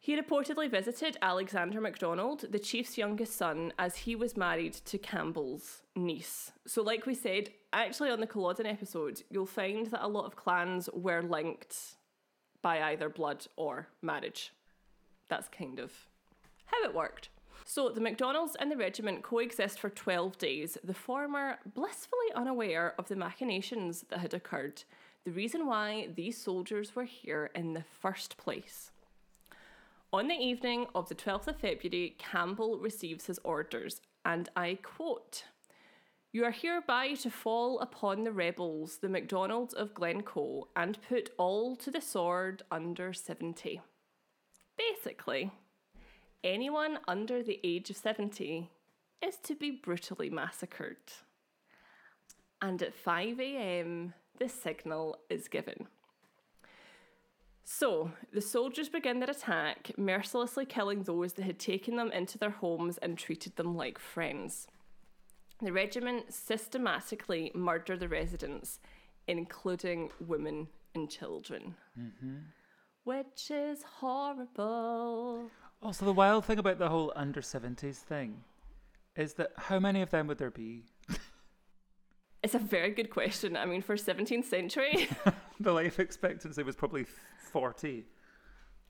He 0.00 0.18
reportedly 0.18 0.70
visited 0.70 1.18
Alexander 1.20 1.80
MacDonald, 1.80 2.46
the 2.50 2.58
chief's 2.58 2.96
youngest 2.96 3.36
son, 3.36 3.74
as 3.78 3.96
he 3.96 4.14
was 4.14 4.36
married 4.36 4.72
to 4.72 4.96
Campbell's 4.96 5.82
niece. 5.94 6.52
So, 6.66 6.82
like 6.82 7.04
we 7.04 7.14
said, 7.14 7.50
actually 7.72 8.10
on 8.10 8.20
the 8.20 8.26
Culloden 8.26 8.64
episode, 8.64 9.22
you'll 9.28 9.44
find 9.44 9.88
that 9.88 10.04
a 10.04 10.08
lot 10.08 10.24
of 10.24 10.36
clans 10.36 10.88
were 10.94 11.20
linked 11.20 11.97
by 12.62 12.82
either 12.82 13.08
blood 13.08 13.46
or 13.56 13.88
marriage. 14.02 14.52
That's 15.28 15.48
kind 15.48 15.78
of 15.78 15.92
how 16.66 16.82
it 16.84 16.94
worked. 16.94 17.28
So 17.64 17.90
the 17.90 18.00
MacDonalds 18.00 18.56
and 18.58 18.70
the 18.70 18.76
regiment 18.76 19.22
coexist 19.22 19.78
for 19.78 19.90
12 19.90 20.38
days, 20.38 20.78
the 20.82 20.94
former 20.94 21.58
blissfully 21.74 22.32
unaware 22.34 22.94
of 22.98 23.08
the 23.08 23.16
machinations 23.16 24.06
that 24.08 24.20
had 24.20 24.32
occurred, 24.32 24.84
the 25.24 25.30
reason 25.30 25.66
why 25.66 26.08
these 26.14 26.38
soldiers 26.38 26.96
were 26.96 27.04
here 27.04 27.50
in 27.54 27.74
the 27.74 27.84
first 28.00 28.38
place. 28.38 28.90
On 30.12 30.28
the 30.28 30.34
evening 30.34 30.86
of 30.94 31.10
the 31.10 31.14
12th 31.14 31.48
of 31.48 31.56
February, 31.56 32.16
Campbell 32.16 32.78
receives 32.78 33.26
his 33.26 33.38
orders, 33.44 34.00
and 34.24 34.48
I 34.56 34.78
quote 34.82 35.44
You 36.38 36.44
are 36.44 36.52
hereby 36.52 37.14
to 37.14 37.32
fall 37.32 37.80
upon 37.80 38.22
the 38.22 38.30
rebels, 38.30 38.98
the 38.98 39.08
MacDonalds 39.08 39.74
of 39.74 39.92
Glencoe, 39.92 40.68
and 40.76 40.96
put 41.08 41.30
all 41.36 41.74
to 41.74 41.90
the 41.90 42.00
sword 42.00 42.62
under 42.70 43.12
70. 43.12 43.80
Basically, 44.78 45.50
anyone 46.44 47.00
under 47.08 47.42
the 47.42 47.58
age 47.64 47.90
of 47.90 47.96
70 47.96 48.70
is 49.20 49.34
to 49.38 49.56
be 49.56 49.72
brutally 49.72 50.30
massacred. 50.30 50.98
And 52.62 52.80
at 52.84 52.94
5 52.94 53.40
am, 53.40 54.14
the 54.38 54.48
signal 54.48 55.18
is 55.28 55.48
given. 55.48 55.88
So, 57.64 58.12
the 58.32 58.40
soldiers 58.40 58.88
begin 58.88 59.18
their 59.18 59.30
attack, 59.30 59.90
mercilessly 59.98 60.66
killing 60.66 61.02
those 61.02 61.32
that 61.32 61.46
had 61.46 61.58
taken 61.58 61.96
them 61.96 62.12
into 62.12 62.38
their 62.38 62.50
homes 62.50 62.96
and 62.98 63.18
treated 63.18 63.56
them 63.56 63.74
like 63.76 63.98
friends. 63.98 64.68
The 65.60 65.72
regiment 65.72 66.32
systematically 66.32 67.50
murder 67.54 67.96
the 67.96 68.08
residents, 68.08 68.78
including 69.26 70.10
women 70.26 70.68
and 70.94 71.10
children. 71.10 71.74
Mm-hmm. 71.98 72.36
Which 73.04 73.50
is 73.50 73.82
horrible. 73.82 75.50
Also, 75.82 76.04
the 76.04 76.12
wild 76.12 76.44
thing 76.44 76.58
about 76.58 76.78
the 76.78 76.88
whole 76.88 77.12
under 77.16 77.40
70s 77.40 77.96
thing 77.96 78.42
is 79.16 79.34
that 79.34 79.50
how 79.56 79.78
many 79.80 80.02
of 80.02 80.10
them 80.10 80.26
would 80.28 80.38
there 80.38 80.50
be? 80.50 80.84
It's 82.40 82.54
a 82.54 82.60
very 82.60 82.90
good 82.90 83.10
question. 83.10 83.56
I 83.56 83.66
mean, 83.66 83.82
for 83.82 83.96
17th 83.96 84.44
century, 84.44 85.08
The 85.60 85.72
life 85.72 85.98
expectancy 85.98 86.62
was 86.62 86.76
probably 86.76 87.04
40. 87.50 88.04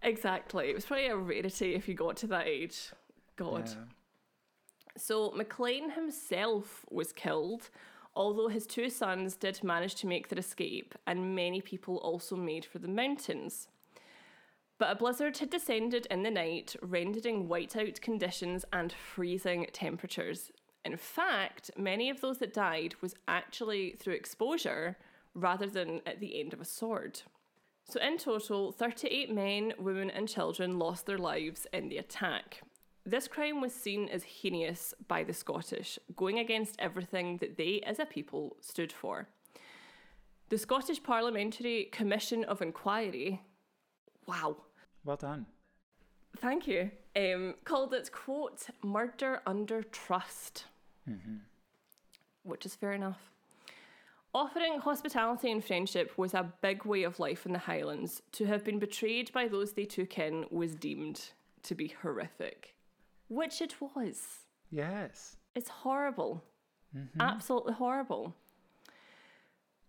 exactly. 0.03 0.69
It 0.69 0.75
was 0.75 0.85
probably 0.85 1.07
a 1.07 1.17
rarity 1.17 1.75
if 1.75 1.89
you 1.89 1.95
got 1.95 2.17
to 2.19 2.27
that 2.27 2.47
age. 2.47 2.91
God. 3.37 3.67
Yeah. 3.69 3.75
So 4.99 5.31
McLean 5.31 5.91
himself 5.91 6.85
was 6.91 7.13
killed, 7.13 7.71
although 8.17 8.49
his 8.49 8.67
two 8.67 8.91
sons 8.91 9.37
did 9.37 9.63
manage 9.63 9.95
to 9.97 10.09
make 10.09 10.29
their 10.29 10.39
escape, 10.39 10.95
and 11.07 11.37
many 11.37 11.61
people 11.61 11.97
also 11.99 12.35
made 12.37 12.65
for 12.65 12.81
the 12.81 12.89
mountains. 12.89 13.69
But 14.79 14.91
a 14.91 14.97
blizzard 14.97 15.39
had 15.39 15.51
descended 15.51 16.07
in 16.11 16.23
the 16.23 16.31
night, 16.31 16.75
rendering 16.83 17.49
whiteout 17.49 18.01
conditions 18.01 18.65
and 18.73 18.93
freezing 18.93 19.67
temperatures. 19.73 20.51
In 20.85 20.97
fact, 20.97 21.71
many 21.77 22.11
of 22.11 22.21
those 22.21 22.39
that 22.39 22.55
died 22.55 22.95
was 23.01 23.15
actually 23.27 23.97
through 23.99 24.15
exposure 24.15 24.97
rather 25.35 25.67
than 25.67 26.01
at 26.07 26.21
the 26.21 26.41
end 26.41 26.53
of 26.53 26.61
a 26.61 26.65
sword. 26.65 27.23
So, 27.85 28.01
in 28.01 28.19
total, 28.19 28.71
38 28.73 29.33
men, 29.33 29.73
women, 29.79 30.11
and 30.11 30.29
children 30.29 30.79
lost 30.79 31.07
their 31.07 31.19
lives 31.19 31.67
in 31.73 31.89
the 31.89 31.99
attack. 31.99 32.63
This 33.09 33.27
crime 33.27 33.63
was 33.63 33.73
seen 33.73 34.11
as 34.11 34.23
heinous 34.23 34.93
by 35.09 35.25
the 35.25 35.33
Scottish, 35.33 35.99
going 36.15 36.39
against 36.39 36.77
everything 36.79 37.39
that 37.39 37.57
they 37.57 37.81
as 37.87 37.99
a 37.99 38.05
people 38.05 38.59
stood 38.61 38.93
for. 38.93 39.27
The 40.51 40.59
Scottish 40.59 41.03
Parliamentary 41.03 41.89
Commission 41.91 42.45
of 42.45 42.61
Inquiry, 42.61 43.41
wow, 44.27 44.57
Well 45.07 45.17
done. 45.17 45.47
thank 46.37 46.67
you, 46.67 46.91
um, 47.17 47.55
called 47.65 47.95
it, 47.95 48.13
quote, 48.13 48.67
murder 48.85 49.41
under 49.47 49.83
trust, 49.83 50.67
which 52.43 52.67
is 52.67 52.75
fair 52.75 52.93
enough. 52.93 53.31
Offering 54.35 54.81
hospitality 54.81 55.51
and 55.51 55.65
friendship 55.65 56.13
was 56.19 56.35
a 56.35 56.53
big 56.61 56.85
way 56.85 57.05
of 57.05 57.19
life 57.19 57.47
in 57.47 57.55
the 57.55 57.59
Highlands. 57.61 58.21
To 58.33 58.45
have 58.45 58.65
been 58.65 58.79
betrayed 58.79 59.33
by 59.33 59.49
those 59.49 59.73
they 59.73 59.87
took 59.87 60.19
in 60.19 60.45
was 60.51 60.75
deemed 60.75 61.31
to 61.63 61.75
be 61.75 61.95
horrific, 62.03 62.75
which 63.29 63.61
it 63.61 63.75
was. 63.81 64.45
Yes. 64.71 65.37
It's 65.55 65.69
horrible. 65.69 66.45
Mm-hmm. 66.97 67.21
Absolutely 67.21 67.75
horrible. 67.75 68.35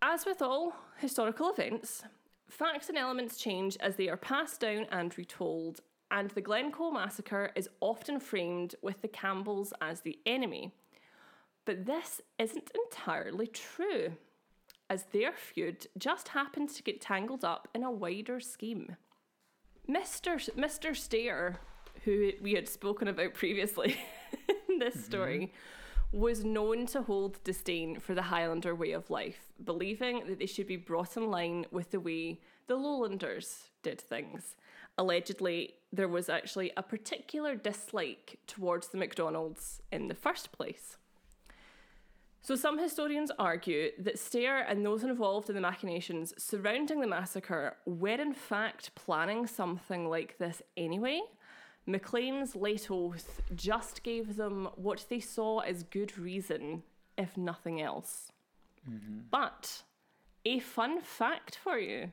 As 0.02 0.26
with 0.26 0.42
all 0.42 0.74
historical 0.98 1.50
events, 1.50 2.04
facts 2.50 2.90
and 2.90 2.98
elements 2.98 3.38
change 3.38 3.78
as 3.80 3.96
they 3.96 4.10
are 4.10 4.18
passed 4.18 4.62
down 4.62 4.86
and 4.92 5.18
retold, 5.18 5.82
and 6.12 6.30
the 6.32 6.42
Glencoe 6.42 6.92
massacre 6.92 7.52
is 7.56 7.70
often 7.82 8.20
framed 8.20 8.76
with 8.82 9.02
the 9.02 9.08
Campbells 9.08 9.74
as 9.82 10.02
the 10.02 10.18
enemy. 10.26 10.74
But 11.66 11.86
this 11.86 12.22
isn't 12.40 12.72
entirely 12.74 13.48
true, 13.48 14.14
as 14.90 15.04
their 15.12 15.34
feud 15.34 15.88
just 15.98 16.30
happens 16.30 16.74
to 16.76 16.84
get 16.84 17.02
tangled 17.02 17.44
up 17.44 17.68
in 17.76 17.84
a 17.84 17.92
wider 17.92 18.40
scheme. 18.40 18.96
Mr. 19.88 20.50
Mr. 20.56 20.96
Stair, 20.96 21.60
who 22.06 22.32
we 22.42 22.54
had 22.54 22.68
spoken 22.68 23.08
about 23.08 23.34
previously 23.34 23.98
in 24.70 24.80
this 24.80 24.96
mm-hmm. 24.96 25.04
story, 25.04 25.54
was 26.12 26.44
known 26.44 26.88
to 26.88 27.04
hold 27.04 27.44
disdain 27.44 28.00
for 28.00 28.16
the 28.16 28.24
Highlander 28.24 28.74
way 28.74 28.92
of 28.94 29.10
life, 29.10 29.54
believing 29.64 30.26
that 30.28 30.40
they 30.40 30.48
should 30.48 30.68
be 30.68 30.78
brought 30.78 31.16
in 31.18 31.30
line 31.30 31.66
with 31.72 31.92
the 31.92 32.00
way 32.00 32.40
the 32.68 32.76
Lowlanders 32.76 33.70
did 33.84 34.02
things. 34.02 34.56
Allegedly, 34.98 35.76
there 35.94 36.08
was 36.08 36.30
actually 36.30 36.72
a 36.76 36.84
particular 36.84 37.56
dislike 37.56 38.40
towards 38.48 38.88
the 38.88 38.98
MacDonalds 38.98 39.82
in 39.92 40.08
the 40.08 40.16
first 40.16 40.52
place. 40.52 40.98
So, 42.42 42.56
some 42.56 42.80
historians 42.80 43.32
argue 43.38 43.92
that 44.00 44.18
Stair 44.18 44.60
and 44.62 44.86
those 44.86 45.04
involved 45.04 45.50
in 45.50 45.56
the 45.56 45.62
machinations 45.62 46.34
surrounding 46.38 47.02
the 47.02 47.08
massacre 47.08 47.76
were 47.86 48.10
in 48.10 48.34
fact 48.34 48.96
planning 48.96 49.46
something 49.46 50.10
like 50.10 50.38
this 50.38 50.62
anyway. 50.78 51.22
Maclean's 51.90 52.56
late 52.56 52.90
oath 52.92 53.42
just 53.56 54.04
gave 54.04 54.36
them 54.36 54.70
what 54.76 55.06
they 55.10 55.20
saw 55.20 55.60
as 55.60 55.84
good 55.84 56.18
reason, 56.18 56.84
if 57.18 57.36
nothing 57.36 57.82
else. 57.82 58.32
But 59.30 59.84
a 60.46 60.60
fun 60.60 61.02
fact 61.02 61.56
for 61.56 61.78
you 61.78 62.12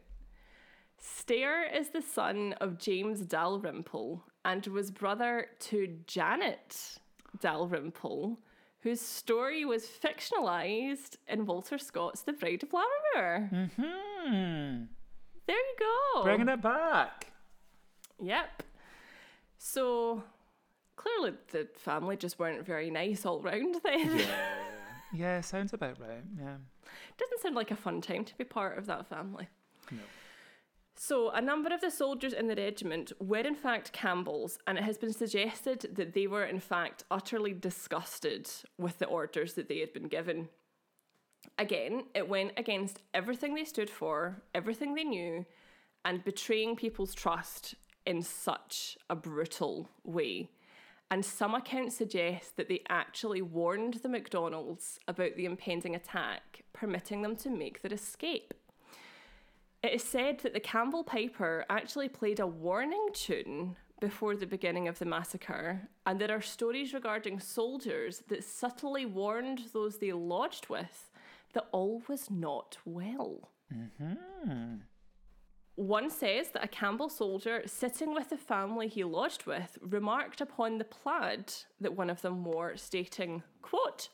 Stair 0.99 1.65
is 1.65 1.91
the 1.91 2.03
son 2.03 2.55
of 2.61 2.79
James 2.79 3.21
Dalrymple 3.21 4.25
and 4.45 4.67
was 4.67 4.91
brother 4.91 5.49
to 5.61 5.99
Janet 6.07 6.99
Dalrymple, 7.41 8.39
whose 8.81 9.01
story 9.01 9.65
was 9.65 9.87
fictionalized 9.87 11.17
in 11.29 11.47
Walter 11.47 11.79
Scott's 11.79 12.23
The 12.23 12.33
Bride 12.33 12.63
of 12.63 12.71
Lammermoor. 12.71 13.71
Hmm. 13.77 14.85
There 15.47 15.57
you 15.57 15.77
go. 15.79 16.23
Bringing 16.25 16.49
it 16.49 16.63
back. 16.63 17.33
Yep. 18.23 18.63
So 19.59 20.23
clearly 20.97 21.35
the 21.53 21.69
family 21.75 22.17
just 22.17 22.39
weren't 22.39 22.65
very 22.65 22.91
nice 22.91 23.25
all 23.25 23.41
round 23.41 23.77
then. 23.85 24.19
Yeah. 24.19 24.27
yeah, 25.13 25.41
sounds 25.41 25.73
about 25.73 26.01
right. 26.01 26.25
Yeah. 26.39 26.57
Doesn't 27.19 27.41
sound 27.43 27.55
like 27.55 27.71
a 27.71 27.77
fun 27.77 28.01
time 28.01 28.25
to 28.25 28.37
be 28.37 28.45
part 28.45 28.79
of 28.79 28.87
that 28.87 29.07
family. 29.07 29.49
No. 29.91 29.99
So, 30.99 31.29
a 31.29 31.43
number 31.43 31.75
of 31.75 31.83
the 31.83 31.91
soldiers 31.91 32.33
in 32.33 32.47
the 32.49 32.55
regiment 32.55 33.13
were 33.21 33.37
in 33.41 33.55
fact 33.55 33.93
Campbells, 33.93 34.59
and 34.67 34.79
it 34.79 34.85
has 34.85 34.97
been 34.97 35.13
suggested 35.13 35.91
that 35.93 36.15
they 36.15 36.27
were 36.27 36.45
in 36.45 36.59
fact 36.59 37.05
utterly 37.11 37.53
disgusted 37.53 38.49
with 38.79 38.99
the 38.99 39.07
orders 39.07 39.53
that 39.55 39.69
they 39.69 39.81
had 39.81 39.93
been 39.93 40.09
given. 40.09 40.49
Again, 41.59 42.05
it 42.15 42.29
went 42.29 42.53
against 42.57 43.01
everything 43.13 43.55
they 43.55 43.65
stood 43.65 43.91
for, 43.91 44.43
everything 44.55 44.95
they 44.95 45.05
knew, 45.05 45.45
and 46.07 46.25
betraying 46.25 46.77
people's 46.77 47.15
trust 47.15 47.75
in 48.07 48.23
such 48.23 48.97
a 49.11 49.17
brutal 49.17 49.89
way. 50.05 50.51
And 51.11 51.25
some 51.25 51.55
accounts 51.55 51.97
suggest 51.97 52.57
that 52.57 52.69
they 52.69 52.83
actually 52.89 53.43
warned 53.43 53.95
the 53.95 54.09
McDonalds 54.09 54.99
about 55.07 55.37
the 55.37 55.45
impending 55.45 55.95
attack, 55.95 56.63
permitting 56.73 57.23
them 57.23 57.37
to 57.37 57.51
make 57.51 57.83
their 57.83 57.93
escape. 57.93 58.55
It 59.83 59.93
is 59.93 60.03
said 60.03 60.41
that 60.41 60.53
the 60.53 60.61
Campbell 60.61 61.05
Piper 61.05 61.65
actually 61.71 62.09
played 62.09 62.41
a 62.41 62.47
warning 62.47 63.09
tune 63.13 63.77
before 64.01 64.35
the 64.35 64.47
beginning 64.47 64.89
of 64.89 64.99
the 64.99 65.05
massacre, 65.05 65.89
and 66.05 66.21
there 66.21 66.33
are 66.33 66.43
stories 66.43 66.93
regarding 66.93 67.41
soldiers 67.41 68.23
that 68.29 68.45
subtly 68.45 69.07
warned 69.07 69.63
those 69.73 69.99
they 69.99 70.13
lodged 70.13 70.69
with 70.69 71.11
that 71.53 71.67
all 71.73 72.03
was 72.09 72.31
not 72.31 72.79
well. 72.85 73.51
Mm-hmm. 73.73 74.75
One 75.77 76.09
says 76.09 76.49
that 76.49 76.65
a 76.65 76.69
Campbell 76.69 77.11
soldier 77.11 77.63
sitting 77.67 78.15
with 78.15 78.31
the 78.31 78.39
family 78.39 78.89
he 78.89 79.05
lodged 79.05 79.45
with 79.45 79.77
remarked 79.83 80.41
upon 80.41 80.79
the 80.79 80.85
plaid 80.85 81.53
that 81.83 81.95
one 81.95 82.09
of 82.09 82.23
them 82.23 82.45
wore, 82.45 82.79
stating, 82.79 83.43
quote, 83.61 84.09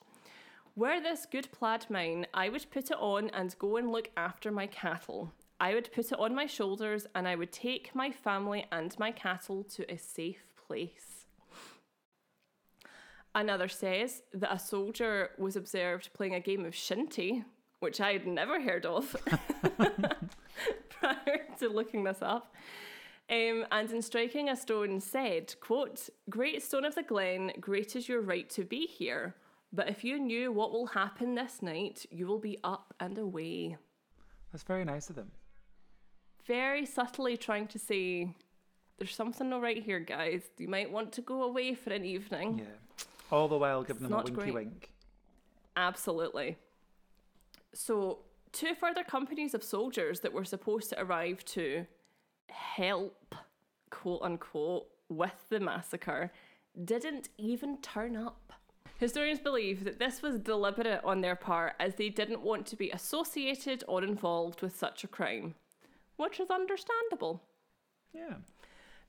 Were 0.74 1.00
this 1.00 1.24
good 1.24 1.48
plaid 1.52 1.86
mine, 1.88 2.26
I 2.34 2.48
would 2.48 2.66
put 2.72 2.90
it 2.90 2.96
on 2.98 3.30
and 3.30 3.56
go 3.60 3.76
and 3.76 3.92
look 3.92 4.10
after 4.16 4.50
my 4.50 4.66
cattle. 4.66 5.32
I 5.60 5.74
would 5.74 5.92
put 5.92 6.10
it 6.10 6.18
on 6.18 6.34
my 6.34 6.46
shoulders 6.46 7.06
and 7.14 7.28
I 7.28 7.36
would 7.36 7.52
take 7.52 7.94
my 7.94 8.10
family 8.10 8.66
and 8.72 8.98
my 8.98 9.12
cattle 9.12 9.62
to 9.62 9.88
a 9.88 9.96
safe 9.98 10.44
place. 10.66 11.26
Another 13.36 13.68
says 13.68 14.22
that 14.34 14.52
a 14.52 14.58
soldier 14.58 15.30
was 15.38 15.54
observed 15.54 16.12
playing 16.12 16.34
a 16.34 16.40
game 16.40 16.64
of 16.64 16.74
shinty, 16.74 17.44
which 17.78 18.00
I 18.00 18.14
had 18.14 18.26
never 18.26 18.60
heard 18.60 18.84
of 18.84 19.14
prior 21.02 21.46
to 21.58 21.68
looking 21.68 22.04
this 22.04 22.22
up. 22.22 22.54
Um, 23.30 23.64
and 23.70 23.90
in 23.90 24.02
striking 24.02 24.48
a 24.48 24.56
stone 24.56 25.00
said, 25.00 25.54
quote, 25.60 26.08
Great 26.28 26.62
stone 26.62 26.84
of 26.84 26.94
the 26.94 27.02
glen, 27.02 27.52
great 27.60 27.96
is 27.96 28.08
your 28.08 28.20
right 28.20 28.48
to 28.50 28.64
be 28.64 28.86
here. 28.86 29.34
But 29.72 29.88
if 29.88 30.04
you 30.04 30.18
knew 30.18 30.52
what 30.52 30.70
will 30.72 30.86
happen 30.86 31.34
this 31.34 31.62
night, 31.62 32.04
you 32.10 32.26
will 32.26 32.38
be 32.38 32.58
up 32.62 32.92
and 33.00 33.16
away. 33.16 33.78
That's 34.52 34.64
very 34.64 34.84
nice 34.84 35.08
of 35.08 35.16
them. 35.16 35.30
Very 36.46 36.84
subtly 36.84 37.36
trying 37.38 37.68
to 37.68 37.78
say, 37.78 38.34
there's 38.98 39.14
something 39.14 39.48
not 39.48 39.62
right 39.62 39.82
here, 39.82 40.00
guys. 40.00 40.42
You 40.58 40.68
might 40.68 40.90
want 40.90 41.12
to 41.12 41.22
go 41.22 41.44
away 41.44 41.74
for 41.74 41.90
an 41.90 42.04
evening. 42.04 42.58
Yeah. 42.58 43.04
All 43.30 43.48
the 43.48 43.56
while 43.56 43.82
giving 43.82 44.02
them 44.02 44.12
a 44.12 44.16
winky 44.16 44.32
great. 44.32 44.54
wink. 44.54 44.90
Absolutely. 45.74 46.58
So, 47.72 48.18
two 48.52 48.74
further 48.74 49.02
companies 49.02 49.54
of 49.54 49.64
soldiers 49.64 50.20
that 50.20 50.32
were 50.32 50.44
supposed 50.44 50.90
to 50.90 51.00
arrive 51.00 51.44
to 51.46 51.86
help, 52.48 53.34
quote 53.90 54.22
unquote, 54.22 54.86
with 55.08 55.48
the 55.48 55.60
massacre 55.60 56.30
didn't 56.84 57.28
even 57.36 57.78
turn 57.78 58.16
up. 58.16 58.52
Historians 58.98 59.40
believe 59.40 59.84
that 59.84 59.98
this 59.98 60.22
was 60.22 60.38
deliberate 60.38 61.00
on 61.04 61.20
their 61.20 61.34
part 61.34 61.74
as 61.80 61.96
they 61.96 62.08
didn't 62.08 62.40
want 62.40 62.66
to 62.66 62.76
be 62.76 62.90
associated 62.90 63.82
or 63.88 64.04
involved 64.04 64.62
with 64.62 64.76
such 64.76 65.02
a 65.02 65.08
crime, 65.08 65.54
which 66.16 66.38
is 66.38 66.50
understandable. 66.50 67.42
Yeah. 68.14 68.34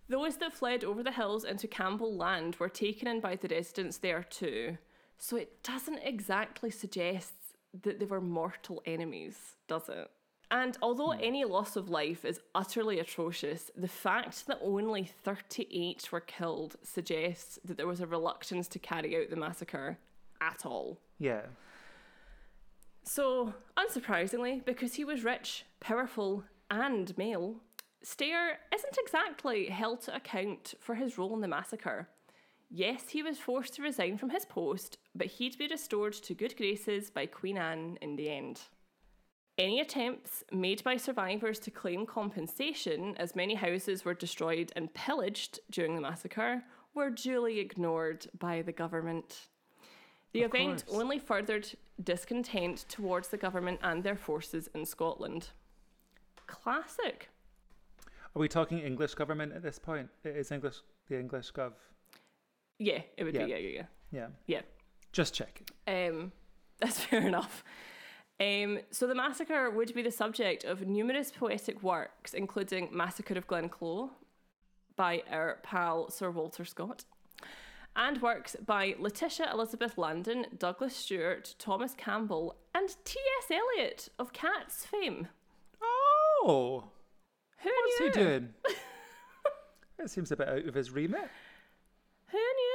Those 0.10 0.38
that 0.38 0.54
fled 0.54 0.84
over 0.84 1.04
the 1.04 1.12
hills 1.12 1.46
into 1.46 1.68
Campbell 1.68 2.16
land 2.16 2.56
were 2.58 2.70
taken 2.70 3.08
in 3.08 3.20
by 3.20 3.36
the 3.36 3.48
residents 3.48 3.98
there 3.98 4.24
too, 4.24 4.78
so 5.18 5.38
it 5.38 5.64
doesn't 5.64 6.00
exactly 6.00 6.72
suggest 6.72 7.34
that 7.82 8.00
they 8.00 8.06
were 8.06 8.22
mortal 8.22 8.82
enemies, 8.86 9.38
does 9.68 9.90
it? 9.90 10.10
And 10.52 10.78
although 10.82 11.12
hmm. 11.12 11.24
any 11.24 11.46
loss 11.46 11.76
of 11.76 11.90
life 11.90 12.24
is 12.24 12.40
utterly 12.54 13.00
atrocious, 13.00 13.72
the 13.76 13.88
fact 13.88 14.46
that 14.48 14.60
only 14.62 15.10
38 15.24 16.12
were 16.12 16.20
killed 16.20 16.76
suggests 16.84 17.58
that 17.66 17.78
there 17.78 17.88
was 17.88 18.02
a 18.02 18.08
reluctance 18.08 18.68
to 18.70 18.80
carry 18.80 19.18
out 19.18 19.30
the 19.30 19.36
massacre 19.36 19.98
at 20.40 20.66
all. 20.66 21.00
Yeah. 21.18 21.42
So, 23.04 23.54
unsurprisingly, 23.78 24.64
because 24.64 24.94
he 24.94 25.04
was 25.04 25.24
rich, 25.24 25.66
powerful, 25.80 26.44
and 26.70 27.18
male, 27.18 27.56
Stair 28.04 28.60
isn't 28.74 28.98
exactly 28.98 29.68
held 29.68 30.02
to 30.02 30.16
account 30.16 30.76
for 30.80 30.96
his 30.96 31.18
role 31.18 31.34
in 31.34 31.42
the 31.42 31.48
massacre. 31.48 32.10
Yes, 32.70 33.10
he 33.10 33.22
was 33.22 33.38
forced 33.38 33.76
to 33.76 33.84
resign 33.84 34.18
from 34.18 34.32
his 34.32 34.46
post, 34.46 34.98
but 35.14 35.28
he'd 35.28 35.58
be 35.58 35.68
restored 35.68 36.14
to 36.14 36.34
good 36.34 36.58
graces 36.58 37.10
by 37.12 37.26
Queen 37.28 37.58
Anne 37.58 37.98
in 38.02 38.16
the 38.16 38.30
end. 38.30 38.62
Any 39.60 39.80
attempts 39.80 40.44
made 40.52 40.84
by 40.84 40.98
survivors 40.98 41.60
to 41.60 41.72
claim 41.72 42.08
compensation, 42.08 43.16
as 43.18 43.36
many 43.36 43.54
houses 43.54 44.04
were 44.04 44.16
destroyed 44.16 44.72
and 44.76 44.92
pillaged 44.96 45.60
during 45.70 45.94
the 45.94 46.02
massacre, 46.02 46.64
were 46.96 47.12
duly 47.12 47.60
ignored 47.60 48.26
by 48.40 48.64
the 48.64 48.72
government. 48.72 49.50
The 50.32 50.42
Of 50.44 50.56
event 50.56 50.86
course. 50.88 51.00
only 51.00 51.20
furthered 51.20 51.70
discontent 52.04 52.86
towards 52.90 53.28
the 53.28 53.38
government 53.38 53.80
and 53.84 54.04
their 54.04 54.16
forces 54.16 54.68
in 54.74 54.86
Scotland. 54.86 55.50
Classic. 56.48 57.30
Are 58.36 58.40
we 58.40 58.48
talking 58.48 58.80
English 58.80 59.14
government 59.14 59.54
at 59.54 59.62
this 59.62 59.78
point? 59.78 60.10
It 60.24 60.36
is 60.36 60.52
English, 60.52 60.78
the 61.08 61.20
English 61.20 61.52
gov. 61.52 61.74
Yeah, 62.86 63.02
it 63.18 63.24
would 63.24 63.34
Yeah. 63.36 63.46
be. 63.46 63.52
Yeah, 63.52 63.58
yeah, 63.58 63.70
yeah. 63.70 63.86
Yeah. 64.12 64.28
Yeah. 64.48 64.62
Just 65.12 65.34
checking. 65.34 65.68
Um, 65.88 66.32
that's 66.80 67.00
fair 67.00 67.26
enough. 67.28 67.64
Um, 68.40 68.80
so 68.92 69.08
the 69.08 69.16
massacre 69.16 69.70
would 69.70 69.94
be 69.94 70.02
the 70.02 70.12
subject 70.12 70.64
of 70.66 70.82
numerous 70.88 71.32
poetic 71.32 71.82
works, 71.84 72.34
including 72.34 72.90
Massacre 72.92 73.36
of 73.38 73.48
Glencoe 73.48 74.12
by 74.96 75.24
our 75.32 75.60
pal 75.64 76.10
Sir 76.12 76.30
Walter 76.32 76.66
Scott, 76.66 77.06
and 77.96 78.22
works 78.22 78.56
by 78.66 78.96
Letitia 79.00 79.50
Elizabeth 79.54 79.98
Landon, 79.98 80.46
Douglas 80.58 80.96
Stewart, 80.96 81.56
Thomas 81.60 81.94
Campbell, 81.96 82.56
and 82.76 82.90
T.S. 83.06 83.52
Eliot 83.52 84.10
of 84.20 84.34
Cats 84.34 84.86
fame. 84.86 85.28
Oh, 85.82 86.86
Who 87.60 87.70
what's 87.70 88.00
knew? 88.00 88.06
he 88.08 88.12
doing? 88.12 88.50
it 90.00 90.10
seems 90.10 90.32
a 90.32 90.36
bit 90.36 90.50
out 90.50 90.66
of 90.68 90.74
his 90.74 90.92
remit. 90.92 91.30
Who 92.32 92.38
knew? 92.38 92.73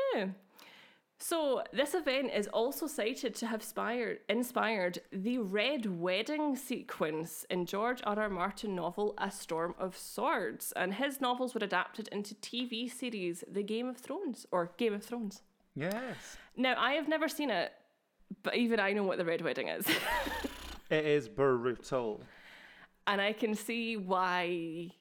So, 1.20 1.64
this 1.72 1.94
event 1.94 2.30
is 2.32 2.46
also 2.46 2.86
cited 2.86 3.34
to 3.36 3.46
have 3.48 3.62
spired, 3.62 4.20
inspired 4.28 5.00
the 5.10 5.38
Red 5.38 5.84
Wedding 6.00 6.54
sequence 6.54 7.44
in 7.50 7.66
George 7.66 8.00
R. 8.04 8.16
R. 8.20 8.28
Martin 8.30 8.76
novel 8.76 9.14
A 9.18 9.28
Storm 9.30 9.74
of 9.80 9.96
Swords, 9.96 10.72
and 10.76 10.94
his 10.94 11.20
novels 11.20 11.54
were 11.54 11.64
adapted 11.64 12.06
into 12.12 12.36
TV 12.36 12.88
series 12.88 13.42
The 13.50 13.64
Game 13.64 13.88
of 13.88 13.96
Thrones, 13.96 14.46
or 14.52 14.70
Game 14.76 14.94
of 14.94 15.02
Thrones. 15.02 15.42
Yes. 15.74 16.36
Now, 16.56 16.74
I 16.78 16.92
have 16.92 17.08
never 17.08 17.28
seen 17.28 17.50
it, 17.50 17.72
but 18.44 18.54
even 18.54 18.78
I 18.78 18.92
know 18.92 19.02
what 19.02 19.18
the 19.18 19.24
Red 19.24 19.42
Wedding 19.42 19.68
is. 19.68 19.86
It 20.90 21.04
is 21.04 21.28
brutal. 21.28 22.22
and 23.06 23.20
I 23.20 23.34
can 23.34 23.54
see 23.54 23.98
why 23.98 24.92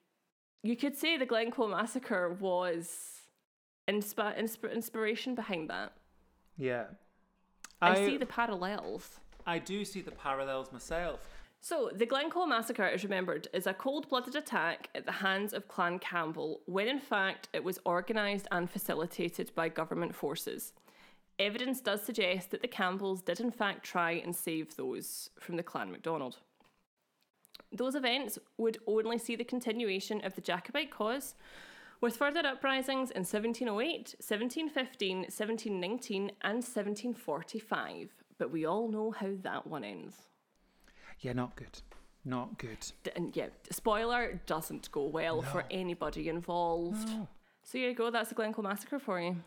you 0.62 0.76
could 0.76 0.98
say 0.98 1.16
the 1.16 1.26
Glencoe 1.26 1.68
Massacre 1.68 2.34
was 2.34 3.17
inspi- 3.88 4.38
insp- 4.38 4.74
inspiration 4.74 5.36
behind 5.36 5.70
that. 5.70 5.94
Yeah. 6.58 6.86
I 7.82 7.96
see 7.96 8.18
the 8.18 8.26
parallels. 8.26 9.20
I 9.46 9.60
do 9.60 9.86
see 9.86 10.02
the 10.02 10.12
parallels 10.12 10.72
myself. 10.72 11.26
So, 11.60 11.90
the 11.94 12.06
Glencoe 12.06 12.46
Massacre 12.46 12.88
is 12.88 13.04
remembered 13.04 13.48
as 13.54 13.66
a 13.66 13.74
cold 13.74 14.08
blooded 14.10 14.36
attack 14.36 14.90
at 14.94 15.06
the 15.06 15.12
hands 15.12 15.54
of 15.54 15.68
Clan 15.68 16.00
Campbell, 16.00 16.62
when 16.66 16.88
in 16.88 17.00
fact 17.00 17.50
it 17.52 17.64
was 17.64 17.80
organised 17.86 18.48
and 18.52 18.70
facilitated 18.70 19.52
by 19.56 19.70
government 19.70 20.16
forces. 20.16 20.74
Evidence 21.40 21.82
does 21.82 22.04
suggest 22.04 22.52
that 22.52 22.62
the 22.62 22.68
Campbells 22.68 23.22
did 23.22 23.40
in 23.40 23.52
fact 23.52 23.84
try 23.84 24.12
and 24.12 24.36
save 24.36 24.76
those 24.76 25.30
from 25.40 25.56
the 25.56 25.64
Clan 25.64 25.92
MacDonald. 25.92 26.38
Those 27.72 27.96
events 27.96 28.40
would 28.58 28.78
only 28.88 29.18
see 29.18 29.36
the 29.36 29.44
continuation 29.44 30.24
of 30.24 30.36
the 30.36 30.42
Jacobite 30.42 30.92
cause, 30.92 31.36
with 32.02 32.16
further 32.18 32.42
uprisings 32.46 33.12
in 33.12 33.22
1708, 33.24 34.16
1715, 34.20 35.18
1719, 35.18 36.32
and 36.42 36.64
1745. 36.64 38.10
But 38.38 38.52
we 38.52 38.66
all 38.66 38.88
know 38.90 39.12
how 39.12 39.30
that 39.42 39.68
one 39.68 39.84
ends. 39.84 40.16
Yeah, 41.20 41.34
not 41.34 41.56
good. 41.56 41.82
Not 42.24 42.58
good. 42.60 42.80
D- 43.04 43.12
And 43.16 43.36
yeah, 43.36 43.48
spoiler 43.72 44.40
doesn't 44.46 44.92
go 44.92 45.04
well 45.04 45.42
for 45.42 45.64
anybody 45.72 46.30
involved. 46.30 47.08
So 47.64 47.78
here 47.78 47.90
you 47.90 47.96
go. 47.96 48.12
That's 48.12 48.30
the 48.30 48.36
Glencoe 48.36 48.62
massacre 48.62 49.00
for 49.00 49.20
you. 49.20 49.38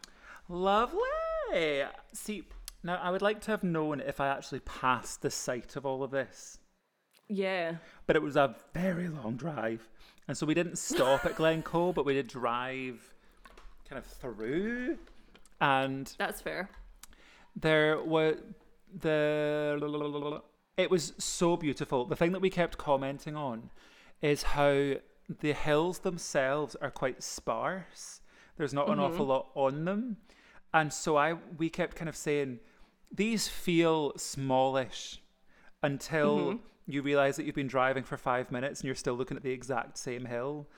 Lovely. 0.48 1.84
See, 2.12 2.44
now 2.82 2.96
I 2.96 3.10
would 3.10 3.22
like 3.22 3.40
to 3.42 3.50
have 3.50 3.62
known 3.62 4.00
if 4.00 4.20
I 4.20 4.28
actually 4.28 4.60
passed 4.60 5.22
the 5.22 5.30
site 5.30 5.76
of 5.76 5.84
all 5.86 6.02
of 6.02 6.10
this, 6.10 6.58
Yeah. 7.30 7.76
but 8.06 8.16
it 8.16 8.22
was 8.22 8.36
a 8.36 8.56
very 8.74 9.08
long 9.08 9.36
drive. 9.36 9.88
And 10.28 10.36
so 10.36 10.46
we 10.46 10.54
didn't 10.54 10.76
stop 10.76 11.24
at 11.24 11.36
Glencoe, 11.40 11.92
but 11.92 12.04
we 12.04 12.14
did 12.14 12.26
drive 12.26 13.14
kind 13.88 13.98
of 13.98 14.06
through. 14.06 14.98
And 15.60 16.12
That's 16.18 16.40
fair. 16.40 16.70
there 17.56 18.00
were 18.02 18.36
the 19.00 20.42
it 20.76 20.90
was 20.90 21.12
so 21.18 21.56
beautiful 21.56 22.04
the 22.06 22.16
thing 22.16 22.32
that 22.32 22.40
we 22.40 22.50
kept 22.50 22.76
commenting 22.78 23.36
on 23.36 23.70
is 24.20 24.42
how 24.42 24.94
the 25.40 25.52
hills 25.52 26.00
themselves 26.00 26.74
are 26.76 26.90
quite 26.90 27.22
sparse 27.22 28.20
there's 28.56 28.74
not 28.74 28.88
an 28.88 28.94
mm-hmm. 28.94 29.02
awful 29.04 29.26
lot 29.26 29.46
on 29.54 29.84
them 29.84 30.16
and 30.74 30.92
so 30.92 31.16
i 31.16 31.34
we 31.56 31.70
kept 31.70 31.94
kind 31.94 32.08
of 32.08 32.16
saying 32.16 32.58
these 33.12 33.46
feel 33.46 34.12
smallish 34.16 35.20
until 35.82 36.38
mm-hmm. 36.38 36.56
You 36.92 37.02
realize 37.02 37.36
that 37.36 37.44
you've 37.46 37.54
been 37.54 37.66
driving 37.66 38.02
for 38.04 38.16
five 38.16 38.50
minutes 38.50 38.80
and 38.80 38.86
you're 38.86 38.94
still 38.94 39.14
looking 39.14 39.36
at 39.36 39.42
the 39.42 39.50
exact 39.50 39.98
same 39.98 40.24
hill. 40.24 40.68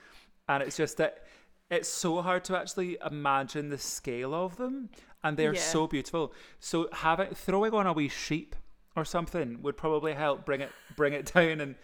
And 0.47 0.61
it's 0.63 0.77
just 0.77 0.97
that 0.97 1.25
it's 1.69 1.87
so 1.89 2.21
hard 2.21 2.43
to 2.45 2.57
actually 2.57 2.97
imagine 3.05 3.69
the 3.69 3.77
scale 3.77 4.33
of 4.33 4.57
them 4.57 4.89
and 5.23 5.37
they're 5.37 5.53
Yeah. 5.55 5.61
so 5.61 5.87
beautiful. 5.87 6.33
So 6.59 6.89
having 6.91 7.33
throwing 7.33 7.73
on 7.73 7.87
a 7.87 7.93
wee 7.93 8.09
sheep 8.09 8.55
or 8.95 9.05
something 9.05 9.61
would 9.61 9.77
probably 9.77 10.13
help 10.13 10.45
bring 10.45 10.61
it 10.61 10.71
bring 10.95 11.13
it 11.13 11.25
down 11.33 11.61
and 11.61 11.75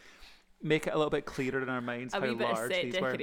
make 0.62 0.86
it 0.88 0.94
a 0.94 0.98
little 0.98 1.10
bit 1.10 1.26
clearer 1.26 1.62
in 1.62 1.70
our 1.70 1.82
minds 1.82 2.14
A 2.14 2.18
how 2.20 2.28
wee 2.28 2.36
bit 2.36 2.50
of 2.50 2.58
large 2.58 2.72
these 2.72 3.00
were. 3.00 3.18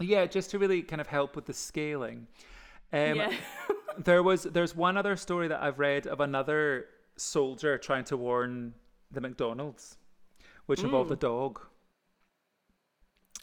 yeah 0.00 0.26
just 0.26 0.50
to 0.50 0.58
really 0.58 0.82
kind 0.82 1.00
of 1.00 1.08
help 1.08 1.34
with 1.36 1.46
the 1.46 1.52
scaling. 1.52 2.26
Um, 2.92 3.16
yeah. 3.16 3.32
there 3.98 4.22
was 4.22 4.44
there's 4.44 4.74
one 4.76 4.96
other 4.96 5.16
story 5.16 5.48
that 5.48 5.60
I've 5.62 5.78
read 5.80 6.06
of 6.06 6.20
another 6.20 6.86
soldier 7.16 7.76
trying 7.78 8.04
to 8.04 8.16
warn 8.16 8.74
the 9.10 9.20
McDonald's, 9.20 9.96
which 10.66 10.82
involved 10.82 11.10
a 11.10 11.16
dog. 11.16 11.60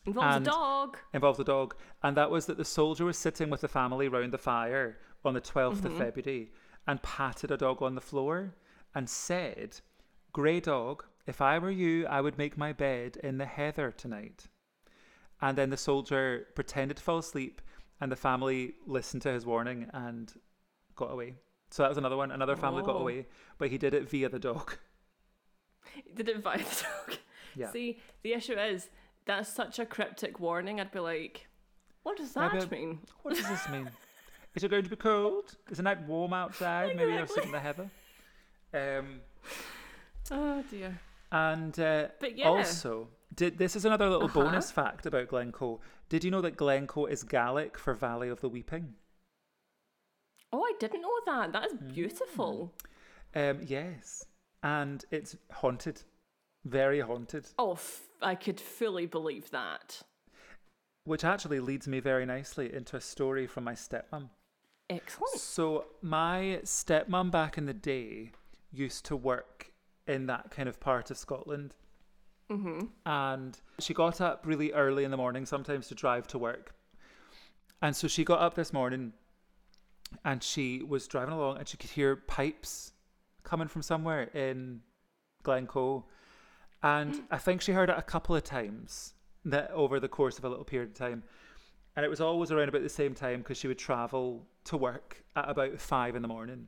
Involves 0.06 0.36
and- 0.38 0.48
a 0.48 0.50
dog. 0.52 0.98
Involved 1.14 1.40
a 1.40 1.44
dog, 1.46 1.76
and 2.02 2.18
that 2.18 2.30
was 2.30 2.46
that 2.48 2.58
the 2.58 2.66
soldier 2.66 3.06
was 3.06 3.18
sitting 3.18 3.50
with 3.50 3.62
the 3.62 3.68
family 3.68 4.08
round 4.08 4.34
the 4.34 4.38
fire 4.38 5.00
on 5.24 5.34
the 5.34 5.42
12th 5.42 5.78
Mm-hmm. 5.78 5.88
of 5.88 5.98
February 5.98 6.52
and 6.86 7.02
patted 7.02 7.52
a 7.52 7.58
dog 7.58 7.82
on 7.82 7.96
the 7.96 8.02
floor 8.02 8.56
and 8.94 9.10
said, 9.10 9.80
"Grey 10.34 10.60
dog, 10.60 11.06
if 11.26 11.40
I 11.42 11.58
were 11.60 11.72
you, 11.72 12.06
I 12.08 12.20
would 12.20 12.38
make 12.38 12.58
my 12.58 12.74
bed 12.74 13.18
in 13.18 13.38
the 13.38 13.46
heather 13.46 13.92
tonight." 13.92 14.48
And 15.42 15.58
then 15.58 15.70
the 15.70 15.78
soldier 15.78 16.48
pretended 16.56 16.98
to 16.98 17.04
fall 17.04 17.20
asleep, 17.20 17.62
and 18.02 18.12
the 18.12 18.16
family 18.18 18.76
listened 18.86 19.22
to 19.24 19.32
his 19.32 19.46
warning 19.46 19.90
and 19.94 20.34
got 20.96 21.12
away. 21.12 21.36
So 21.72 21.84
that 21.84 21.90
was 21.90 21.98
another 21.98 22.18
one. 22.18 22.32
Another 22.32 22.56
family 22.58 22.84
got 22.84 22.96
Oh. 22.96 23.00
away, 23.00 23.28
but 23.58 23.70
he 23.70 23.78
did 23.78 23.94
it 23.94 24.10
via 24.10 24.28
the 24.30 24.40
dog. 24.40 24.78
Did 26.16 26.30
it 26.30 26.36
invite 26.36 26.60
the 26.66 26.84
dog? 26.84 27.18
Yeah. 27.56 27.70
See, 27.72 28.00
the 28.24 28.34
issue 28.34 28.54
is 28.54 28.90
that's 29.26 29.48
such 29.54 29.78
a 29.78 29.86
cryptic 29.86 30.40
warning. 30.40 30.80
I'd 30.82 30.92
be 30.92 30.98
like, 31.00 31.48
what 32.02 32.18
does 32.18 32.34
that 32.34 32.52
but- 32.52 32.72
mean? 32.72 33.00
What 33.22 33.36
does 33.36 33.48
this 33.48 33.70
mean? 33.70 33.90
Is 34.56 34.64
it 34.64 34.70
going 34.70 34.84
to 34.84 34.90
be 34.90 34.96
cold? 34.96 35.56
Is 35.72 35.78
the 35.78 35.84
night 35.84 36.02
warm 36.08 36.32
outside? 36.34 36.96
Maybe 36.96 37.14
you'll 37.14 37.26
sit 37.28 37.44
in 37.46 37.52
the 37.52 37.60
heather. 37.60 37.90
Um, 38.74 39.22
Oh 40.32 40.64
dear. 40.70 41.00
and 41.32 41.80
uh, 41.80 42.08
But 42.20 42.38
yeah. 42.38 42.48
also, 42.50 43.08
did 43.36 43.58
this 43.58 43.76
is 43.76 43.86
another 43.86 44.08
little 44.10 44.26
Uh-huh. 44.26 44.42
bonus 44.44 44.70
fact 44.72 45.06
about 45.08 45.28
Glencoe. 45.28 45.80
Did 46.10 46.24
you 46.24 46.30
know 46.32 46.42
that 46.42 46.56
Glencoe 46.58 47.06
is 47.08 47.24
Gaelic 47.24 47.78
for 47.80 47.94
Valley 47.96 48.30
of 48.30 48.42
the 48.42 48.50
Weeping? 48.50 48.94
Oh, 50.52 50.62
I 50.64 50.74
didn't 50.80 51.02
know 51.02 51.20
that. 51.26 51.52
That 51.54 51.66
is 51.68 51.74
Mm. 51.74 51.94
beautiful. 51.94 52.74
Um, 53.36 53.62
yes, 53.66 54.26
and 54.64 55.04
it's 55.12 55.36
haunted, 55.52 56.02
very 56.66 57.02
haunted. 57.02 57.48
Oh, 57.60 57.74
f- 57.74 58.08
I 58.22 58.36
could 58.36 58.60
fully 58.60 59.06
believe 59.06 59.52
that. 59.52 60.02
Which 61.04 61.26
actually 61.26 61.60
leads 61.60 61.88
me 61.88 62.00
very 62.00 62.26
nicely 62.26 62.74
into 62.74 62.96
a 62.96 63.02
story 63.02 63.46
from 63.46 63.66
my 63.66 63.74
stepmom. 63.74 64.30
Excellent. 64.90 65.38
So 65.38 65.86
my 66.02 66.62
stepmom 66.64 67.30
back 67.30 67.58
in 67.58 67.66
the 67.66 67.74
day 67.74 68.32
used 68.72 69.06
to 69.06 69.16
work 69.16 69.72
in 70.08 70.28
that 70.28 70.50
kind 70.50 70.70
of 70.70 70.80
part 70.80 71.12
of 71.12 71.18
Scotland. 71.18 71.76
Mm-hmm. 72.50 72.86
And 73.06 73.60
she 73.80 73.94
got 73.94 74.22
up 74.22 74.46
really 74.46 74.72
early 74.72 75.04
in 75.04 75.12
the 75.12 75.18
morning, 75.18 75.46
sometimes 75.46 75.88
to 75.90 75.96
drive 75.96 76.28
to 76.28 76.38
work. 76.38 76.74
And 77.82 77.94
so 77.94 78.08
she 78.08 78.24
got 78.24 78.40
up 78.40 78.56
this 78.56 78.72
morning 78.72 79.12
and 80.24 80.42
she 80.42 80.82
was 80.82 81.06
driving 81.08 81.34
along 81.34 81.58
and 81.58 81.68
she 81.68 81.76
could 81.76 81.90
hear 81.90 82.16
pipes 82.16 82.94
coming 83.44 83.68
from 83.68 83.82
somewhere 83.82 84.24
in 84.34 84.82
Glencoe. 85.44 86.06
And 86.82 87.22
I 87.32 87.38
think 87.38 87.62
she 87.62 87.72
heard 87.72 87.90
it 87.90 87.96
a 87.98 88.02
couple 88.02 88.36
of 88.36 88.44
times 88.44 89.14
that 89.46 89.72
over 89.72 90.00
the 90.00 90.08
course 90.10 90.38
of 90.38 90.46
a 90.46 90.50
little 90.50 90.66
period 90.66 90.90
of 90.92 90.96
time. 90.96 91.24
And 91.96 92.06
it 92.06 92.10
was 92.10 92.20
always 92.22 92.52
around 92.52 92.70
about 92.70 92.82
the 92.84 92.90
same 92.90 93.14
time 93.14 93.40
because 93.40 93.58
she 93.58 93.68
would 93.68 93.78
travel 93.78 94.46
to 94.66 94.78
work 94.78 95.24
at 95.36 95.48
about 95.50 95.80
five 95.80 96.16
in 96.16 96.22
the 96.22 96.28
morning. 96.28 96.68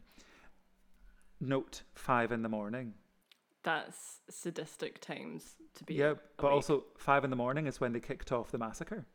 Note 1.41 1.82
five 1.95 2.32
in 2.32 2.43
the 2.43 2.49
morning. 2.49 2.93
That's 3.63 4.19
sadistic 4.30 5.01
times 5.01 5.55
to 5.76 5.84
be. 5.84 5.95
Yeah, 5.95 6.13
but 6.38 6.47
awake. 6.47 6.53
also 6.55 6.84
five 6.97 7.23
in 7.23 7.30
the 7.30 7.36
morning 7.36 7.65
is 7.65 7.82
when 7.82 7.91
they 7.93 7.99
kicked 7.99 8.32
off 8.32 8.51
the 8.51 8.57
massacre. 8.59 9.05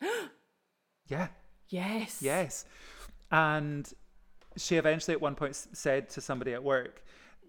yeah, 1.08 1.28
Yes. 1.68 2.20
yes. 2.22 2.64
And 3.30 3.92
she 4.56 4.76
eventually 4.76 5.14
at 5.14 5.20
one 5.20 5.34
point 5.34 5.54
said 5.54 6.08
to 6.10 6.20
somebody 6.20 6.54
at 6.54 6.62
work, 6.62 7.04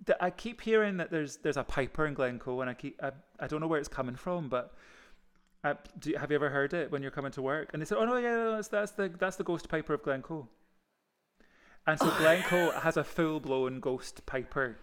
that 0.06 0.18
I 0.22 0.30
keep 0.30 0.62
hearing 0.62 0.98
that 0.98 1.12
there's 1.12 1.38
there's 1.38 1.58
a 1.58 1.64
piper 1.64 2.06
in 2.06 2.14
Glencoe, 2.14 2.62
and 2.62 2.70
I 2.70 2.74
keep 2.74 3.00
I, 3.02 3.12
I 3.40 3.48
don't 3.48 3.62
know 3.62 3.68
where 3.68 3.80
it's 3.80 3.90
coming 3.90 4.16
from, 4.16 4.50
but 4.50 4.74
uh, 5.64 5.74
do 6.00 6.12
you, 6.12 6.18
have 6.18 6.32
you 6.32 6.36
ever 6.36 6.50
heard 6.50 6.74
it 6.74 6.92
when 6.92 7.02
you're 7.02 7.12
coming 7.12 7.32
to 7.32 7.42
work? 7.42 7.70
And 7.74 7.82
they 7.82 7.86
said, 7.86 7.98
oh 7.98 8.06
no, 8.06 8.18
yeah, 8.18 8.36
no, 8.36 8.56
that's, 8.56 8.68
that's 8.68 8.92
the 8.92 9.10
that's 9.20 9.38
the 9.38 9.44
ghost 9.44 9.70
piper 9.70 9.94
of 9.94 10.04
Glencoe. 10.04 10.48
And 11.86 12.00
so 12.00 12.10
Glencoe 12.18 12.72
has 12.72 12.98
a 12.98 13.04
full 13.04 13.40
blown 13.40 13.80
ghost 13.80 14.26
piper. 14.26 14.78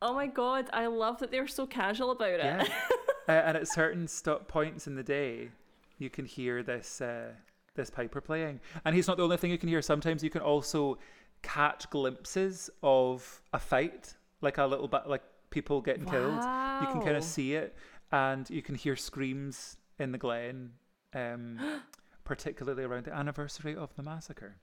Oh 0.00 0.14
my 0.14 0.26
god, 0.26 0.68
I 0.72 0.86
love 0.86 1.20
that 1.20 1.30
they're 1.30 1.46
so 1.46 1.66
casual 1.66 2.10
about 2.10 2.28
it. 2.32 2.44
Yeah. 2.44 2.66
uh, 3.28 3.32
and 3.32 3.56
at 3.56 3.68
certain 3.68 4.08
stop 4.08 4.48
points 4.48 4.86
in 4.86 4.96
the 4.96 5.02
day, 5.02 5.50
you 5.98 6.10
can 6.10 6.24
hear 6.24 6.62
this 6.62 7.00
uh, 7.00 7.30
this 7.74 7.90
piper 7.90 8.20
playing. 8.20 8.60
And 8.84 8.94
he's 8.94 9.06
not 9.06 9.16
the 9.16 9.22
only 9.22 9.36
thing 9.36 9.50
you 9.50 9.58
can 9.58 9.68
hear. 9.68 9.82
Sometimes 9.82 10.24
you 10.24 10.30
can 10.30 10.42
also 10.42 10.98
catch 11.42 11.88
glimpses 11.90 12.70
of 12.82 13.42
a 13.52 13.58
fight, 13.58 14.14
like 14.40 14.58
a 14.58 14.64
little 14.64 14.88
bit, 14.88 15.06
like 15.06 15.22
people 15.50 15.80
getting 15.80 16.04
killed. 16.04 16.42
You 16.80 16.88
can 16.88 17.00
kind 17.02 17.16
of 17.16 17.24
see 17.24 17.54
it, 17.54 17.76
and 18.10 18.48
you 18.48 18.62
can 18.62 18.74
hear 18.74 18.96
screams 18.96 19.76
in 19.98 20.12
the 20.12 20.18
glen, 20.18 20.72
um, 21.14 21.58
particularly 22.24 22.84
around 22.84 23.04
the 23.04 23.14
anniversary 23.14 23.76
of 23.76 23.94
the 23.96 24.02
massacre. 24.02 24.56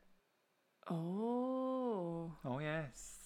Oh. 0.90 1.80
Oh 2.46 2.60
yes, 2.60 3.18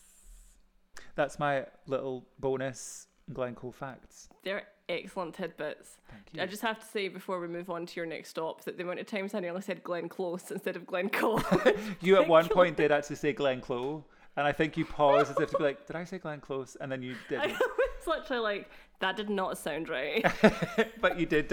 that's 1.16 1.38
my 1.38 1.66
little 1.88 2.28
bonus 2.40 3.08
Glencoe 3.34 3.72
facts. 3.72 4.30
They're 4.44 4.64
excellent 4.90 5.36
tidbits. 5.36 5.98
Thank 6.10 6.24
you. 6.34 6.42
I 6.42 6.46
just 6.46 6.62
have 6.62 6.80
to 6.80 6.86
say 6.86 7.08
before 7.08 7.40
we 7.40 7.48
move 7.48 7.70
on 7.70 7.86
to 7.86 7.96
your 8.00 8.06
next 8.06 8.30
stop 8.30 8.64
that 8.66 8.78
the 8.78 8.84
amount 8.84 9.00
of 9.00 9.08
times 9.08 9.34
I 9.34 9.40
nearly 9.40 9.62
said 9.62 9.84
Glen 9.84 10.10
Close 10.10 10.52
instead 10.52 10.76
of 10.76 10.86
Glen 10.86 11.10
Coe. 11.10 11.42
You 12.02 12.18
at 12.22 12.28
one 12.28 12.48
point 12.50 12.78
did 12.78 12.92
actually 12.92 13.16
say 13.18 13.34
Glenn 13.34 13.62
Close, 13.62 14.04
and 14.36 14.46
I 14.48 14.52
think 14.52 14.76
you 14.78 14.86
paused 14.86 15.32
as 15.32 15.40
if 15.40 15.52
to 15.52 15.58
be 15.58 15.64
like, 15.64 15.86
"Did 15.88 15.96
I 15.96 16.04
say 16.04 16.18
Glenn 16.18 16.40
Close?" 16.42 16.76
And 16.82 16.92
then 16.92 17.02
you 17.02 17.16
didn't, 17.30 17.52
was 17.52 18.08
literally 18.08 18.42
like, 18.44 18.70
that 19.00 19.16
did 19.18 19.30
not 19.30 19.58
sound 19.58 19.90
right. 19.90 20.26
but 21.02 21.20
you 21.20 21.26
did. 21.26 21.48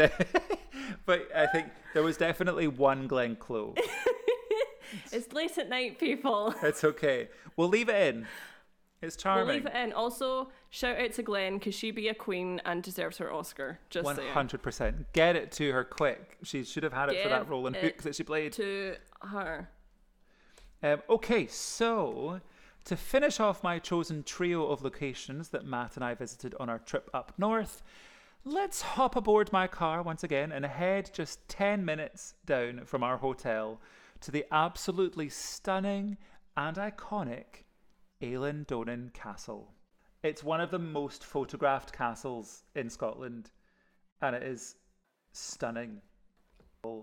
but 1.06 1.28
I 1.34 1.46
think 1.46 1.68
there 1.94 2.02
was 2.02 2.16
definitely 2.16 2.66
one 2.68 3.06
Glenn 3.06 3.36
Close. 3.36 3.76
it's 5.12 5.32
late 5.32 5.56
at 5.58 5.68
night, 5.68 5.98
people. 5.98 6.54
It's 6.62 6.82
okay. 6.84 7.28
We'll 7.56 7.68
leave 7.68 7.88
it 7.88 8.14
in. 8.14 8.26
It's 9.02 9.16
We'll 9.16 9.34
charming. 9.34 9.54
leave 9.56 9.66
it 9.66 9.74
in. 9.74 9.92
Also, 9.92 10.50
shout 10.70 10.98
out 10.98 11.12
to 11.12 11.22
Glenn 11.22 11.58
because 11.58 11.74
she 11.74 11.90
be 11.90 12.08
a 12.08 12.14
queen 12.14 12.60
and 12.64 12.82
deserves 12.82 13.18
her 13.18 13.32
Oscar. 13.32 13.78
Just 13.90 14.04
One 14.04 14.18
hundred 14.18 14.62
percent. 14.62 15.12
Get 15.12 15.36
it 15.36 15.52
to 15.52 15.72
her 15.72 15.84
quick. 15.84 16.38
She 16.42 16.64
should 16.64 16.82
have 16.82 16.92
had 16.92 17.10
it 17.10 17.22
for 17.22 17.28
that 17.28 17.48
role 17.48 17.66
in 17.66 17.74
it 17.74 17.82
Hooks 17.82 18.04
that 18.04 18.14
she 18.14 18.22
played. 18.22 18.52
To 18.54 18.96
her. 19.22 19.68
Um, 20.82 21.02
okay, 21.10 21.46
so 21.46 22.40
to 22.84 22.96
finish 22.96 23.38
off 23.38 23.62
my 23.62 23.78
chosen 23.78 24.22
trio 24.22 24.66
of 24.66 24.82
locations 24.82 25.48
that 25.50 25.66
Matt 25.66 25.96
and 25.96 26.04
I 26.04 26.14
visited 26.14 26.54
on 26.58 26.70
our 26.70 26.78
trip 26.78 27.10
up 27.12 27.34
north, 27.36 27.82
let's 28.44 28.80
hop 28.80 29.16
aboard 29.16 29.52
my 29.52 29.66
car 29.66 30.02
once 30.02 30.24
again 30.24 30.50
and 30.52 30.64
head 30.64 31.10
just 31.12 31.46
10 31.48 31.84
minutes 31.84 32.34
down 32.46 32.86
from 32.86 33.02
our 33.02 33.18
hotel 33.18 33.80
to 34.22 34.30
the 34.30 34.46
absolutely 34.50 35.28
stunning 35.28 36.16
and 36.56 36.76
iconic 36.76 37.64
Eilean 38.22 38.66
Donan 38.66 39.12
Castle. 39.12 39.72
It's 40.22 40.44
one 40.44 40.60
of 40.60 40.70
the 40.70 40.78
most 40.78 41.24
photographed 41.24 41.92
castles 41.92 42.64
in 42.74 42.90
Scotland, 42.90 43.50
and 44.20 44.36
it 44.36 44.42
is 44.42 44.76
stunning. 45.32 46.00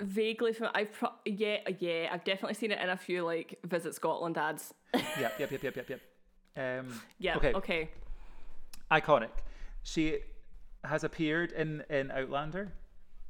Vaguely, 0.01 0.53
from 0.53 0.69
I've 0.73 0.91
pro- 0.91 1.13
yeah 1.25 1.57
yeah 1.79 2.09
I've 2.11 2.23
definitely 2.23 2.55
seen 2.55 2.71
it 2.71 2.79
in 2.79 2.89
a 2.89 2.97
few 2.97 3.23
like 3.23 3.59
visit 3.65 3.93
Scotland 3.93 4.37
ads. 4.37 4.73
Yep, 4.93 5.39
yep, 5.39 5.51
yep, 5.51 5.63
yep, 5.63 5.75
yep, 5.75 5.89
yep. 5.89 6.01
Um, 6.57 7.01
yeah. 7.19 7.37
Okay. 7.37 7.53
Okay. 7.53 7.89
iconic. 8.91 9.29
She 9.83 10.17
has 10.83 11.03
appeared 11.03 11.51
in 11.51 11.83
in 11.89 12.09
Outlander, 12.11 12.71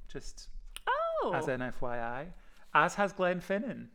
just 0.08 0.48
Oh, 0.88 1.34
as 1.34 1.48
an 1.50 1.60
FYI, 1.62 2.28
as 2.74 2.96
has 2.96 3.12
Glenfinnan. 3.14 3.88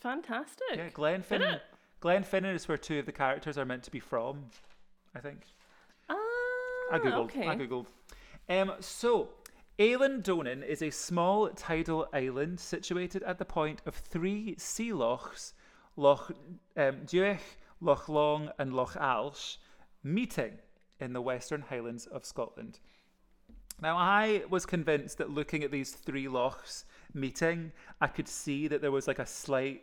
fantastic. 0.00 0.64
Yeah, 0.74 0.88
Glenfinnan. 0.90 1.60
Glenn 2.00 2.22
Finnan 2.24 2.54
is 2.54 2.68
where 2.68 2.76
two 2.76 2.98
of 2.98 3.06
the 3.06 3.12
characters 3.12 3.56
are 3.58 3.64
meant 3.64 3.82
to 3.84 3.90
be 3.90 3.98
from. 4.00 4.44
I 5.16 5.20
think. 5.20 5.46
Ah, 6.10 6.14
I 6.92 6.98
googled. 6.98 7.24
Okay. 7.24 7.48
I 7.48 7.56
googled. 7.56 7.86
Um, 8.50 8.72
so, 8.80 9.30
Eilean 9.78 10.22
Donan 10.22 10.62
is 10.62 10.82
a 10.82 10.90
small 10.90 11.48
tidal 11.48 12.08
island 12.12 12.60
situated 12.60 13.22
at 13.22 13.38
the 13.38 13.46
point 13.46 13.80
of 13.86 13.94
three 13.94 14.54
sea 14.58 14.92
lochs, 14.92 15.54
Loch 15.96 16.32
um, 16.76 16.96
Duich, 17.06 17.40
Loch 17.80 18.10
Long, 18.10 18.50
and 18.58 18.74
Loch 18.74 18.94
Alsh, 18.94 19.56
meeting 20.02 20.58
in 21.00 21.14
the 21.14 21.22
Western 21.22 21.62
Highlands 21.62 22.06
of 22.06 22.26
Scotland. 22.26 22.78
Now, 23.80 23.96
I 23.96 24.42
was 24.50 24.66
convinced 24.66 25.18
that 25.18 25.30
looking 25.30 25.64
at 25.64 25.70
these 25.70 25.92
three 25.92 26.28
lochs 26.28 26.84
meeting, 27.14 27.72
I 28.00 28.06
could 28.06 28.28
see 28.28 28.68
that 28.68 28.80
there 28.82 28.90
was 28.90 29.06
like 29.06 29.18
a 29.18 29.26
slight, 29.26 29.82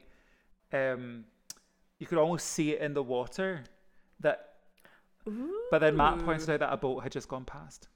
um, 0.71 1.25
you 1.99 2.05
could 2.05 2.17
almost 2.19 2.47
see 2.47 2.71
it 2.71 2.81
in 2.81 2.93
the 2.93 3.03
water. 3.03 3.63
That 4.19 4.52
but 5.71 5.79
then 5.79 5.95
Matt 5.97 6.19
pointed 6.25 6.49
out 6.49 6.59
that 6.59 6.73
a 6.73 6.77
boat 6.77 7.03
had 7.03 7.11
just 7.11 7.27
gone 7.27 7.45
past. 7.45 7.87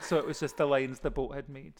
so 0.00 0.18
it 0.18 0.26
was 0.26 0.40
just 0.40 0.56
the 0.56 0.66
lines 0.66 1.00
the 1.00 1.10
boat 1.10 1.34
had 1.34 1.48
made. 1.48 1.74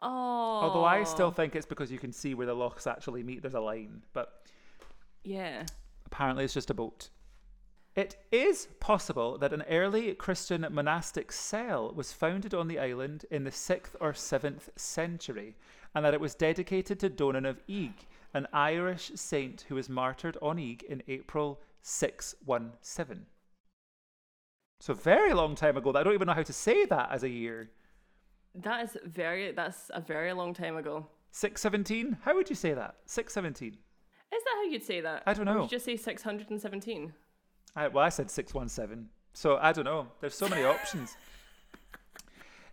Oh. 0.00 0.08
Although 0.08 0.84
I 0.84 1.04
still 1.04 1.30
think 1.30 1.54
it's 1.54 1.66
because 1.66 1.92
you 1.92 1.98
can 1.98 2.12
see 2.12 2.34
where 2.34 2.46
the 2.46 2.54
lochs 2.54 2.86
actually 2.86 3.22
meet, 3.22 3.42
there's 3.42 3.54
a 3.54 3.60
line. 3.60 4.02
But 4.12 4.42
Yeah. 5.22 5.64
apparently 6.06 6.44
it's 6.44 6.54
just 6.54 6.70
a 6.70 6.74
boat. 6.74 7.10
It 7.94 8.16
is 8.32 8.68
possible 8.80 9.36
that 9.38 9.52
an 9.52 9.62
early 9.68 10.14
Christian 10.14 10.66
monastic 10.70 11.30
cell 11.30 11.92
was 11.94 12.12
founded 12.12 12.54
on 12.54 12.66
the 12.66 12.78
island 12.78 13.26
in 13.30 13.44
the 13.44 13.50
6th 13.52 13.94
or 14.00 14.12
7th 14.14 14.70
century, 14.76 15.56
and 15.94 16.04
that 16.04 16.14
it 16.14 16.20
was 16.20 16.34
dedicated 16.34 16.98
to 17.00 17.10
Donan 17.10 17.46
of 17.46 17.60
Eigg, 17.68 18.06
an 18.32 18.48
Irish 18.52 19.12
saint 19.14 19.66
who 19.68 19.74
was 19.74 19.90
martyred 19.90 20.38
on 20.40 20.56
Eigg 20.58 20.82
in 20.84 21.02
April 21.06 21.60
617. 21.82 23.26
So, 24.80 24.94
very 24.94 25.32
long 25.32 25.54
time 25.54 25.76
ago. 25.76 25.92
I 25.94 26.02
don't 26.02 26.14
even 26.14 26.26
know 26.26 26.32
how 26.32 26.42
to 26.42 26.52
say 26.52 26.84
that 26.86 27.10
as 27.12 27.22
a 27.22 27.28
year. 27.28 27.70
That 28.54 28.84
is 28.84 28.96
very. 29.04 29.52
That's 29.52 29.90
a 29.94 30.00
very 30.00 30.32
long 30.32 30.54
time 30.54 30.76
ago. 30.76 31.06
617? 31.30 32.18
How 32.22 32.34
would 32.34 32.50
you 32.50 32.56
say 32.56 32.74
that? 32.74 32.96
617. 33.06 33.68
Is 33.72 34.42
that 34.44 34.52
how 34.56 34.64
you'd 34.64 34.82
say 34.84 35.00
that? 35.00 35.22
I 35.26 35.34
don't 35.34 35.48
Or 35.48 35.54
know. 35.54 35.60
would 35.62 35.70
you 35.72 35.76
just 35.76 35.84
say 35.84 35.96
six 35.96 36.22
hundred 36.22 36.50
and 36.50 36.60
seventeen? 36.60 37.12
I, 37.76 37.88
well, 37.88 38.04
I 38.04 38.08
said 38.10 38.30
617. 38.30 39.08
So 39.34 39.56
I 39.60 39.72
don't 39.72 39.84
know. 39.84 40.08
There's 40.20 40.34
so 40.34 40.48
many 40.48 40.62
options. 40.64 41.16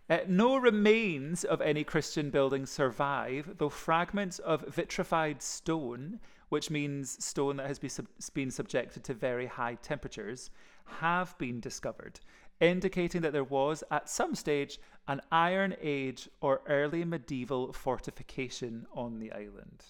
Uh, 0.08 0.18
no 0.26 0.56
remains 0.56 1.44
of 1.44 1.60
any 1.60 1.84
Christian 1.84 2.30
building 2.30 2.66
survive, 2.66 3.48
though 3.58 3.68
fragments 3.68 4.40
of 4.40 4.62
vitrified 4.62 5.40
stone, 5.40 6.18
which 6.50 6.70
means 6.70 7.24
stone 7.24 7.56
that 7.56 7.66
has 7.66 7.78
be 7.78 7.88
sub- 7.88 8.08
been 8.34 8.50
subjected 8.50 9.02
to 9.04 9.14
very 9.14 9.46
high 9.46 9.76
temperatures, 9.76 10.50
have 10.84 11.36
been 11.38 11.60
discovered, 11.60 12.20
indicating 12.60 13.22
that 13.22 13.32
there 13.32 13.44
was, 13.44 13.82
at 13.90 14.08
some 14.10 14.34
stage, 14.34 14.78
an 15.08 15.20
Iron 15.32 15.74
Age 15.80 16.28
or 16.40 16.60
early 16.66 17.04
medieval 17.04 17.72
fortification 17.72 18.86
on 18.92 19.18
the 19.18 19.32
island. 19.32 19.84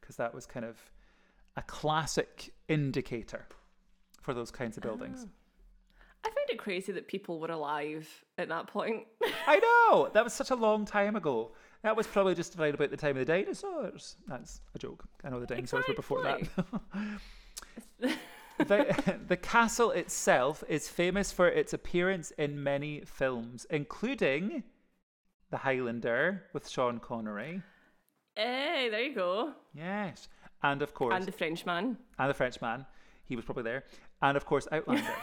Because 0.00 0.16
that 0.16 0.32
was 0.32 0.46
kind 0.46 0.64
of 0.64 0.78
a 1.56 1.62
classic 1.62 2.52
indicator 2.68 3.46
for 4.22 4.32
those 4.32 4.50
kinds 4.50 4.76
of 4.76 4.82
buildings. 4.82 5.26
Ah. 5.26 5.30
I 6.24 6.28
find 6.28 6.50
it 6.50 6.58
crazy 6.58 6.92
that 6.92 7.06
people 7.06 7.38
were 7.38 7.50
alive 7.50 8.08
at 8.38 8.48
that 8.48 8.66
point. 8.66 9.06
I 9.46 9.58
know 9.58 10.10
that 10.14 10.24
was 10.24 10.32
such 10.32 10.50
a 10.50 10.56
long 10.56 10.84
time 10.84 11.16
ago. 11.16 11.52
That 11.86 11.96
was 11.96 12.08
probably 12.08 12.34
just 12.34 12.58
right 12.58 12.74
about 12.74 12.90
the 12.90 12.96
time 12.96 13.16
of 13.16 13.24
the 13.24 13.32
dinosaurs. 13.32 14.16
That's 14.26 14.60
a 14.74 14.78
joke. 14.80 15.04
I 15.22 15.28
know 15.30 15.38
the 15.38 15.46
dinosaurs 15.46 15.84
were 15.86 15.94
before 15.94 16.20
that. 16.24 16.40
the, 18.58 19.18
the 19.28 19.36
castle 19.36 19.92
itself 19.92 20.64
is 20.68 20.88
famous 20.88 21.30
for 21.30 21.46
its 21.46 21.72
appearance 21.72 22.32
in 22.32 22.60
many 22.60 23.02
films, 23.06 23.68
including 23.70 24.64
The 25.52 25.58
Highlander 25.58 26.46
with 26.52 26.68
Sean 26.68 26.98
Connery. 26.98 27.62
hey, 28.34 28.88
there 28.90 29.02
you 29.02 29.14
go. 29.14 29.52
Yes, 29.72 30.26
and 30.64 30.82
of 30.82 30.92
course, 30.92 31.14
And 31.14 31.24
the 31.24 31.30
Frenchman. 31.30 31.98
and 32.18 32.28
the 32.28 32.34
Frenchman. 32.34 32.84
He 33.26 33.36
was 33.36 33.44
probably 33.44 33.62
there, 33.62 33.84
and 34.20 34.36
of 34.36 34.44
course, 34.44 34.66
Outlander. 34.72 35.14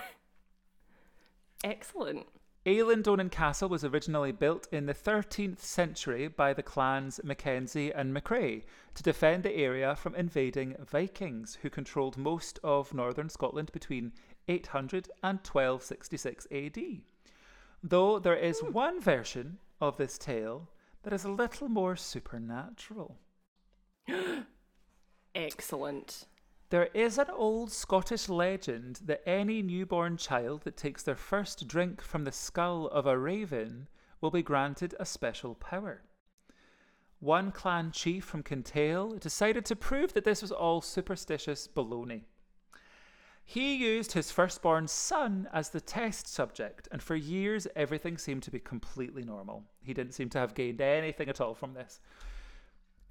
Excellent. 1.65 2.25
Eilean 2.65 3.03
Donan 3.03 3.29
Castle 3.29 3.67
was 3.67 3.83
originally 3.83 4.31
built 4.31 4.69
in 4.71 4.85
the 4.85 4.93
13th 4.93 5.59
century 5.59 6.29
by 6.29 6.53
the 6.53 6.63
clans 6.63 7.19
Mackenzie 7.21 7.91
and 7.91 8.15
McRae 8.15 8.63
to 8.93 9.03
defend 9.03 9.43
the 9.43 9.53
area 9.53 9.97
from 9.97 10.15
invading 10.15 10.77
Vikings, 10.79 11.57
who 11.61 11.69
controlled 11.69 12.17
most 12.17 12.59
of 12.63 12.93
northern 12.93 13.27
Scotland 13.27 13.69
between 13.73 14.13
800 14.47 15.09
and 15.21 15.39
1266 15.39 16.47
AD. 16.53 17.01
Though 17.83 18.17
there 18.19 18.37
is 18.37 18.59
hmm. 18.61 18.71
one 18.71 19.01
version 19.01 19.57
of 19.81 19.97
this 19.97 20.17
tale 20.17 20.69
that 21.03 21.11
is 21.11 21.25
a 21.25 21.29
little 21.29 21.67
more 21.67 21.97
supernatural. 21.97 23.17
Excellent. 25.35 26.27
There 26.73 26.89
is 26.95 27.19
an 27.19 27.29
old 27.29 27.71
Scottish 27.71 28.29
legend 28.29 29.01
that 29.05 29.21
any 29.29 29.61
newborn 29.61 30.17
child 30.17 30.63
that 30.63 30.75
takes 30.75 31.03
their 31.03 31.15
first 31.15 31.67
drink 31.67 32.01
from 32.01 32.23
the 32.23 32.31
skull 32.31 32.87
of 32.87 33.05
a 33.05 33.15
raven 33.15 33.87
will 34.21 34.31
be 34.31 34.41
granted 34.41 34.95
a 34.99 35.05
special 35.05 35.53
power. 35.53 36.01
One 37.19 37.51
clan 37.51 37.91
chief 37.91 38.25
from 38.25 38.41
Kintail 38.41 39.19
decided 39.19 39.65
to 39.65 39.75
prove 39.75 40.13
that 40.13 40.23
this 40.23 40.41
was 40.41 40.51
all 40.51 40.81
superstitious 40.81 41.67
baloney. 41.67 42.23
He 43.45 43.75
used 43.75 44.13
his 44.13 44.31
firstborn 44.31 44.87
son 44.87 45.47
as 45.53 45.69
the 45.69 45.79
test 45.79 46.27
subject, 46.27 46.87
and 46.91 47.03
for 47.03 47.15
years 47.15 47.67
everything 47.75 48.17
seemed 48.17 48.41
to 48.41 48.51
be 48.51 48.59
completely 48.59 49.21
normal. 49.21 49.63
He 49.83 49.93
didn't 49.93 50.15
seem 50.15 50.29
to 50.29 50.39
have 50.39 50.55
gained 50.55 50.81
anything 50.81 51.29
at 51.29 51.39
all 51.39 51.53
from 51.53 51.75
this. 51.75 52.01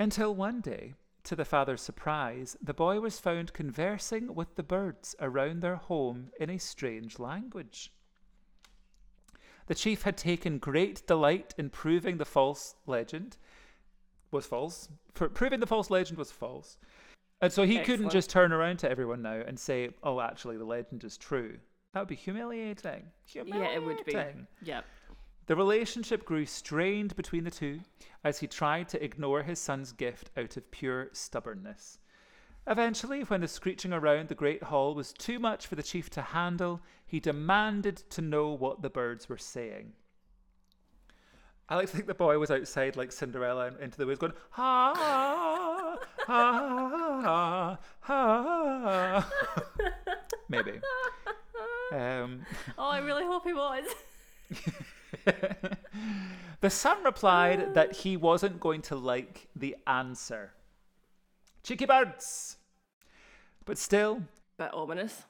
Until 0.01 0.35
one 0.35 0.61
day, 0.61 0.95
to 1.25 1.37
the 1.37 1.45
father's 1.45 1.81
surprise, 1.81 2.57
the 2.63 2.75
boy 2.75 3.01
was 3.01 3.21
found 3.21 3.53
conversing 3.53 4.35
with 4.35 4.57
the 4.57 4.63
birds 4.63 5.15
around 5.21 5.61
their 5.61 5.77
home 5.77 6.31
in 6.41 6.51
a 6.51 6.59
strange 6.59 7.19
language. 7.19 7.93
The 9.67 9.75
chief 9.75 10.03
had 10.03 10.17
taken 10.17 10.59
great 10.59 11.07
delight 11.07 11.55
in 11.57 11.71
proving 11.71 12.19
the 12.19 12.25
false 12.25 12.75
legend 12.87 13.37
was 14.31 14.47
false. 14.47 14.89
For 15.15 15.29
proving 15.29 15.61
the 15.61 15.67
false 15.67 15.91
legend 15.91 16.19
was 16.19 16.33
false. 16.33 16.79
And 17.41 17.53
so 17.53 17.65
he 17.65 17.79
couldn't 17.81 18.11
just 18.11 18.31
turn 18.31 18.53
around 18.53 18.79
to 18.79 18.91
everyone 18.91 19.23
now 19.23 19.43
and 19.47 19.59
say, 19.59 19.91
"Oh, 20.03 20.21
actually 20.21 20.57
the 20.57 20.65
legend 20.65 21.05
is 21.05 21.17
true." 21.17 21.59
That 21.93 22.01
would 22.01 22.09
be 22.09 22.15
humiliating. 22.15 23.11
Humiliating. 23.25 23.63
Yeah, 23.63 23.77
it 23.77 23.83
would 23.83 24.05
be. 24.05 24.13
Yep. 24.63 24.85
The 25.47 25.57
relationship 25.57 26.25
grew 26.25 26.47
strained 26.47 27.17
between 27.17 27.45
the 27.45 27.51
two 27.51 27.81
as 28.23 28.39
he 28.39 28.47
tried 28.47 28.89
to 28.91 29.03
ignore 29.03 29.43
his 29.43 29.59
son's 29.59 29.93
gift 29.93 30.31
out 30.37 30.57
of 30.57 30.71
pure 30.71 31.09
stubbornness. 31.13 31.99
Eventually, 32.67 33.23
when 33.23 33.41
the 33.41 33.49
screeching 33.49 33.93
around 33.93 34.29
the 34.29 34.37
great 34.37 34.63
hall 34.63 34.95
was 34.95 35.13
too 35.13 35.41
much 35.41 35.67
for 35.67 35.75
the 35.75 35.83
chief 35.83 36.09
to 36.11 36.23
handle, 36.23 36.81
he 37.05 37.19
demanded 37.19 37.97
to 38.11 38.23
know 38.23 38.51
what 38.51 38.83
the 38.83 38.91
birds 38.91 39.29
were 39.29 39.37
saying. 39.37 39.95
I 41.69 41.75
like 41.77 41.91
to 41.91 41.97
think 41.97 42.07
the 42.07 42.15
boy 42.15 42.39
was 42.39 42.51
outside 42.51 42.97
like 42.97 43.11
Cinderella 43.11 43.73
into 43.81 43.99
the 43.99 44.07
woods 44.07 44.21
going, 44.21 44.35
ha, 44.51 44.93
ha, 44.95 45.99
ha, 46.27 47.79
ha. 48.01 49.31
Maybe. 50.49 50.81
Um, 51.93 52.47
Oh, 52.79 52.89
I 52.89 53.01
really 53.01 53.25
hope 53.25 53.45
he 53.45 53.53
was. 53.53 53.85
the 56.61 56.71
son 56.71 57.05
replied 57.05 57.75
that 57.75 57.97
he 57.97 58.17
wasn't 58.17 58.61
going 58.61 58.83
to 58.83 58.97
like 58.97 59.49
the 59.55 59.77
answer. 59.87 60.53
Cheeky 61.63 61.87
birds! 61.87 62.57
But 63.65 63.79
still, 63.79 64.23
Bit 64.59 64.75
ominous. 64.75 65.25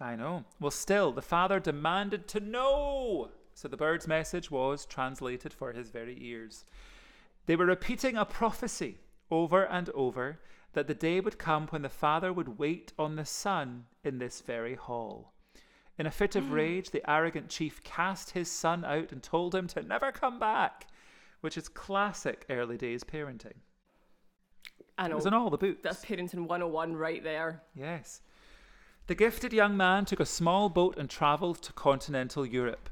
I 0.00 0.16
know. 0.16 0.44
Well, 0.60 0.70
still, 0.70 1.10
the 1.10 1.22
father 1.22 1.58
demanded 1.58 2.28
to 2.28 2.40
know 2.40 3.30
So 3.54 3.68
the 3.68 3.76
bird's 3.76 4.06
message 4.06 4.50
was 4.50 4.84
translated 4.84 5.52
for 5.52 5.72
his 5.72 5.90
very 5.90 6.16
ears. 6.20 6.66
They 7.46 7.56
were 7.56 7.66
repeating 7.66 8.16
a 8.16 8.24
prophecy 8.24 8.98
over 9.30 9.64
and 9.64 9.88
over 9.90 10.40
that 10.74 10.86
the 10.88 10.94
day 10.94 11.20
would 11.20 11.38
come 11.38 11.66
when 11.68 11.82
the 11.82 11.88
Father 11.88 12.32
would 12.32 12.58
wait 12.58 12.92
on 12.98 13.16
the 13.16 13.24
Son 13.24 13.86
in 14.04 14.18
this 14.18 14.42
very 14.42 14.74
hall. 14.74 15.32
In 15.98 16.06
a 16.06 16.10
fit 16.10 16.36
of 16.36 16.44
mm. 16.44 16.52
rage, 16.52 16.90
the 16.90 17.08
arrogant 17.10 17.48
chief 17.48 17.82
cast 17.82 18.30
his 18.30 18.50
son 18.50 18.84
out 18.84 19.12
and 19.12 19.22
told 19.22 19.54
him 19.54 19.66
to 19.68 19.82
never 19.82 20.12
come 20.12 20.38
back, 20.38 20.86
which 21.40 21.56
is 21.56 21.68
classic 21.68 22.44
early 22.50 22.76
days 22.76 23.02
parenting. 23.02 23.60
I 24.98 25.06
It 25.06 25.08
know. 25.08 25.16
was 25.16 25.26
in 25.26 25.34
all 25.34 25.50
the 25.50 25.58
books. 25.58 25.80
That's 25.82 26.04
parenting 26.04 26.46
101 26.46 26.96
right 26.96 27.22
there. 27.22 27.62
Yes. 27.74 28.20
The 29.06 29.14
gifted 29.14 29.52
young 29.52 29.76
man 29.76 30.04
took 30.04 30.20
a 30.20 30.26
small 30.26 30.68
boat 30.68 30.98
and 30.98 31.08
travelled 31.08 31.62
to 31.62 31.72
continental 31.72 32.44
Europe. 32.44 32.90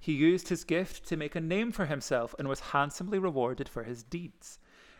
He 0.00 0.12
used 0.12 0.48
his 0.48 0.64
gift 0.64 1.06
to 1.08 1.16
make 1.16 1.34
a 1.34 1.40
name 1.40 1.72
for 1.72 1.86
himself 1.86 2.34
and 2.38 2.48
was 2.48 2.60
handsomely 2.60 3.18
rewarded 3.18 3.68
for 3.68 3.82
his 3.82 4.04
deeds. 4.04 4.58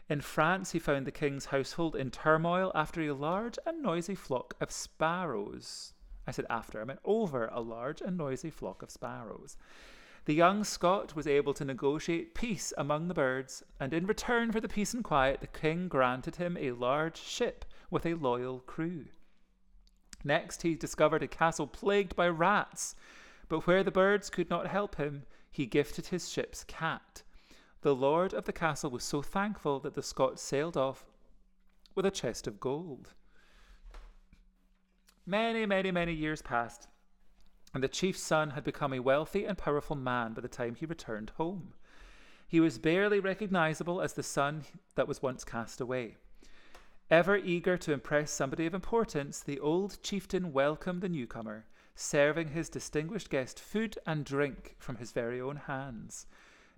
In 0.09 0.21
France, 0.21 0.73
he 0.73 0.79
found 0.79 1.07
the 1.07 1.13
king's 1.13 1.47
household 1.47 1.95
in 1.95 2.11
turmoil 2.11 2.73
after 2.75 3.01
a 3.03 3.13
large 3.13 3.59
and 3.65 3.83
noisy 3.83 4.15
flock 4.15 4.55
of 4.61 4.73
sparrows. 4.73 5.93
I 6.29 6.31
said 6.31 6.45
after, 6.51 6.79
I 6.79 6.85
meant 6.85 7.01
over 7.07 7.47
a 7.47 7.63
large 7.63 8.03
and 8.03 8.19
noisy 8.19 8.51
flock 8.51 8.83
of 8.83 8.91
sparrows. 8.91 9.57
The 10.27 10.35
young 10.35 10.63
Scot 10.63 11.17
was 11.17 11.27
able 11.27 11.55
to 11.55 11.65
negotiate 11.65 12.35
peace 12.35 12.71
among 12.77 13.09
the 13.09 13.15
birds, 13.15 13.63
and 13.81 13.95
in 13.95 14.07
return 14.07 14.53
for 14.53 14.61
the 14.61 14.69
peace 14.69 14.93
and 14.93 15.03
quiet, 15.03 15.41
the 15.41 15.47
king 15.47 15.89
granted 15.89 16.37
him 16.37 16.59
a 16.59 16.73
large 16.73 17.17
ship 17.17 17.65
with 17.91 18.05
a 18.05 18.13
loyal 18.13 18.61
crew. 18.61 19.07
Next, 20.23 20.61
he 20.61 20.75
discovered 20.75 21.23
a 21.23 21.29
castle 21.29 21.67
plagued 21.67 22.15
by 22.15 22.29
rats, 22.29 22.95
but 23.49 23.67
where 23.67 23.83
the 23.83 23.91
birds 23.91 24.29
could 24.29 24.51
not 24.51 24.67
help 24.67 24.97
him, 24.97 25.23
he 25.51 25.65
gifted 25.65 26.09
his 26.09 26.29
ship's 26.29 26.63
cat. 26.65 27.23
The 27.81 27.95
lord 27.95 28.35
of 28.35 28.45
the 28.45 28.53
castle 28.53 28.91
was 28.91 29.03
so 29.03 29.23
thankful 29.23 29.81
that 29.81 29.95
the 29.95 30.03
Scot 30.03 30.39
sailed 30.39 30.77
off 30.77 31.07
with 31.95 32.05
a 32.05 32.11
chest 32.11 32.47
of 32.47 32.61
gold. 32.61 33.15
Many, 35.29 35.67
many, 35.67 35.91
many 35.91 36.15
years 36.15 36.41
passed, 36.41 36.89
and 37.75 37.85
the 37.85 37.89
chief's 37.89 38.23
son 38.23 38.53
had 38.53 38.65
become 38.65 38.95
a 38.95 39.01
wealthy 39.01 39.45
and 39.45 39.59
powerful 39.59 39.95
man 39.95 40.33
by 40.33 40.41
the 40.41 40.49
time 40.49 40.75
he 40.75 40.87
returned 40.87 41.33
home. 41.37 41.75
He 42.47 42.61
was 42.61 42.79
barely 42.79 43.21
recognizable 43.21 44.01
as 44.01 44.15
the 44.15 44.23
son 44.23 44.65
that 44.95 45.07
was 45.07 45.21
once 45.21 45.45
cast 45.45 45.83
away. 45.83 46.17
Ever 47.11 47.37
eager 47.37 47.77
to 47.77 47.93
impress 47.93 48.31
somebody 48.31 48.65
of 48.65 48.73
importance, 48.73 49.41
the 49.41 49.61
old 49.61 50.03
chieftain 50.03 50.51
welcomed 50.51 51.03
the 51.03 51.11
newcomer, 51.11 51.67
serving 51.95 52.49
his 52.49 52.71
distinguished 52.71 53.29
guest 53.29 53.61
food 53.61 53.99
and 54.07 54.25
drink 54.25 54.77
from 54.79 54.97
his 54.97 55.13
very 55.13 55.43
own 55.43 55.57
hands. 55.57 56.27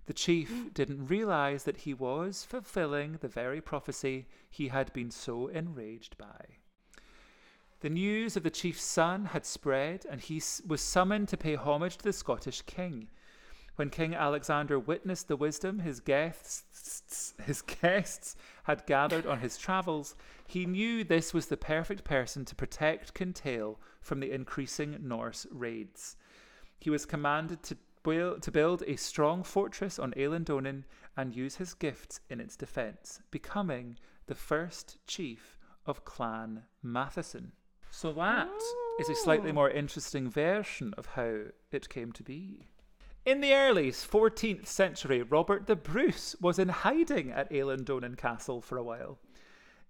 The 0.07 0.13
chief 0.13 0.51
mm. 0.51 0.73
didn't 0.73 1.07
realize 1.07 1.63
that 1.63 1.77
he 1.77 1.93
was 1.93 2.43
fulfilling 2.43 3.13
the 3.13 3.29
very 3.29 3.61
prophecy 3.61 4.27
he 4.49 4.67
had 4.67 4.91
been 4.91 5.09
so 5.09 5.47
enraged 5.47 6.17
by. 6.17 6.57
The 7.81 7.89
news 7.89 8.37
of 8.37 8.43
the 8.43 8.51
chief's 8.51 8.83
son 8.83 9.25
had 9.25 9.43
spread, 9.43 10.05
and 10.07 10.21
he 10.21 10.39
was 10.67 10.81
summoned 10.81 11.29
to 11.29 11.37
pay 11.37 11.55
homage 11.55 11.97
to 11.97 12.03
the 12.03 12.13
Scottish 12.13 12.61
king. 12.61 13.07
When 13.75 13.89
King 13.89 14.13
Alexander 14.13 14.77
witnessed 14.77 15.27
the 15.27 15.35
wisdom 15.35 15.79
his 15.79 15.99
guests, 15.99 17.33
his 17.43 17.63
guests 17.63 18.35
had 18.65 18.85
gathered 18.85 19.25
on 19.25 19.39
his 19.39 19.57
travels, 19.57 20.15
he 20.45 20.67
knew 20.67 21.03
this 21.03 21.33
was 21.33 21.47
the 21.47 21.57
perfect 21.57 22.03
person 22.03 22.45
to 22.45 22.55
protect 22.55 23.15
Kintail 23.15 23.79
from 23.99 24.19
the 24.19 24.31
increasing 24.31 24.99
Norse 25.01 25.47
raids. 25.49 26.17
He 26.79 26.91
was 26.91 27.07
commanded 27.07 27.63
to 27.63 27.77
build, 28.03 28.43
to 28.43 28.51
build 28.51 28.83
a 28.85 28.95
strong 28.95 29.41
fortress 29.41 29.97
on 29.97 30.13
Eilean 30.13 30.45
Donan 30.45 30.83
and 31.17 31.35
use 31.35 31.55
his 31.55 31.73
gifts 31.73 32.19
in 32.29 32.39
its 32.39 32.55
defence, 32.55 33.21
becoming 33.31 33.97
the 34.27 34.35
first 34.35 34.97
chief 35.07 35.57
of 35.87 36.05
Clan 36.05 36.61
Matheson. 36.83 37.53
So 37.91 38.11
that 38.13 38.49
is 38.99 39.09
a 39.09 39.15
slightly 39.15 39.51
more 39.51 39.69
interesting 39.69 40.29
version 40.29 40.93
of 40.97 41.05
how 41.07 41.35
it 41.71 41.89
came 41.89 42.11
to 42.13 42.23
be. 42.23 42.67
In 43.25 43.41
the 43.41 43.53
early 43.53 43.91
14th 43.91 44.65
century, 44.65 45.21
Robert 45.21 45.67
the 45.67 45.75
Bruce 45.75 46.35
was 46.41 46.57
in 46.57 46.69
hiding 46.69 47.29
at 47.31 47.51
Eilean 47.51 47.83
Donan 47.83 48.17
Castle 48.17 48.61
for 48.61 48.77
a 48.77 48.83
while. 48.83 49.19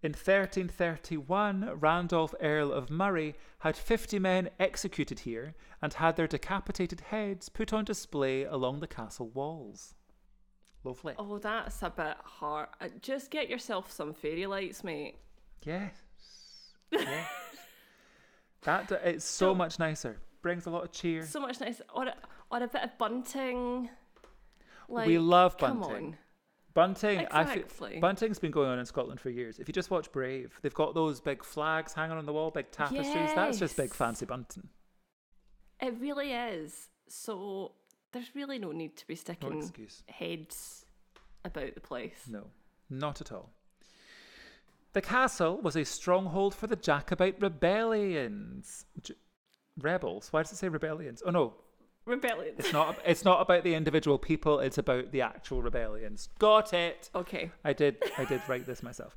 In 0.03 0.11
1331, 0.13 1.79
Randolph, 1.79 2.33
Earl 2.41 2.73
of 2.73 2.89
Moray, 2.89 3.35
had 3.59 3.77
50 3.77 4.17
men 4.17 4.49
executed 4.59 5.19
here 5.19 5.53
and 5.81 5.93
had 5.93 6.15
their 6.17 6.27
decapitated 6.27 7.01
heads 7.01 7.49
put 7.49 7.71
on 7.71 7.85
display 7.85 8.43
along 8.43 8.79
the 8.79 8.87
castle 8.87 9.29
walls. 9.29 9.93
Lovely. 10.83 11.13
Oh, 11.19 11.37
that's 11.37 11.83
a 11.83 11.91
bit 11.91 12.17
hard. 12.23 12.69
Uh, 12.81 12.87
Just 12.99 13.29
get 13.29 13.47
yourself 13.47 13.91
some 13.91 14.13
fairy 14.13 14.47
lights, 14.47 14.83
mate. 14.83 15.17
Yes. 15.63 15.93
Yes. 16.91 17.27
That 18.63 18.87
d- 18.87 18.95
it's 19.03 19.25
so 19.25 19.47
Don't- 19.47 19.57
much 19.57 19.79
nicer. 19.79 20.19
Brings 20.41 20.65
a 20.65 20.69
lot 20.71 20.83
of 20.83 20.91
cheer. 20.91 21.23
So 21.23 21.39
much 21.39 21.59
nicer, 21.59 21.83
Or 21.93 22.05
a, 22.05 22.15
or 22.49 22.63
a 22.63 22.67
bit 22.67 22.83
of 22.83 22.97
bunting. 22.97 23.89
Like, 24.89 25.07
we 25.07 25.17
love 25.19 25.57
come 25.57 25.79
bunting. 25.81 26.05
on. 26.07 26.17
Bunting, 26.73 27.19
feel, 27.19 27.27
Exactly. 27.27 27.99
bunting's 27.99 28.39
been 28.39 28.51
going 28.51 28.69
on 28.69 28.79
in 28.79 28.85
Scotland 28.85 29.19
for 29.19 29.29
years. 29.29 29.59
If 29.59 29.67
you 29.67 29.73
just 29.73 29.91
watch 29.91 30.11
Brave, 30.11 30.57
they've 30.61 30.73
got 30.73 30.93
those 30.95 31.19
big 31.19 31.43
flags 31.43 31.93
hanging 31.93 32.17
on 32.17 32.25
the 32.25 32.31
wall, 32.33 32.49
big 32.49 32.71
tapestries. 32.71 33.33
That's 33.35 33.59
just 33.59 33.75
big 33.75 33.93
fancy 33.93 34.25
bunting. 34.25 34.69
It 35.81 35.95
really 35.99 36.31
is. 36.31 36.89
So 37.09 37.73
there's 38.13 38.33
really 38.35 38.57
no 38.57 38.71
need 38.71 38.95
to 38.97 39.07
be 39.07 39.15
sticking 39.15 39.57
excuse. 39.59 40.03
heads 40.07 40.85
about 41.43 41.75
the 41.75 41.81
place. 41.81 42.23
No, 42.29 42.45
not 42.89 43.19
at 43.21 43.31
all. 43.33 43.49
The 44.93 45.01
castle 45.01 45.57
was 45.61 45.75
a 45.75 45.85
stronghold 45.85 46.53
for 46.53 46.67
the 46.67 46.75
Jacobite 46.75 47.41
rebellions. 47.41 48.85
J- 49.01 49.13
rebels. 49.79 50.27
Why 50.31 50.41
does 50.43 50.51
it 50.51 50.57
say 50.57 50.67
rebellions? 50.69 51.23
Oh 51.25 51.31
no, 51.31 51.53
Rebellion. 52.05 52.55
it's 52.57 52.73
not. 52.73 52.97
It's 53.05 53.23
not 53.23 53.41
about 53.41 53.63
the 53.63 53.73
individual 53.75 54.17
people. 54.17 54.59
It's 54.59 54.77
about 54.77 55.11
the 55.11 55.21
actual 55.21 55.61
rebellions. 55.61 56.29
Got 56.39 56.73
it. 56.73 57.09
Okay. 57.15 57.51
I 57.63 57.73
did. 57.73 57.97
I 58.17 58.25
did 58.25 58.41
write 58.47 58.65
this 58.65 58.83
myself. 58.83 59.15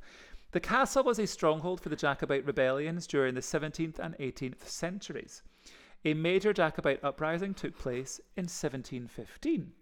The 0.52 0.60
castle 0.60 1.02
was 1.02 1.18
a 1.18 1.26
stronghold 1.26 1.80
for 1.80 1.88
the 1.88 1.96
Jacobite 1.96 2.46
rebellions 2.46 3.08
during 3.08 3.34
the 3.34 3.40
17th 3.40 3.98
and 3.98 4.16
18th 4.18 4.68
centuries. 4.68 5.42
A 6.04 6.14
major 6.14 6.52
Jacobite 6.52 7.02
uprising 7.02 7.54
took 7.54 7.76
place 7.76 8.20
in 8.36 8.42
1715, 8.44 9.72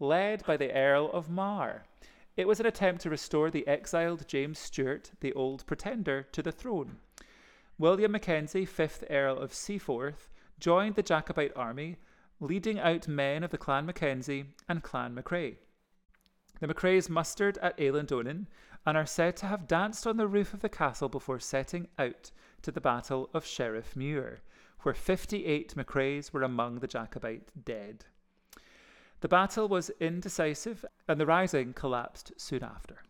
led 0.00 0.46
by 0.46 0.56
the 0.56 0.72
Earl 0.72 1.10
of 1.12 1.28
Mar. 1.28 1.84
It 2.36 2.48
was 2.48 2.60
an 2.60 2.66
attempt 2.66 3.02
to 3.02 3.10
restore 3.10 3.50
the 3.50 3.66
exiled 3.68 4.26
James 4.26 4.58
Stuart, 4.58 5.10
the 5.20 5.34
Old 5.34 5.66
Pretender, 5.66 6.22
to 6.32 6.42
the 6.42 6.52
throne. 6.52 6.96
William 7.78 8.12
Mackenzie, 8.12 8.66
5th 8.66 9.04
Earl 9.10 9.38
of 9.38 9.52
Seaforth, 9.52 10.30
joined 10.58 10.94
the 10.94 11.02
Jacobite 11.02 11.56
army, 11.56 11.96
leading 12.40 12.78
out 12.78 13.06
men 13.06 13.42
of 13.42 13.50
the 13.50 13.58
Clan 13.58 13.84
Mackenzie 13.84 14.46
and 14.68 14.82
Clan 14.82 15.14
Macrae. 15.14 15.58
The 16.60 16.68
Macraes 16.68 17.10
mustered 17.10 17.58
at 17.58 17.76
Eilean 17.76 18.06
Donan 18.06 18.46
and 18.86 18.96
are 18.96 19.06
said 19.06 19.36
to 19.38 19.46
have 19.46 19.66
danced 19.66 20.06
on 20.06 20.16
the 20.16 20.26
roof 20.26 20.54
of 20.54 20.60
the 20.60 20.68
castle 20.68 21.08
before 21.08 21.38
setting 21.38 21.88
out 21.98 22.30
to 22.62 22.70
the 22.70 22.80
Battle 22.80 23.28
of 23.34 23.44
Sheriffmuir, 23.44 24.38
where 24.80 24.94
58 24.94 25.76
Macraes 25.76 26.32
were 26.32 26.42
among 26.42 26.78
the 26.78 26.86
Jacobite 26.86 27.64
dead. 27.64 28.06
The 29.22 29.28
battle 29.28 29.68
was 29.68 29.88
indecisive 30.00 30.84
and 31.06 31.20
the 31.20 31.26
rising 31.26 31.74
collapsed 31.74 32.32
soon 32.36 32.64
after. 32.64 33.04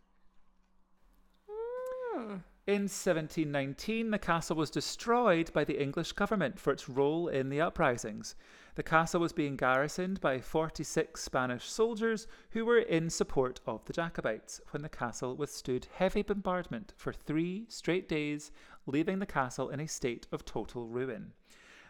Hmm. 1.49 2.35
In 2.67 2.83
1719, 2.83 4.11
the 4.11 4.19
castle 4.19 4.55
was 4.55 4.69
destroyed 4.69 5.51
by 5.53 5.63
the 5.63 5.81
English 5.81 6.11
government 6.11 6.59
for 6.59 6.71
its 6.71 6.87
role 6.87 7.29
in 7.29 7.49
the 7.49 7.61
uprisings. 7.61 8.35
The 8.75 8.83
castle 8.83 9.21
was 9.21 9.33
being 9.33 9.55
garrisoned 9.55 10.21
by 10.21 10.39
46 10.39 11.19
Spanish 11.19 11.67
soldiers 11.67 12.27
who 12.51 12.63
were 12.63 12.77
in 12.77 13.09
support 13.09 13.59
of 13.65 13.83
the 13.85 13.93
Jacobites 13.93 14.61
when 14.69 14.83
the 14.83 14.89
castle 14.89 15.35
withstood 15.35 15.87
heavy 15.95 16.21
bombardment 16.21 16.93
for 16.95 17.11
three 17.11 17.65
straight 17.69 18.07
days, 18.07 18.51
leaving 18.85 19.17
the 19.17 19.25
castle 19.25 19.69
in 19.69 19.79
a 19.79 19.87
state 19.87 20.27
of 20.31 20.45
total 20.45 20.85
ruin. 20.85 21.33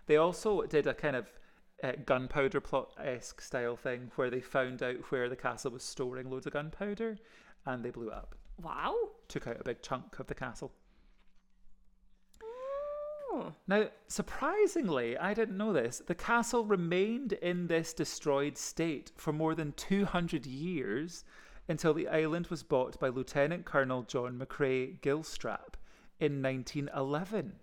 They 0.06 0.16
also 0.16 0.62
did 0.62 0.88
a 0.88 0.94
kind 0.94 1.18
of 1.18 1.30
uh, 1.84 1.92
gunpowder 2.06 2.62
plot 2.62 2.92
esque 2.98 3.42
style 3.42 3.76
thing 3.76 4.10
where 4.16 4.30
they 4.30 4.40
found 4.42 4.82
out 4.82 5.12
where 5.12 5.30
the 5.30 5.36
castle 5.36 5.72
was 5.72 5.84
storing 5.84 6.30
loads 6.30 6.48
of 6.48 6.54
gunpowder 6.54 7.18
and 7.66 7.84
they 7.84 7.92
blew 7.92 8.08
it 8.08 8.14
up 8.14 8.36
Wow. 8.62 8.96
took 9.28 9.48
out 9.48 9.60
a 9.60 9.64
big 9.64 9.82
chunk 9.82 10.20
of 10.20 10.28
the 10.28 10.36
castle. 10.36 10.72
Oh. 12.44 13.54
Now, 13.68 13.88
surprisingly, 14.08 15.18
I 15.18 15.34
didn't 15.34 15.58
know 15.58 15.74
this, 15.74 16.02
the 16.06 16.16
castle 16.16 16.66
remained 16.66 17.34
in 17.34 17.68
this 17.68 17.94
destroyed 17.94 18.58
state 18.58 19.12
for 19.18 19.34
more 19.34 19.56
than 19.56 19.74
200 19.74 20.46
years 20.46 21.24
until 21.68 21.94
the 21.94 22.08
island 22.08 22.48
was 22.48 22.62
bought 22.62 23.00
by 23.00 23.08
Lieutenant 23.08 23.66
Colonel 23.66 24.04
John 24.04 24.38
McCrae 24.38 25.00
Gilstrap 25.02 25.76
in 26.20 26.42
1911. 26.42 27.54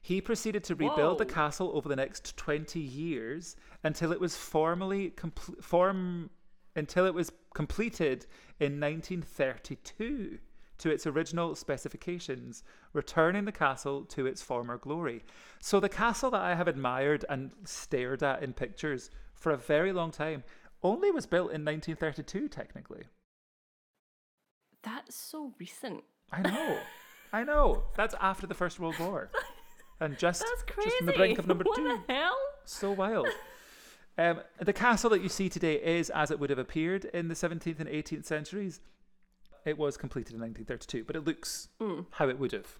He 0.00 0.20
proceeded 0.20 0.64
to 0.64 0.74
rebuild 0.74 1.18
the 1.18 1.26
castle 1.26 1.70
over 1.74 1.88
the 1.88 1.96
next 1.96 2.36
20 2.36 2.78
years 2.80 3.56
until 3.84 4.12
it 4.12 4.20
was 4.20 4.36
formally 4.36 5.10
compl- 5.10 5.62
form 5.62 6.30
until 6.76 7.04
it 7.04 7.14
was 7.14 7.32
completed 7.54 8.26
in 8.60 8.80
1932 8.80 10.38
to 10.78 10.90
its 10.90 11.06
original 11.06 11.56
specifications, 11.56 12.62
returning 12.92 13.44
the 13.44 13.52
castle 13.52 14.04
to 14.04 14.26
its 14.26 14.40
former 14.40 14.78
glory. 14.78 15.24
So 15.60 15.80
the 15.80 15.88
castle 15.88 16.30
that 16.30 16.40
I 16.40 16.54
have 16.54 16.68
admired 16.68 17.24
and 17.28 17.50
stared 17.64 18.22
at 18.22 18.42
in 18.42 18.52
pictures 18.52 19.10
for 19.34 19.50
a 19.50 19.56
very 19.56 19.92
long 19.92 20.12
time 20.12 20.44
only 20.82 21.10
was 21.10 21.26
built 21.26 21.50
in 21.50 21.64
1932 21.64 22.48
technically. 22.48 23.02
That's 24.82 25.16
so 25.16 25.52
recent. 25.58 26.04
I 26.30 26.42
know. 26.42 26.78
I 27.32 27.44
know. 27.44 27.82
That's 27.96 28.14
after 28.20 28.46
the 28.46 28.54
First 28.54 28.78
World 28.78 28.98
War. 29.00 29.30
And 30.00 30.16
just, 30.18 30.44
just 30.82 31.00
on 31.00 31.06
the 31.06 31.12
brink 31.12 31.38
of 31.38 31.46
number 31.48 31.64
what 31.64 31.76
two. 31.76 31.84
the 32.06 32.12
hell? 32.12 32.36
So 32.64 32.92
wild. 32.92 33.28
Um, 34.16 34.40
the 34.60 34.72
castle 34.72 35.10
that 35.10 35.22
you 35.22 35.28
see 35.28 35.48
today 35.48 35.74
is 35.74 36.10
as 36.10 36.30
it 36.30 36.38
would 36.40 36.50
have 36.50 36.58
appeared 36.58 37.04
in 37.06 37.28
the 37.28 37.34
17th 37.34 37.80
and 37.80 37.88
18th 37.88 38.24
centuries. 38.24 38.80
It 39.64 39.76
was 39.78 39.96
completed 39.96 40.34
in 40.34 40.40
1932, 40.40 41.04
but 41.04 41.16
it 41.16 41.24
looks 41.24 41.68
Mm. 41.80 42.06
how 42.12 42.28
it 42.28 42.38
would 42.38 42.52
have. 42.52 42.78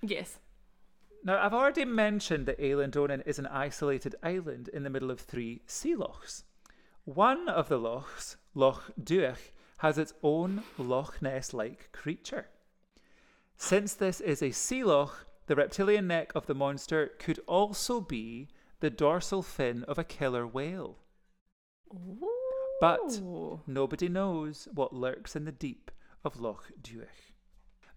Yes. 0.00 0.38
Now, 1.24 1.42
I've 1.44 1.54
already 1.54 1.84
mentioned 1.84 2.46
that 2.46 2.58
Eilean 2.58 3.22
is 3.26 3.38
an 3.38 3.46
isolated 3.46 4.14
island 4.22 4.68
in 4.68 4.82
the 4.82 4.90
middle 4.90 5.10
of 5.10 5.20
three 5.20 5.62
sea 5.66 5.94
lochs. 5.96 6.44
One 7.04 7.48
of 7.48 7.68
the 7.68 7.78
lochs, 7.78 8.36
Loch 8.54 8.92
Duich, 9.02 9.52
has 9.78 9.98
its 9.98 10.12
own 10.22 10.62
Loch 10.78 11.20
Ness 11.22 11.52
like 11.52 11.90
creature. 11.92 12.46
Since 13.56 13.94
this 13.94 14.20
is 14.20 14.42
a 14.42 14.50
sea 14.50 14.84
loch, 14.84 15.26
the 15.46 15.56
reptilian 15.56 16.06
neck 16.06 16.32
of 16.34 16.46
the 16.46 16.54
monster 16.54 17.12
could 17.18 17.40
also 17.46 18.00
be 18.00 18.48
the 18.80 18.90
dorsal 18.90 19.42
fin 19.42 19.82
of 19.84 19.98
a 19.98 20.04
killer 20.04 20.46
whale. 20.46 20.98
But 22.80 23.20
nobody 23.66 24.08
knows 24.08 24.68
what 24.74 24.92
lurks 24.92 25.36
in 25.36 25.44
the 25.44 25.52
deep 25.52 25.90
of 26.24 26.40
Loch 26.40 26.70
Duich. 26.82 27.02
Is 27.02 27.08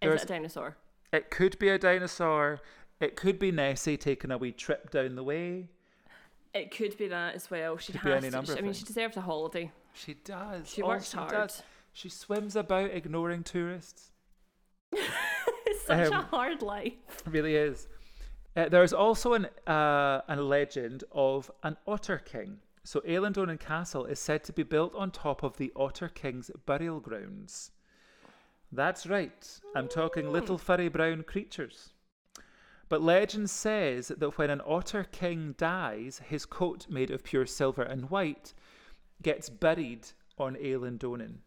There's- 0.00 0.22
it 0.22 0.24
a 0.24 0.28
dinosaur? 0.34 0.76
It 1.12 1.30
could 1.30 1.58
be 1.58 1.68
a 1.70 1.78
dinosaur. 1.78 2.60
It 3.00 3.16
could 3.16 3.38
be 3.38 3.50
Nessie 3.50 3.96
taking 3.96 4.30
a 4.30 4.38
wee 4.38 4.52
trip 4.52 4.90
down 4.90 5.14
the 5.14 5.24
way. 5.24 5.68
It 6.54 6.70
could 6.70 6.96
be 6.96 7.08
that 7.08 7.34
as 7.34 7.50
well. 7.50 7.76
She 7.76 7.92
Could 7.92 8.24
has 8.24 8.46
to. 8.46 8.58
I 8.58 8.60
mean, 8.60 8.72
she 8.72 8.84
deserves 8.84 9.16
a 9.16 9.20
holiday. 9.20 9.70
She 9.92 10.14
does. 10.14 10.68
She 10.68 10.82
Oh, 10.82 10.88
works 10.88 11.10
she 11.10 11.16
hard. 11.16 11.30
does. 11.30 11.62
She 11.92 12.08
swims 12.08 12.56
about 12.56 12.90
ignoring 12.90 13.42
tourists. 13.42 14.12
it's 15.90 16.08
such 16.08 16.12
a 16.12 16.18
Um, 16.18 16.24
hard 16.24 16.62
life. 16.62 16.92
It 17.26 17.32
really 17.32 17.56
is. 17.56 17.88
Uh, 18.56 18.68
there's 18.68 18.92
also 18.92 19.34
an 19.34 19.46
uh, 19.66 20.22
a 20.28 20.36
legend 20.36 21.04
of 21.12 21.50
an 21.62 21.76
otter 21.86 22.18
king. 22.18 22.58
So 22.84 23.00
Eilean 23.00 23.60
Castle 23.60 24.06
is 24.06 24.18
said 24.18 24.42
to 24.44 24.52
be 24.52 24.62
built 24.62 24.94
on 24.94 25.10
top 25.10 25.42
of 25.42 25.58
the 25.58 25.70
Otter 25.76 26.08
King's 26.08 26.50
burial 26.64 27.00
grounds. 27.00 27.70
That's 28.72 29.06
right. 29.06 29.60
I'm 29.76 29.88
talking 29.88 30.32
little 30.32 30.56
furry 30.56 30.88
brown 30.88 31.22
creatures. 31.24 31.92
But 32.88 33.02
legend 33.02 33.50
says 33.50 34.08
that 34.08 34.38
when 34.38 34.48
an 34.48 34.62
otter 34.64 35.04
king 35.04 35.54
dies, 35.58 36.22
his 36.26 36.46
coat 36.46 36.86
made 36.88 37.10
of 37.10 37.22
pure 37.24 37.44
silver 37.44 37.82
and 37.82 38.08
white 38.08 38.54
gets 39.20 39.50
buried 39.50 40.08
on 40.38 40.56
Eilean 40.56 40.98
Donan. 40.98 41.40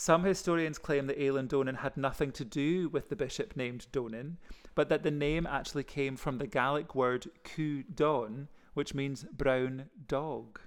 Some 0.00 0.24
historians 0.24 0.78
claim 0.78 1.08
that 1.08 1.18
Eilean 1.18 1.46
Donan 1.46 1.80
had 1.80 1.94
nothing 1.94 2.32
to 2.32 2.42
do 2.42 2.88
with 2.88 3.10
the 3.10 3.16
bishop 3.16 3.54
named 3.54 3.86
Donan, 3.92 4.38
but 4.74 4.88
that 4.88 5.02
the 5.02 5.10
name 5.10 5.46
actually 5.46 5.84
came 5.84 6.16
from 6.16 6.38
the 6.38 6.46
Gaelic 6.46 6.94
word 6.94 7.26
Cú 7.44 7.84
Don, 7.94 8.48
which 8.72 8.94
means 8.94 9.24
brown 9.24 9.90
dog. 10.08 10.58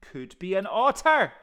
Could 0.00 0.34
be 0.38 0.54
an 0.54 0.66
otter! 0.66 1.34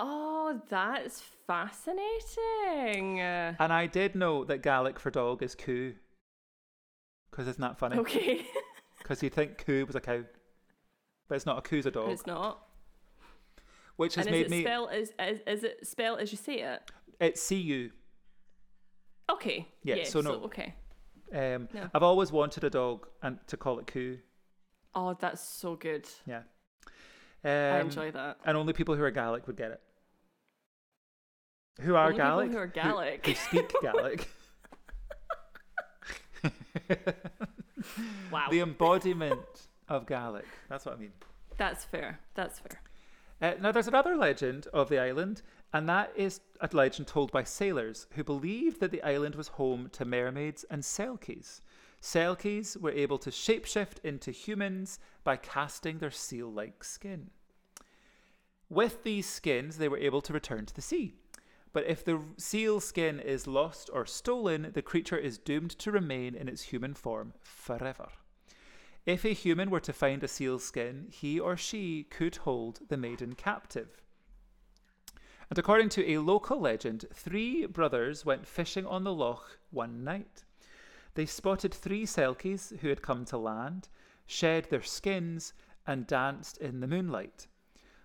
Oh, 0.00 0.58
that's 0.70 1.22
fascinating. 1.46 3.20
And 3.20 3.70
I 3.70 3.86
did 3.86 4.14
know 4.14 4.42
that 4.44 4.62
Gaelic 4.62 4.98
for 4.98 5.10
dog 5.10 5.42
is 5.42 5.54
coo. 5.54 5.92
Because 7.30 7.46
isn't 7.46 7.60
that 7.60 7.78
funny? 7.78 7.98
okay. 7.98 8.46
Because 9.00 9.22
you 9.22 9.28
think 9.28 9.58
coo 9.58 9.84
was 9.84 9.96
a 9.96 10.00
cow. 10.00 10.24
But 11.28 11.34
it's 11.34 11.44
not 11.44 11.58
a 11.58 11.60
coo's 11.60 11.84
a 11.84 11.90
dog. 11.90 12.08
it's 12.08 12.26
not. 12.26 12.63
Which 13.96 14.16
has 14.16 14.26
And 14.26 14.34
made 14.34 14.50
me. 14.50 14.62
spelled 14.62 14.90
as, 14.90 15.12
as 15.18 15.38
is 15.46 15.64
it 15.64 15.86
spelled 15.86 16.18
as 16.20 16.32
you 16.32 16.38
say 16.38 16.60
it? 16.60 16.90
It's 17.20 17.40
C 17.40 17.56
U. 17.56 17.90
Okay. 19.30 19.68
Yeah, 19.82 20.04
so 20.04 20.20
no. 20.20 20.32
okay. 20.44 20.74
Um, 21.32 21.68
No. 21.72 21.88
I've 21.94 22.02
always 22.02 22.30
wanted 22.32 22.64
a 22.64 22.70
dog 22.70 23.06
and 23.22 23.38
to 23.46 23.56
call 23.56 23.78
it 23.78 23.86
coo. 23.86 24.18
Oh, 24.94 25.16
that's 25.18 25.40
so 25.42 25.76
good. 25.76 26.08
Yeah. 26.26 26.42
I 27.44 27.80
Um, 27.80 27.86
enjoy 27.86 28.10
that. 28.12 28.38
And 28.44 28.56
only 28.56 28.72
people 28.72 28.94
who 28.96 29.02
are 29.02 29.10
Gaelic 29.10 29.46
would 29.46 29.56
get 29.56 29.70
it. 29.70 29.80
Who 31.82 31.94
are 31.94 32.06
Only 32.06 32.16
people 32.16 32.30
Gaelic? 32.30 32.50
who 32.52 32.58
are 32.58 32.66
Gaelic. 32.66 33.26
Who, 33.26 33.34
speak 33.34 33.72
Gaelic. 33.82 34.28
Wow. 38.30 38.46
the 38.50 38.60
embodiment 38.60 39.40
of 39.88 40.06
Gaelic. 40.06 40.46
That's 40.68 40.84
what 40.86 40.94
I 40.96 40.98
mean. 40.98 41.12
That's 41.56 41.84
fair. 41.84 42.20
That's 42.34 42.58
fair. 42.58 42.80
Uh, 43.44 43.52
now, 43.60 43.70
there's 43.70 43.88
another 43.88 44.16
legend 44.16 44.68
of 44.72 44.88
the 44.88 44.98
island, 44.98 45.42
and 45.74 45.86
that 45.86 46.10
is 46.16 46.40
a 46.62 46.68
legend 46.72 47.06
told 47.06 47.30
by 47.30 47.44
sailors 47.44 48.06
who 48.12 48.24
believed 48.24 48.80
that 48.80 48.90
the 48.90 49.02
island 49.02 49.34
was 49.34 49.48
home 49.48 49.90
to 49.92 50.06
mermaids 50.06 50.64
and 50.70 50.82
selkies. 50.82 51.60
Selkies 52.00 52.74
were 52.80 52.90
able 52.92 53.18
to 53.18 53.28
shapeshift 53.28 54.02
into 54.02 54.30
humans 54.30 54.98
by 55.24 55.36
casting 55.36 55.98
their 55.98 56.10
seal 56.10 56.50
like 56.50 56.82
skin. 56.82 57.28
With 58.70 59.02
these 59.02 59.28
skins, 59.28 59.76
they 59.76 59.90
were 59.90 59.98
able 59.98 60.22
to 60.22 60.32
return 60.32 60.64
to 60.64 60.74
the 60.74 60.80
sea. 60.80 61.12
But 61.74 61.84
if 61.84 62.02
the 62.02 62.22
seal 62.38 62.80
skin 62.80 63.20
is 63.20 63.46
lost 63.46 63.90
or 63.92 64.06
stolen, 64.06 64.70
the 64.72 64.80
creature 64.80 65.18
is 65.18 65.36
doomed 65.36 65.78
to 65.80 65.92
remain 65.92 66.34
in 66.34 66.48
its 66.48 66.62
human 66.62 66.94
form 66.94 67.34
forever. 67.42 68.08
If 69.06 69.24
a 69.24 69.34
human 69.34 69.70
were 69.70 69.80
to 69.80 69.92
find 69.92 70.24
a 70.24 70.28
seal 70.28 70.58
skin, 70.58 71.08
he 71.10 71.38
or 71.38 71.56
she 71.58 72.04
could 72.04 72.36
hold 72.36 72.80
the 72.88 72.96
maiden 72.96 73.34
captive. 73.34 74.00
And 75.50 75.58
according 75.58 75.90
to 75.90 76.10
a 76.10 76.18
local 76.18 76.58
legend, 76.58 77.04
three 77.12 77.66
brothers 77.66 78.24
went 78.24 78.46
fishing 78.46 78.86
on 78.86 79.04
the 79.04 79.12
loch 79.12 79.58
one 79.70 80.04
night. 80.04 80.44
They 81.14 81.26
spotted 81.26 81.74
three 81.74 82.06
selkies 82.06 82.78
who 82.78 82.88
had 82.88 83.02
come 83.02 83.26
to 83.26 83.36
land, 83.36 83.88
shed 84.26 84.68
their 84.70 84.82
skins, 84.82 85.52
and 85.86 86.06
danced 86.06 86.56
in 86.56 86.80
the 86.80 86.88
moonlight. 86.88 87.46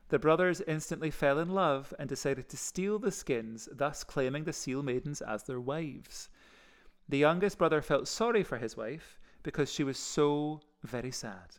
The 0.09 0.19
brothers 0.19 0.59
instantly 0.61 1.11
fell 1.11 1.39
in 1.39 1.49
love 1.49 1.93
and 1.97 2.09
decided 2.09 2.49
to 2.49 2.57
steal 2.57 2.99
the 2.99 3.11
skins, 3.11 3.69
thus 3.71 4.03
claiming 4.03 4.43
the 4.43 4.53
seal 4.53 4.83
maidens 4.83 5.21
as 5.21 5.43
their 5.43 5.61
wives. 5.61 6.29
The 7.07 7.19
youngest 7.19 7.57
brother 7.57 7.81
felt 7.81 8.07
sorry 8.07 8.43
for 8.43 8.57
his 8.57 8.75
wife 8.75 9.17
because 9.43 9.71
she 9.71 9.83
was 9.83 9.97
so 9.97 10.61
very 10.83 11.11
sad 11.11 11.57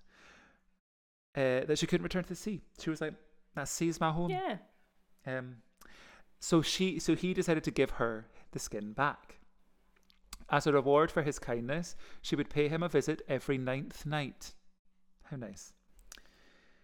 uh, 1.37 1.65
that 1.67 1.79
she 1.79 1.87
couldn't 1.87 2.05
return 2.05 2.23
to 2.23 2.29
the 2.29 2.35
sea. 2.35 2.61
She 2.79 2.91
was 2.91 3.01
like, 3.01 3.15
"That 3.55 3.69
sea's 3.69 4.01
my 4.01 4.11
home." 4.11 4.31
Yeah. 4.31 4.57
Um, 5.27 5.57
so 6.39 6.63
she, 6.63 6.99
so 6.99 7.15
he 7.15 7.35
decided 7.35 7.65
to 7.65 7.71
give 7.71 7.93
her 7.93 8.27
the 8.53 8.59
skin 8.59 8.93
back. 8.93 9.37
As 10.49 10.67
a 10.67 10.73
reward 10.73 11.13
for 11.13 11.23
his 11.23 11.39
kindness, 11.39 11.95
she 12.23 12.35
would 12.35 12.51
pay 12.51 12.69
him 12.69 12.83
a 12.83 12.89
visit 12.89 13.23
every 13.29 13.59
ninth 13.59 14.05
night. 14.05 14.55
How 15.25 15.37
nice. 15.37 15.73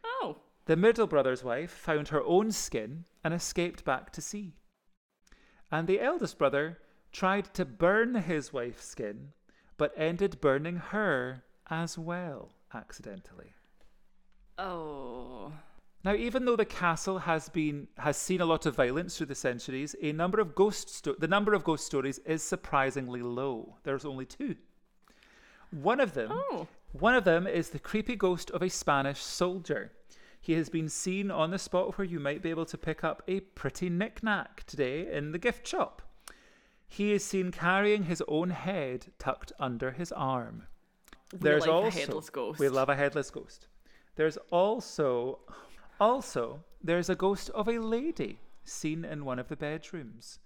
Oh. 0.05 0.39
The 0.67 0.77
middle 0.77 1.07
brother's 1.07 1.43
wife 1.43 1.71
found 1.71 2.09
her 2.09 2.23
own 2.23 2.53
skin 2.53 3.05
and 3.25 3.33
escaped 3.33 3.85
back 3.85 4.13
to 4.13 4.21
sea. 4.21 4.55
And 5.71 5.89
the 5.89 6.01
eldest 6.01 6.39
brother 6.39 6.79
tried 7.13 7.53
to 7.55 7.65
burn 7.65 8.15
his 8.15 8.53
wife's 8.53 8.85
skin, 8.85 9.33
but 9.79 9.93
ended 9.97 10.41
burning 10.41 10.77
her 10.77 11.45
as 11.71 11.99
well, 11.99 12.51
accidentally. 12.75 13.53
Oh. 14.59 15.53
Now, 16.05 16.15
even 16.15 16.45
though 16.45 16.57
the 16.57 16.65
castle 16.65 17.19
has 17.19 17.49
been 17.49 17.89
has 17.99 18.17
seen 18.17 18.41
a 18.41 18.45
lot 18.47 18.65
of 18.65 18.77
violence 18.77 19.17
through 19.17 19.27
the 19.27 19.35
centuries, 19.35 19.97
a 20.01 20.13
number 20.13 20.41
of 20.41 20.55
ghost 20.55 20.89
sto- 20.89 21.17
the 21.19 21.27
number 21.29 21.53
of 21.53 21.65
ghost 21.65 21.85
stories 21.85 22.19
is 22.21 22.43
surprisingly 22.43 23.23
low. 23.23 23.77
There's 23.83 24.05
only 24.05 24.25
two. 24.25 24.57
One 25.73 25.99
of 25.99 26.15
them, 26.15 26.31
Oh. 26.33 26.69
one 26.93 27.15
of 27.15 27.25
them 27.25 27.47
is 27.47 27.71
the 27.71 27.81
creepy 27.81 28.15
ghost 28.15 28.51
of 28.53 28.63
a 28.63 28.71
Spanish 28.71 29.21
soldier. 29.21 29.91
He 30.41 30.53
has 30.53 30.69
been 30.69 30.89
seen 30.89 31.31
on 31.33 31.51
the 31.51 31.59
spot 31.59 31.99
where 31.99 32.05
you 32.07 32.21
might 32.21 32.41
be 32.41 32.51
able 32.51 32.67
to 32.67 32.79
pick 32.79 33.03
up 33.03 33.21
a 33.27 33.41
pretty 33.41 33.91
knick-knack 33.91 34.63
today 34.65 35.13
in 35.13 35.33
the 35.33 35.39
gift 35.41 35.67
shop. 35.67 36.03
He 36.89 37.13
is 37.13 37.25
seen 37.25 37.51
carrying 37.51 38.05
his 38.05 38.23
own 38.29 38.51
head 38.51 39.13
tucked 39.19 39.51
under 39.59 39.91
his 39.91 40.13
arm. 40.13 40.69
We 41.33 41.51
like 41.51 41.69
a 41.69 41.91
headless 41.91 42.31
ghost. 42.31 42.59
We 42.59 42.69
love 42.69 42.89
a 42.89 42.97
headless 42.97 43.31
ghost. 43.31 43.69
There's 44.15 44.39
also, 44.51 45.41
also, 46.01 46.65
there's 46.83 47.11
a 47.11 47.15
ghost 47.15 47.51
of 47.51 47.69
a 47.69 47.79
lady 47.79 48.39
seen 48.65 49.05
in 49.05 49.25
one 49.25 49.39
of 49.39 49.49
the 49.49 49.57
bedrooms. 49.57 50.39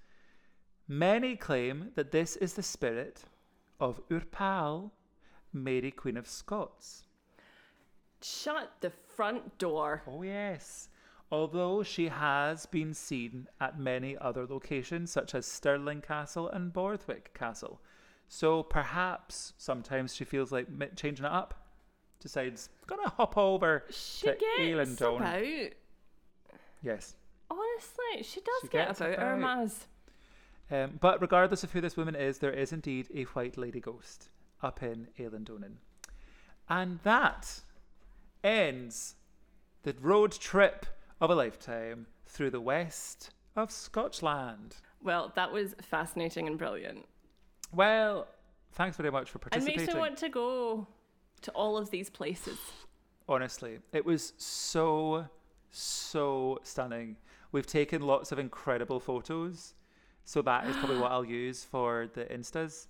Many 0.89 1.37
claim 1.37 1.91
that 1.95 2.11
this 2.11 2.37
is 2.37 2.55
the 2.55 2.63
spirit 2.63 3.25
of 3.79 4.01
Urpal, 4.09 4.91
Mary 5.53 5.91
Queen 5.91 6.17
of 6.17 6.27
Scots. 6.27 7.05
Shut 8.23 8.73
the 8.81 8.91
front 8.91 9.59
door. 9.59 10.03
Oh, 10.07 10.23
yes. 10.23 10.89
Although 11.31 11.83
she 11.83 12.09
has 12.09 12.67
been 12.67 12.93
seen 12.93 13.47
at 13.61 13.79
many 13.79 14.19
other 14.19 14.47
locations, 14.47 15.13
such 15.13 15.35
as 15.35 15.47
Stirling 15.47 16.01
Castle 16.01 16.49
and 16.49 16.73
Borthwick 16.73 17.33
Castle. 17.35 17.81
So 18.33 18.63
perhaps 18.63 19.55
sometimes 19.59 20.15
she 20.15 20.25
feels 20.25 20.53
like 20.53 20.69
changing 20.95 21.27
it 21.27 21.33
up. 21.33 21.67
Decides, 22.21 22.69
gonna 22.87 23.09
hop 23.09 23.37
over 23.37 23.85
She 23.91 24.27
to 24.29 24.33
about. 25.17 25.73
Yes. 26.81 27.17
Honestly, 27.51 28.23
she 28.23 28.41
does 28.41 28.63
She 28.63 28.69
get 28.69 28.87
gets 28.87 29.01
about 29.01 29.19
her. 29.19 29.37
Maz. 29.37 29.87
Um, 30.71 30.99
but 31.01 31.21
regardless 31.21 31.65
of 31.65 31.73
who 31.73 31.81
this 31.81 31.97
woman 31.97 32.15
is, 32.15 32.39
there 32.39 32.53
is 32.53 32.73
indeed 32.73 33.09
a 33.13 33.25
white 33.25 33.59
lady 33.59 33.81
ghost 33.81 34.29
up 34.63 34.81
in 34.81 35.09
Eilean 35.19 35.45
And 36.69 37.01
that 37.03 37.63
ends 38.45 39.17
the 39.83 39.97
road 40.01 40.31
trip 40.31 40.87
of 41.21 41.31
a 41.31 41.35
lifetime 41.35 42.07
through 42.27 42.51
the 42.51 42.61
west 42.61 43.31
of 43.57 43.73
Scotland. 43.73 44.77
Well, 45.03 45.33
that 45.35 45.53
was 45.53 45.75
fascinating 45.83 46.47
and 46.47 46.57
brilliant. 46.57 47.07
Well, 47.73 48.27
thanks 48.73 48.97
very 48.97 49.11
much 49.11 49.31
for 49.31 49.39
participating. 49.39 49.81
makes 49.83 49.95
me 49.95 50.01
want 50.01 50.17
to 50.19 50.29
go 50.29 50.87
to 51.43 51.51
all 51.53 51.77
of 51.77 51.91
these 51.91 52.11
places. 52.11 52.59
Honestly, 53.29 53.79
it 53.93 54.05
was 54.05 54.33
so, 54.37 55.27
so 55.71 56.59
stunning. 56.63 57.17
We've 57.53 57.67
taken 57.67 58.03
lots 58.03 58.33
of 58.33 58.39
incredible 58.39 59.01
photos. 59.01 59.75
So 60.25 60.43
that 60.43 60.67
is 60.67 60.77
probably 60.77 60.99
what 61.01 61.13
I'll 61.13 61.25
use 61.25 61.65
for 61.65 62.09
the 62.13 62.25
Instas. 62.25 62.87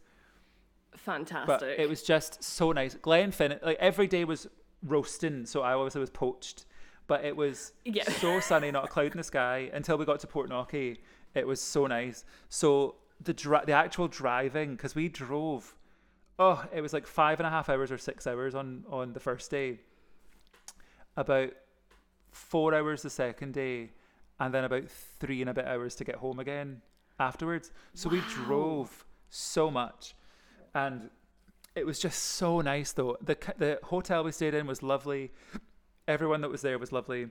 Fantastic. 0.97 1.47
But 1.47 1.62
it 1.62 1.89
was 1.89 2.03
just 2.03 2.43
so 2.43 2.72
nice. 2.72 2.95
Glenfinnan, 2.95 3.62
like 3.64 3.76
every 3.81 4.07
day 4.07 4.24
was 4.24 4.49
roasting, 4.83 5.47
so 5.47 5.62
I 5.62 5.74
obviously 5.74 6.01
was 6.01 6.11
poached. 6.11 6.64
But 7.07 7.24
it 7.24 7.37
was 7.37 7.72
Yeah. 7.85 8.05
so 8.05 8.41
sunny, 8.41 8.70
not 8.70 8.85
a 8.85 8.89
cloud 8.89 9.12
in 9.12 9.16
the 9.18 9.24
sky 9.24 9.70
until 9.72 9.99
we 9.99 10.05
got 10.05 10.20
to 10.20 10.26
Portknockie. 10.26 10.99
It 11.35 11.47
was 11.47 11.61
so 11.61 11.87
nice. 11.87 12.24
So 12.49 12.97
the 13.22 13.32
dri- 13.32 13.64
the 13.66 13.72
actual 13.72 14.08
driving, 14.08 14.72
because 14.72 14.94
we 14.94 15.08
drove, 15.08 15.74
oh, 16.38 16.64
it 16.74 16.80
was 16.80 16.92
like 16.92 17.06
five 17.06 17.38
and 17.40 17.46
a 17.46 17.50
half 17.50 17.68
hours 17.68 17.92
or 17.92 17.98
six 17.98 18.26
hours 18.26 18.54
on 18.54 18.84
on 18.88 19.12
the 19.12 19.20
first 19.20 19.50
day. 19.50 19.80
About 21.16 21.52
four 22.30 22.74
hours 22.74 23.02
the 23.02 23.10
second 23.10 23.54
day, 23.54 23.90
and 24.38 24.54
then 24.54 24.64
about 24.64 24.88
three 24.88 25.40
and 25.40 25.50
a 25.50 25.54
bit 25.54 25.66
hours 25.66 25.94
to 25.96 26.04
get 26.04 26.16
home 26.16 26.38
again 26.38 26.82
afterwards. 27.18 27.70
So 27.94 28.08
we 28.08 28.20
drove 28.20 29.04
so 29.28 29.70
much, 29.70 30.14
and 30.74 31.10
it 31.74 31.84
was 31.84 31.98
just 31.98 32.22
so 32.22 32.60
nice 32.60 32.92
though. 32.92 33.16
the 33.20 33.36
The 33.58 33.78
hotel 33.82 34.24
we 34.24 34.32
stayed 34.32 34.54
in 34.54 34.66
was 34.66 34.82
lovely. 34.82 35.32
Everyone 36.08 36.40
that 36.40 36.50
was 36.50 36.62
there 36.62 36.78
was 36.78 36.92
lovely. 36.92 37.28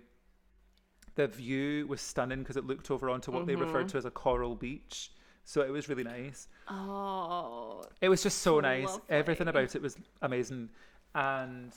The 1.15 1.27
view 1.27 1.87
was 1.87 1.99
stunning 1.99 2.39
because 2.39 2.55
it 2.55 2.65
looked 2.65 2.91
over 2.91 3.09
onto 3.09 3.31
what 3.31 3.45
they 3.45 3.53
mm-hmm. 3.53 3.63
referred 3.63 3.89
to 3.89 3.97
as 3.97 4.05
a 4.05 4.11
coral 4.11 4.55
beach. 4.55 5.11
So 5.45 5.61
it 5.61 5.69
was 5.71 5.89
really 5.89 6.03
nice. 6.03 6.47
oh, 6.67 7.83
It 8.01 8.09
was 8.09 8.21
just 8.21 8.39
so 8.39 8.59
nice. 8.59 8.99
Everything 9.09 9.47
about 9.47 9.75
it 9.75 9.81
was 9.81 9.97
amazing, 10.21 10.69
and 11.15 11.73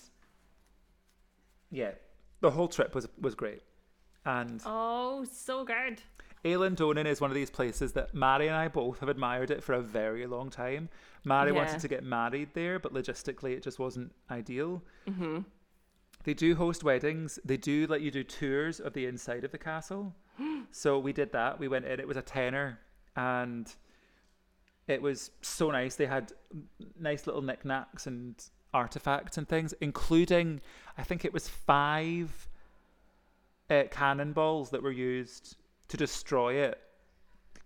yeah, 1.71 1.93
the 2.41 2.51
whole 2.51 2.69
trip 2.69 2.95
was 2.95 3.09
was 3.21 3.35
great. 3.35 3.63
And 4.25 4.61
oh, 4.67 5.25
so 5.31 5.65
good. 5.65 6.01
Eilean 6.45 6.75
Donan 6.77 7.07
is 7.07 7.21
one 7.21 7.31
of 7.31 7.35
these 7.37 7.51
places 7.51 7.93
that 7.93 8.15
Mary 8.15 8.49
and 8.49 8.57
I 8.57 8.67
both 8.69 8.99
have 8.99 9.09
admired 9.09 9.51
it 9.51 9.63
for 9.63 9.75
a 9.75 9.81
very 9.81 10.27
long 10.27 10.51
time. 10.51 10.89
Mary 11.25 11.53
Yeah. 11.53 11.59
wanted 11.59 11.81
to 11.81 11.89
get 11.89 12.03
married 12.03 12.49
there, 12.53 12.79
but 12.81 12.93
logistically 12.93 13.53
it 13.57 13.63
just 13.63 13.79
wasn't 13.79 14.13
ideal. 14.31 14.83
Mm-hmm. 15.09 15.39
They 16.25 16.35
do 16.35 16.55
host 16.57 16.83
weddings. 16.85 17.39
They 17.45 17.57
do 17.57 17.87
let 17.89 18.01
you 18.01 18.11
do 18.11 18.25
tours 18.25 18.81
of 18.81 18.93
the 18.93 19.07
inside 19.07 19.45
of 19.45 19.53
the 19.53 19.59
castle. 19.59 20.15
so 20.73 20.99
we 20.99 21.13
did 21.13 21.31
that. 21.33 21.59
We 21.61 21.69
went 21.69 21.85
in. 21.85 22.01
It 22.01 22.09
was 22.09 22.17
a 22.17 22.23
tenner, 22.23 22.79
and 23.17 23.73
it 24.89 25.01
was 25.01 25.31
so 25.41 25.71
nice. 25.71 25.97
They 25.97 26.07
had 26.07 26.33
nice 26.99 27.27
little 27.27 27.43
knickknacks 27.43 28.07
and 28.07 28.35
artifacts 28.75 29.39
and 29.39 29.49
things, 29.49 29.75
including 29.81 30.61
I 30.99 31.03
think 31.03 31.25
it 31.25 31.33
was 31.33 31.49
five 31.49 32.49
uh, 33.71 33.85
cannonballs 33.91 34.71
that 34.71 34.83
were 34.83 34.93
used 34.93 35.57
to 35.89 35.97
destroy 35.97 36.55
it 36.55 36.81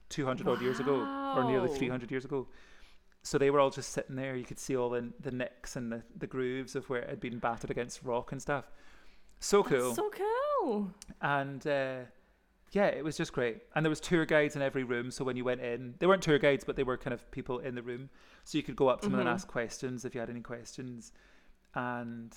200 0.08 0.46
odd 0.48 0.62
years 0.62 0.80
ago, 0.80 0.94
or 1.36 1.44
nearly 1.44 1.68
300 1.68 2.10
years 2.10 2.24
ago. 2.24 2.46
So 3.22 3.38
they 3.38 3.50
were 3.50 3.58
all 3.58 3.70
just 3.70 3.92
sitting 3.92 4.14
there. 4.14 4.36
You 4.36 4.44
could 4.44 4.58
see 4.58 4.76
all 4.76 4.90
the, 4.90 5.12
the 5.20 5.32
nicks 5.32 5.74
and 5.74 5.90
the, 5.90 6.02
the 6.16 6.28
grooves 6.28 6.76
of 6.76 6.88
where 6.88 7.00
it 7.00 7.10
had 7.10 7.20
been 7.20 7.38
battered 7.38 7.70
against 7.70 8.04
rock 8.04 8.30
and 8.30 8.40
stuff. 8.40 8.70
So 9.40 9.64
cool. 9.64 9.94
So 9.94 10.10
cool. 10.10 10.92
and 11.20 11.66
uh, 11.66 11.98
yeah, 12.72 12.86
it 12.86 13.04
was 13.04 13.16
just 13.16 13.32
great. 13.32 13.62
And 13.74 13.84
there 13.84 13.90
was 13.90 14.00
tour 14.00 14.26
guides 14.26 14.56
in 14.56 14.62
every 14.62 14.84
room. 14.84 15.10
So 15.10 15.24
when 15.24 15.36
you 15.36 15.44
went 15.44 15.60
in, 15.60 15.94
they 15.98 16.06
weren't 16.06 16.22
tour 16.22 16.38
guides, 16.38 16.64
but 16.64 16.76
they 16.76 16.82
were 16.82 16.96
kind 16.96 17.14
of 17.14 17.30
people 17.30 17.60
in 17.60 17.74
the 17.74 17.82
room. 17.82 18.10
So 18.44 18.58
you 18.58 18.64
could 18.64 18.76
go 18.76 18.88
up 18.88 19.00
to 19.02 19.08
them 19.08 19.18
and 19.18 19.26
mm-hmm. 19.26 19.34
ask 19.34 19.48
questions 19.48 20.04
if 20.04 20.14
you 20.14 20.20
had 20.20 20.30
any 20.30 20.40
questions. 20.40 21.12
And 21.74 22.34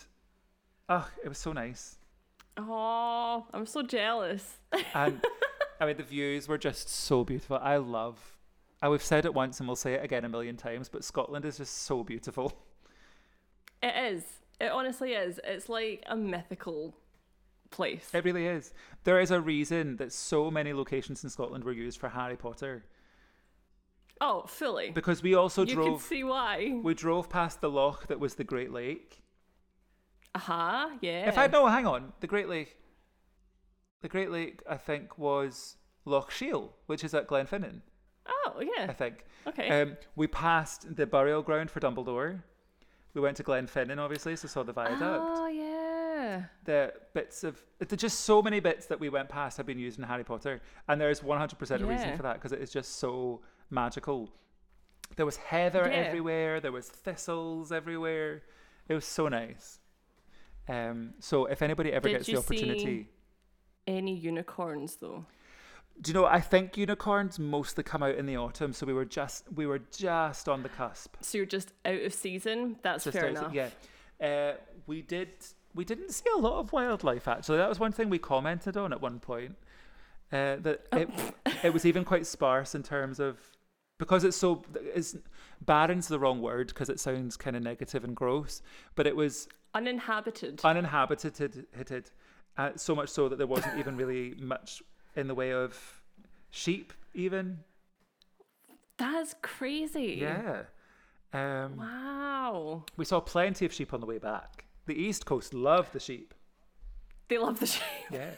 oh, 0.88 1.08
it 1.24 1.30
was 1.30 1.38
so 1.38 1.52
nice. 1.52 1.98
Oh, 2.58 3.46
I'm 3.54 3.66
so 3.66 3.82
jealous. 3.82 4.58
And 4.94 5.22
I 5.80 5.86
mean, 5.86 5.98
the 5.98 6.04
views 6.16 6.48
were 6.48 6.58
just 6.58 6.90
so 6.90 7.24
beautiful. 7.24 7.58
I 7.62 7.78
love. 7.78 8.38
I 8.82 8.90
we've 8.90 9.04
said 9.04 9.26
it 9.26 9.34
once 9.34 9.60
and 9.60 9.68
we'll 9.68 9.76
say 9.76 9.94
it 9.94 10.04
again 10.04 10.26
a 10.26 10.30
million 10.30 10.58
times, 10.58 10.90
but 10.90 11.04
Scotland 11.04 11.46
is 11.46 11.58
just 11.58 11.84
so 11.84 12.04
beautiful. 12.04 12.54
It 13.82 14.14
is. 14.14 14.24
It 14.60 14.72
honestly 14.72 15.14
is. 15.14 15.40
It's 15.44 15.70
like 15.70 16.04
a 16.08 16.16
mythical 16.16 16.96
place. 17.72 18.10
It 18.14 18.24
really 18.26 18.46
is. 18.48 18.74
There 19.04 19.20
is 19.20 19.32
a 19.32 19.40
reason 19.42 19.98
that 19.98 20.12
so 20.12 20.50
many 20.52 20.74
locations 20.74 21.24
in 21.24 21.30
Scotland 21.30 21.64
were 21.64 21.72
used 21.72 22.00
for 22.00 22.10
Harry 22.10 22.36
Potter 22.38 22.84
Oh, 24.22 24.44
fully. 24.48 24.92
because 24.92 25.24
we 25.24 25.34
also 25.34 25.66
you 25.66 25.76
drove. 25.76 26.00
can 26.02 26.08
see 26.08 26.24
why. 26.24 26.78
We 26.84 26.94
drove 26.94 27.30
past 27.30 27.62
the 27.62 27.70
loch 27.70 28.08
that 28.08 28.20
was 28.20 28.36
the 28.36 28.44
Great 28.44 28.72
Lake. 28.72 29.22
Uh 30.36 30.40
huh. 30.40 30.90
Yeah. 31.02 31.28
If 31.30 31.38
I 31.38 31.48
no, 31.48 31.68
hang 31.68 31.86
on, 31.88 32.12
the 32.20 32.28
Great 32.28 32.50
Lake. 32.50 32.76
The 34.02 34.10
Great 34.10 34.30
Lake, 34.32 34.62
I 34.70 34.78
think, 34.78 35.18
was 35.18 35.78
Loch 36.06 36.32
Shiel, 36.32 36.74
which 36.88 37.04
is 37.04 37.14
at 37.14 37.28
Glenfinnan. 37.28 37.82
Oh 38.28 38.62
yeah. 38.62 38.88
I 38.90 38.94
think. 38.94 39.26
Okay. 39.48 39.82
Um, 39.82 39.98
we 40.16 40.28
passed 40.28 40.96
the 40.96 41.06
burial 41.08 41.41
ground 41.41 41.72
for 41.72 41.80
Dumbledore. 41.80 42.44
We 43.14 43.22
went 43.22 43.38
to 43.38 43.44
Glenfinnan, 43.44 43.98
obviously, 43.98 44.36
so 44.36 44.48
saw 44.48 44.64
the 44.64 44.74
viaduct. 44.74 45.02
oh 45.04 45.48
yeah. 46.20 46.44
The 46.66 46.94
bits 47.14 47.44
of 47.44 47.62
there's 47.80 48.02
just 48.02 48.22
so 48.22 48.41
many 48.41 48.60
bits 48.60 48.86
that 48.88 49.00
we 49.00 49.10
went 49.10 49.30
past 49.30 49.58
have 49.58 49.66
been 49.66 49.80
used 49.80 49.98
in 50.00 50.04
Harry 50.06 50.24
Potter, 50.24 50.62
and 50.88 51.00
there 51.00 51.10
is 51.10 51.22
100% 51.22 51.82
a 51.82 51.86
reason 51.86 52.10
Yeah. 52.10 52.16
for 52.18 52.24
that 52.24 52.34
because 52.36 52.52
it 52.52 52.62
is 52.62 52.72
just 52.72 52.98
so 52.98 53.41
magical. 53.70 54.30
There 55.16 55.26
was 55.26 55.38
heather 55.38 55.88
Yeah. 55.88 55.98
everywhere. 56.08 56.60
There 56.60 56.72
was 56.72 56.88
thistles 56.90 57.72
everywhere. 57.72 58.44
It 58.88 58.94
was 58.94 59.06
so 59.06 59.28
nice. 59.28 59.80
Um, 60.68 61.14
so 61.20 61.46
if 61.46 61.62
anybody 61.62 61.91
ever 61.91 62.08
Did 62.10 62.16
gets 62.18 62.26
the 62.28 62.32
you 62.34 62.38
see- 62.41 62.46
opportunity, 62.46 63.10
Any 63.88 64.14
unicorns 64.16 64.98
though? 64.98 65.26
do 66.02 66.10
you 66.12 66.14
know? 66.14 66.26
I 66.26 66.40
think 66.41 66.78
unicorns 66.78 67.40
mostly 67.40 67.84
come 67.84 68.04
out 68.04 68.16
in 68.16 68.26
the 68.28 68.38
autumn, 68.38 68.72
so 68.74 68.86
we 68.86 68.94
were 68.94 69.06
just 69.06 69.52
we 69.52 69.66
were 69.66 69.80
just 69.80 70.48
on 70.48 70.62
the 70.64 70.70
cusp. 70.70 71.16
So 71.22 71.38
you're 71.40 71.46
just 71.48 71.74
out 71.86 72.02
of 72.02 72.14
season. 72.14 72.78
That's 72.84 73.06
fair 73.08 73.28
enough. 73.30 73.52
Yeah, 73.54 73.70
uh, 74.22 74.54
we 74.86 75.02
did. 75.02 75.30
We 75.80 75.85
didn't 75.85 76.11
see 76.11 76.26
a 76.35 76.38
lot 76.38 76.60
of 76.60 76.73
wildlife 76.73 77.26
actually. 77.26 77.56
That 77.57 77.69
was 77.69 77.80
one 77.80 77.93
thing 77.93 78.10
we 78.10 78.19
commented 78.19 78.76
on 78.76 78.91
at 78.91 79.01
one 79.01 79.19
point. 79.22 79.56
Uh, 80.30 80.57
that 80.57 80.85
it 80.91 81.10
it 81.64 81.73
was 81.73 81.85
even 81.85 82.03
quite 82.03 82.27
sparse 82.27 82.76
in 82.76 82.84
terms 82.84 83.18
of 83.18 83.38
because 83.97 84.26
it's 84.26 84.35
so 84.35 84.61
it's 84.97 85.15
barren's 85.61 86.10
the 86.10 86.19
wrong 86.19 86.41
word 86.41 86.68
because 86.68 86.89
it 86.89 86.99
sounds 86.99 87.38
kind 87.38 87.56
of 87.56 87.64
negative 87.64 88.03
and 88.03 88.14
gross. 88.14 88.61
But 88.95 89.07
it 89.07 89.15
was 89.15 89.47
Uninhabited. 89.73 90.60
uninhabited, 90.65 91.65
hitted, 91.77 92.11
uh, 92.57 92.72
so 92.76 92.93
much 92.93 93.07
so 93.07 93.30
that 93.30 93.38
there 93.38 93.47
wasn't 93.47 93.80
even 93.80 93.95
really 93.95 94.35
much 94.38 94.84
in 95.15 95.27
the 95.27 95.35
way 95.35 95.53
of 95.53 96.01
sheep. 96.51 96.91
Even 97.14 97.60
That's 98.97 99.34
crazy. 99.41 100.18
yeah. 100.19 100.64
Um, 101.31 101.77
Wow. 101.77 102.84
We 102.97 103.06
saw 103.06 103.22
plenty 103.22 103.65
of 103.65 103.72
sheep 103.72 103.93
on 103.93 104.01
the 104.01 104.06
way 104.07 104.18
back. 104.18 104.65
The 104.90 104.99
East 104.99 105.28
Coast 105.28 105.53
loved 105.53 105.94
the 105.94 105.99
sheep. 105.99 106.34
They 107.28 107.38
love 107.38 107.60
the 107.60 107.68
sheep. 107.68 107.84
Yeah. 108.11 108.32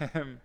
um, 0.14 0.38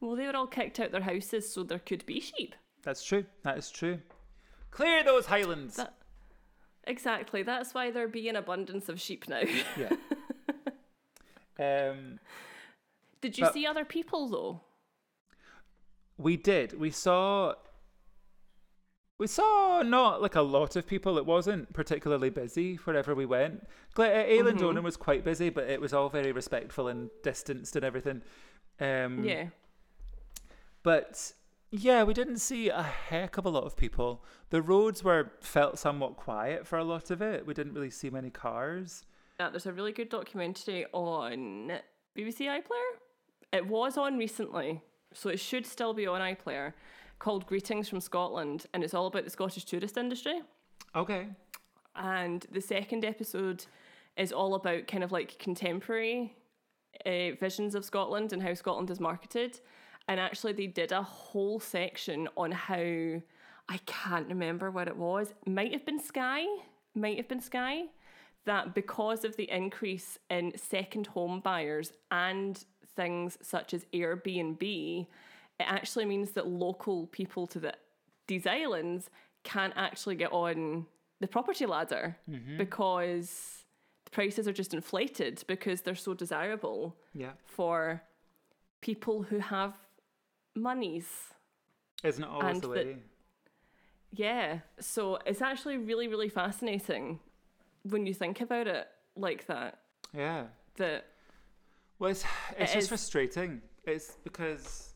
Well, 0.00 0.16
they 0.16 0.26
were 0.26 0.34
all 0.34 0.48
kicked 0.48 0.80
out 0.80 0.90
their 0.90 1.00
houses, 1.02 1.52
so 1.52 1.62
there 1.62 1.78
could 1.78 2.04
be 2.06 2.18
sheep. 2.18 2.56
that's 2.82 3.04
true. 3.04 3.24
That 3.44 3.56
is 3.56 3.70
true. 3.70 4.00
Clear 4.72 5.04
those 5.04 5.26
highlands. 5.26 5.76
That- 5.76 5.94
Exactly. 6.88 7.44
That's 7.44 7.72
why 7.72 7.92
there 7.92 8.08
be 8.08 8.28
an 8.28 8.34
abundance 8.34 8.88
of 8.88 9.00
sheep 9.00 9.28
now. 9.28 9.42
yeah. 9.78 9.90
um, 11.92 12.18
Did 13.20 13.38
you 13.38 13.44
But- 13.44 13.54
see 13.54 13.64
other 13.64 13.84
people 13.84 14.26
though? 14.28 14.60
we 16.18 16.36
did. 16.36 16.80
We 16.80 16.90
saw 16.90 17.54
we 19.20 19.26
saw 19.26 19.82
not 19.82 20.20
like 20.22 20.34
a 20.34 20.40
lot 20.42 20.74
of 20.76 20.86
people. 20.86 21.16
It 21.18 21.26
wasn't 21.26 21.72
particularly 21.72 22.30
busy 22.30 22.76
wherever 22.76 23.14
we 23.14 23.26
went. 23.26 23.68
Gla- 23.94 24.06
uh, 24.06 24.24
Mhm. 24.26 24.58
Donan 24.58 24.82
was 24.82 24.96
quite 24.96 25.22
busy, 25.24 25.50
but 25.50 25.64
it 25.68 25.80
was 25.80 25.92
all 25.92 26.08
very 26.08 26.32
respectful 26.32 26.88
and 26.88 27.10
distanced 27.22 27.76
and 27.76 27.84
everything. 27.84 28.22
Um, 28.80 29.22
Yeah. 29.24 29.48
But 30.82 31.34
yeah, 31.70 32.02
we 32.02 32.14
didn't 32.14 32.38
see 32.38 32.68
a 32.68 32.82
heck 32.82 33.36
of 33.36 33.44
a 33.44 33.50
lot 33.50 33.64
of 33.64 33.76
people. 33.76 34.24
The 34.48 34.62
roads 34.62 35.04
were 35.04 35.32
felt 35.40 35.78
somewhat 35.78 36.16
quiet 36.16 36.66
for 36.66 36.78
a 36.78 36.84
lot 36.84 37.10
of 37.10 37.20
it. 37.22 37.46
We 37.46 37.54
didn't 37.54 37.74
really 37.74 37.90
see 37.90 38.10
many 38.10 38.30
cars. 38.30 39.04
Yeah, 39.38 39.50
there's 39.50 39.66
a 39.66 39.72
really 39.72 39.92
good 39.92 40.08
documentary 40.08 40.86
on 40.92 41.80
BBC 42.16 42.46
iPlayer. 42.46 42.92
It 43.52 43.66
was 43.66 43.96
on 43.98 44.16
recently, 44.18 44.82
so 45.12 45.28
it 45.28 45.40
should 45.40 45.66
still 45.66 45.92
be 45.92 46.06
on 46.06 46.20
iPlayer, 46.20 46.72
called 47.20 47.46
Greetings 47.46 47.88
from 47.88 48.00
Scotland, 48.00 48.66
and 48.74 48.82
it's 48.82 48.94
all 48.94 49.06
about 49.06 49.24
the 49.24 49.30
Scottish 49.30 49.64
tourist 49.64 49.96
industry. 49.96 50.42
Okay. 50.96 51.28
And 51.94 52.44
the 52.50 52.60
second 52.60 53.04
episode 53.04 53.64
is 54.16 54.32
all 54.32 54.54
about 54.54 54.88
kind 54.88 55.04
of 55.04 55.12
like 55.12 55.38
contemporary 55.38 56.34
uh, 57.06 57.36
visions 57.38 57.74
of 57.74 57.84
Scotland 57.84 58.32
and 58.32 58.42
how 58.42 58.54
Scotland 58.54 58.90
is 58.90 58.98
marketed. 58.98 59.60
And 60.08 60.18
actually, 60.18 60.54
they 60.54 60.66
did 60.66 60.92
a 60.92 61.02
whole 61.02 61.60
section 61.60 62.26
on 62.36 62.50
how 62.50 62.76
I 62.76 63.78
can't 63.86 64.28
remember 64.28 64.70
what 64.70 64.88
it 64.88 64.96
was. 64.96 65.32
Might 65.46 65.72
have 65.72 65.86
been 65.86 66.00
Sky. 66.00 66.44
Might 66.94 67.18
have 67.18 67.28
been 67.28 67.40
Sky. 67.40 67.84
That 68.46 68.74
because 68.74 69.24
of 69.24 69.36
the 69.36 69.48
increase 69.50 70.18
in 70.30 70.52
second 70.56 71.08
home 71.08 71.40
buyers 71.40 71.92
and 72.10 72.64
things 72.96 73.38
such 73.42 73.74
as 73.74 73.84
Airbnb, 73.92 75.06
it 75.60 75.66
actually 75.68 76.04
means 76.06 76.28
that 76.32 76.46
local 76.46 77.06
people 77.08 77.46
to 77.48 77.58
the, 77.60 77.72
these 78.26 78.46
islands 78.46 79.10
can't 79.44 79.72
actually 79.76 80.16
get 80.16 80.32
on 80.32 80.86
the 81.20 81.28
property 81.28 81.66
ladder 81.66 82.16
mm-hmm. 82.30 82.56
because 82.56 83.64
the 84.06 84.10
prices 84.10 84.48
are 84.48 84.52
just 84.52 84.72
inflated 84.74 85.42
because 85.46 85.82
they're 85.82 85.94
so 85.94 86.14
desirable 86.14 86.96
Yeah. 87.14 87.32
for 87.44 88.02
people 88.80 89.22
who 89.22 89.38
have 89.38 89.74
monies. 90.54 91.06
Isn't 92.02 92.24
it 92.24 92.30
always 92.30 92.50
And 92.54 92.62
the 92.62 92.68
the- 92.68 92.74
way? 92.74 92.96
Yeah. 94.12 94.58
So 94.80 95.18
it's 95.26 95.42
actually 95.42 95.78
really, 95.78 96.08
really 96.08 96.28
fascinating 96.28 97.20
when 97.82 98.06
you 98.06 98.14
think 98.14 98.40
about 98.40 98.66
it 98.66 98.88
like 99.16 99.46
that. 99.46 99.78
Yeah. 100.14 100.44
That 100.76 101.04
Well, 101.98 102.10
it's, 102.10 102.24
it's 102.58 102.72
It 102.72 102.74
just 102.74 102.76
is. 102.76 102.88
frustrating. 102.88 103.62
It's 103.84 104.16
because, 104.24 104.89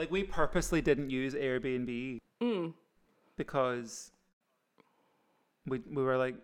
like, 0.00 0.10
we 0.10 0.24
purposely 0.24 0.80
didn't 0.80 1.10
use 1.10 1.34
Airbnb 1.34 2.18
mm, 2.42 2.72
because 3.36 4.12
we 5.66 5.80
we 5.90 6.02
were 6.02 6.16
like, 6.16 6.36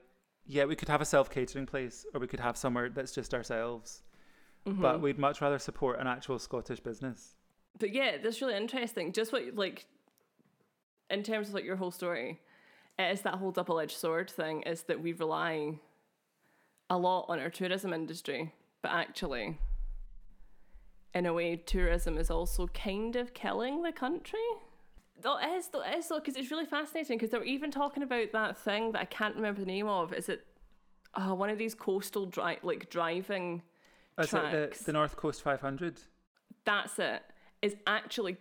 yeah, 0.47 0.65
we 0.67 0.77
could 0.77 0.89
have 0.89 1.01
a 1.01 1.05
self 1.07 1.31
catering 1.31 1.67
place 1.67 2.05
or 2.13 2.21
we 2.21 2.27
could 2.27 2.41
have 2.41 2.57
somewhere 2.57 2.91
that's 2.91 3.13
just 3.13 3.33
ourselves. 3.33 4.03
mm-hmm. 4.67 4.83
But 4.83 5.01
we'd 5.01 5.19
much 5.19 5.41
rather 5.41 5.59
support 5.59 5.99
an 6.01 6.07
actual 6.07 6.39
Scottish 6.39 6.81
business. 6.81 7.35
but 7.79 7.93
yeah, 7.95 8.19
that's 8.23 8.41
really 8.43 8.57
interesting. 8.57 9.13
Just 9.13 9.33
what 9.33 9.55
like 9.55 9.87
in 11.09 11.23
terms 11.23 11.49
of 11.49 11.55
like 11.55 11.65
your 11.65 11.77
whole 11.77 11.91
story, 11.91 12.41
it 12.99 13.11
is 13.11 13.23
that 13.23 13.35
whole 13.37 13.53
double 13.53 13.81
edged 13.81 13.97
sword 13.97 14.31
thing 14.31 14.63
is 14.63 14.83
that 14.83 15.01
we 15.01 15.13
rely 15.13 15.79
a 16.91 16.99
lot 16.99 17.27
on 17.29 17.39
our 17.41 17.51
tourism 17.51 17.93
industry, 17.93 18.53
but 18.83 18.93
actually 18.93 19.59
in 21.15 21.27
a 21.27 21.33
way 21.33 21.57
tourism 21.57 22.19
is 22.19 22.31
also 22.31 22.67
kind 22.69 23.17
of 23.17 23.33
killing 23.35 23.83
the 23.83 23.93
country. 23.93 24.39
Though 25.21 25.39
it 25.39 25.49
is, 25.57 25.69
though 25.69 25.83
it 25.83 25.97
is 25.99 26.09
though, 26.09 26.19
because 26.19 26.37
it's 26.37 26.51
really 26.51 26.67
fascinating 26.67 27.17
because 27.17 27.31
they 27.31 27.39
were 27.39 27.45
even 27.45 27.71
talking 27.71 28.03
about 28.03 28.33
that 28.33 28.59
thing 28.59 28.93
that 28.93 29.01
I 29.01 29.05
can't 29.07 29.35
remember 29.35 29.61
the 29.61 29.67
name 29.67 29.87
of. 29.89 30.13
Is 30.13 30.29
it 30.29 30.45
uh, 31.15 31.35
one 31.35 31.49
of 31.49 31.57
these 31.57 31.75
coastal 31.75 32.27
dri- 32.27 32.59
like 32.63 32.91
driving 32.91 33.63
Is 34.19 34.33
it 34.35 34.51
the, 34.53 34.85
the 34.85 34.93
North 34.93 35.17
Coast 35.17 35.43
500? 35.43 36.01
that's 36.65 36.99
it 36.99 37.23
is 37.63 37.77
actually 37.87 38.37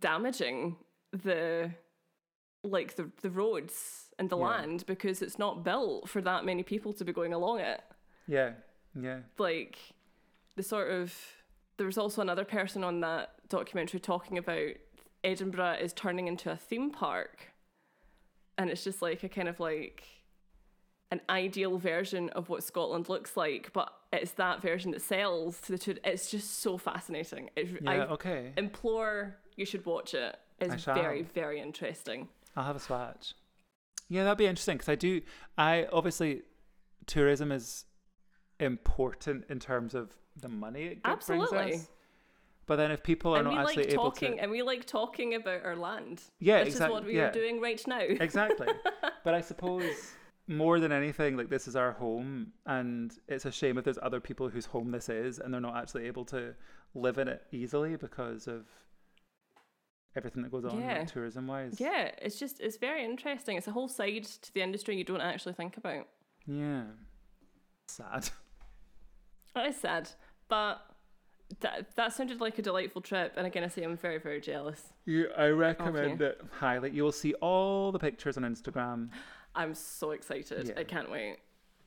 damaging 0.00 0.76
the 1.12 1.70
like 2.62 2.96
the 2.96 3.10
the 3.22 3.30
roads 3.30 4.10
and 4.18 4.30
the 4.30 4.36
Yeah. 4.38 4.44
land 4.44 4.84
because 4.86 5.22
it's 5.22 5.38
not 5.38 5.64
built 5.64 6.08
for 6.08 6.20
that 6.22 6.44
many 6.44 6.62
people 6.62 6.92
to 6.94 7.04
be 7.04 7.12
going 7.12 7.32
along 7.32 7.60
it 7.60 7.82
Yeah, 8.26 8.52
yeah. 8.98 9.20
like 9.38 9.78
the 10.56 10.62
sort 10.62 10.90
of 10.90 11.14
there 11.76 11.86
was 11.86 11.98
also 11.98 12.22
another 12.22 12.44
person 12.44 12.84
on 12.84 13.00
that 13.00 13.30
documentary 13.48 14.00
talking 14.00 14.38
about 14.38 14.70
Edinburgh 15.22 15.78
is 15.80 15.92
turning 15.92 16.28
into 16.28 16.50
a 16.50 16.56
theme 16.56 16.90
park 16.90 17.52
and 18.58 18.70
it's 18.70 18.84
just 18.84 19.02
like 19.02 19.22
a 19.24 19.28
kind 19.28 19.48
of 19.48 19.58
like 19.60 20.04
an 21.10 21.20
ideal 21.28 21.78
version 21.78 22.28
of 22.30 22.48
what 22.48 22.62
Scotland 22.64 23.08
looks 23.08 23.36
like 23.36 23.72
but 23.72 23.92
it's 24.12 24.32
that 24.32 24.60
version 24.62 24.90
that 24.92 25.02
sells 25.02 25.60
to 25.62 25.72
the 25.72 25.78
tour- 25.78 25.94
it's 26.04 26.30
just 26.30 26.60
so 26.60 26.76
fascinating 26.78 27.50
it, 27.56 27.68
Yeah, 27.82 27.90
I 27.90 27.98
okay. 28.08 28.52
implore 28.56 29.36
you 29.56 29.66
should 29.66 29.84
watch 29.86 30.14
it 30.14 30.36
it's 30.60 30.84
very 30.84 31.22
very 31.22 31.60
interesting 31.60 32.28
I'll 32.56 32.64
have 32.64 32.76
a 32.76 32.80
swatch. 32.80 33.34
Yeah, 34.08 34.24
that'd 34.24 34.38
be 34.38 34.46
interesting 34.46 34.76
because 34.76 34.88
I 34.88 34.94
do. 34.94 35.22
I 35.58 35.88
obviously, 35.92 36.42
tourism 37.06 37.50
is 37.50 37.84
important 38.60 39.44
in 39.48 39.58
terms 39.58 39.94
of 39.94 40.12
the 40.40 40.48
money 40.48 40.84
it 40.84 40.98
Absolutely. 41.04 41.56
brings 41.56 41.82
us. 41.82 41.88
But 42.66 42.76
then 42.76 42.90
if 42.90 43.02
people 43.02 43.34
are 43.34 43.40
and 43.40 43.48
not 43.48 43.66
actually 43.66 43.84
like 43.84 43.92
able 43.92 44.04
talking 44.04 44.36
to, 44.36 44.42
and 44.42 44.50
we 44.50 44.62
like 44.62 44.86
talking 44.86 45.34
about 45.34 45.64
our 45.64 45.76
land 45.76 46.22
yeah, 46.40 46.60
which 46.60 46.68
exactly. 46.68 46.86
is 46.86 46.92
what 47.00 47.06
we 47.06 47.16
yeah, 47.16 47.24
are 47.24 47.32
doing 47.32 47.60
right 47.60 47.82
now 47.86 47.98
exactly. 48.00 48.68
but 49.22 49.34
I 49.34 49.42
suppose 49.42 49.84
more 50.46 50.78
than 50.80 50.92
anything, 50.92 51.36
like 51.36 51.48
this 51.48 51.66
is 51.66 51.76
our 51.76 51.92
home, 51.92 52.52
and 52.66 53.12
it's 53.28 53.44
a 53.46 53.52
shame 53.52 53.78
if 53.78 53.84
there's 53.84 53.98
other 54.02 54.20
people 54.20 54.48
whose 54.48 54.66
home 54.66 54.90
this 54.90 55.08
is, 55.08 55.38
and 55.38 55.52
they're 55.52 55.60
not 55.60 55.76
actually 55.76 56.06
able 56.06 56.24
to 56.26 56.54
live 56.94 57.18
in 57.18 57.28
it 57.28 57.42
easily 57.50 57.96
because 57.96 58.46
of 58.46 58.66
everything 60.16 60.42
that 60.42 60.52
goes 60.52 60.64
on 60.64 60.78
Yeah. 60.80 61.04
tourism 61.04 61.46
wise. 61.46 61.80
Yeah, 61.80 62.10
it's 62.18 62.38
just 62.38 62.60
it's 62.60 62.76
very 62.76 63.04
interesting. 63.04 63.56
It's 63.56 63.68
a 63.68 63.72
whole 63.72 63.88
side 63.88 64.24
to 64.24 64.54
the 64.54 64.62
industry 64.62 64.96
you 64.96 65.04
don't 65.04 65.20
actually 65.20 65.54
think 65.54 65.76
about. 65.76 66.08
Yeah. 66.46 66.84
Sad. 67.88 68.28
It 69.64 69.68
is 69.68 69.76
sad, 69.76 70.10
but 70.48 70.80
that 71.60 71.94
that 71.96 72.12
sounded 72.12 72.40
like 72.40 72.58
a 72.58 72.62
delightful 72.62 73.02
trip. 73.02 73.34
And 73.36 73.46
again, 73.46 73.64
I 73.64 73.68
say 73.68 73.82
I'm 73.82 73.96
very 73.96 74.18
very 74.18 74.40
jealous. 74.40 74.80
You, 75.04 75.28
I 75.36 75.46
recommend 75.48 76.20
you. 76.20 76.26
it 76.26 76.40
highly. 76.50 76.90
You 76.90 77.04
will 77.04 77.12
see 77.12 77.34
all 77.34 77.92
the 77.92 77.98
pictures 77.98 78.36
on 78.36 78.42
Instagram. 78.42 79.10
I'm 79.54 79.74
so 79.74 80.10
excited. 80.10 80.68
Yeah. 80.68 80.80
I 80.80 80.84
can't 80.84 81.10
wait. 81.10 81.38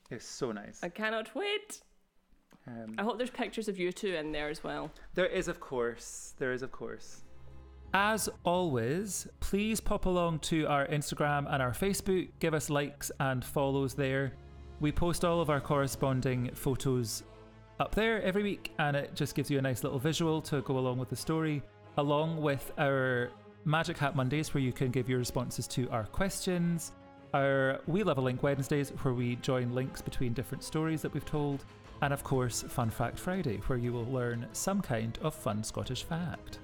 It's 0.10 0.26
so 0.26 0.54
nice. 0.54 0.80
I 0.82 0.90
cannot 0.90 1.36
wait. 1.36 1.82
Um, 2.66 2.96
I 2.98 3.04
hope 3.04 3.18
there's 3.18 3.30
pictures 3.30 3.68
of 3.68 3.78
you 3.78 3.92
two 3.92 4.14
in 4.14 4.32
there 4.32 4.50
as 4.50 4.64
well. 4.64 4.92
There 5.16 5.26
is, 5.26 5.48
of 5.48 5.60
course. 5.60 6.34
There 6.38 6.54
is, 6.54 6.62
of 6.62 6.72
course. 6.72 7.24
As 7.94 8.30
always, 8.44 9.28
please 9.40 9.80
pop 9.80 10.06
along 10.06 10.40
to 10.40 10.66
our 10.68 10.86
Instagram 10.88 11.52
and 11.52 11.62
our 11.62 11.72
Facebook. 11.72 12.30
Give 12.40 12.54
us 12.54 12.70
likes 12.70 13.12
and 13.20 13.44
follows 13.44 13.94
there. 13.94 14.34
We 14.80 14.92
post 14.92 15.26
all 15.26 15.42
of 15.42 15.50
our 15.50 15.62
corresponding 15.62 16.52
photos 16.54 17.24
up 17.80 17.94
there 17.94 18.22
every 18.24 18.44
week, 18.44 18.72
and 18.80 18.96
it 18.96 19.14
just 19.16 19.36
gives 19.36 19.52
you 19.52 19.60
a 19.60 19.62
nice 19.62 19.84
little 19.84 20.00
visual 20.00 20.42
to 20.44 20.62
go 20.62 20.78
along 20.78 20.98
with 20.98 21.10
the 21.10 21.16
story, 21.16 21.62
along 21.98 22.42
with 22.42 22.72
our 22.78 23.30
Magic 23.66 23.98
Hat 23.98 24.16
Mondays, 24.16 24.54
where 24.54 24.62
you 24.62 24.74
can 24.74 24.90
give 24.90 25.10
your 25.10 25.20
responses 25.20 25.68
to 25.68 25.90
our 25.90 26.06
questions, 26.06 26.94
our 27.34 27.82
We 27.86 28.04
Love 28.04 28.18
a 28.18 28.22
Link 28.22 28.42
Wednesdays, 28.42 28.90
where 29.02 29.14
we 29.14 29.36
join 29.38 29.74
links 29.74 30.02
between 30.02 30.34
different 30.34 30.64
stories 30.64 31.02
that 31.02 31.14
we've 31.14 31.26
told, 31.26 31.66
and 32.02 32.14
of 32.14 32.24
course, 32.24 32.64
Fun 32.64 32.90
Fact 32.90 33.20
Friday, 33.20 33.58
where 33.68 33.78
you 33.78 33.94
will 33.94 34.06
learn 34.06 34.48
some 34.54 34.82
kind 34.82 35.18
of 35.22 35.36
fun 35.36 35.64
Scottish 35.64 36.04
fact. 36.04 36.60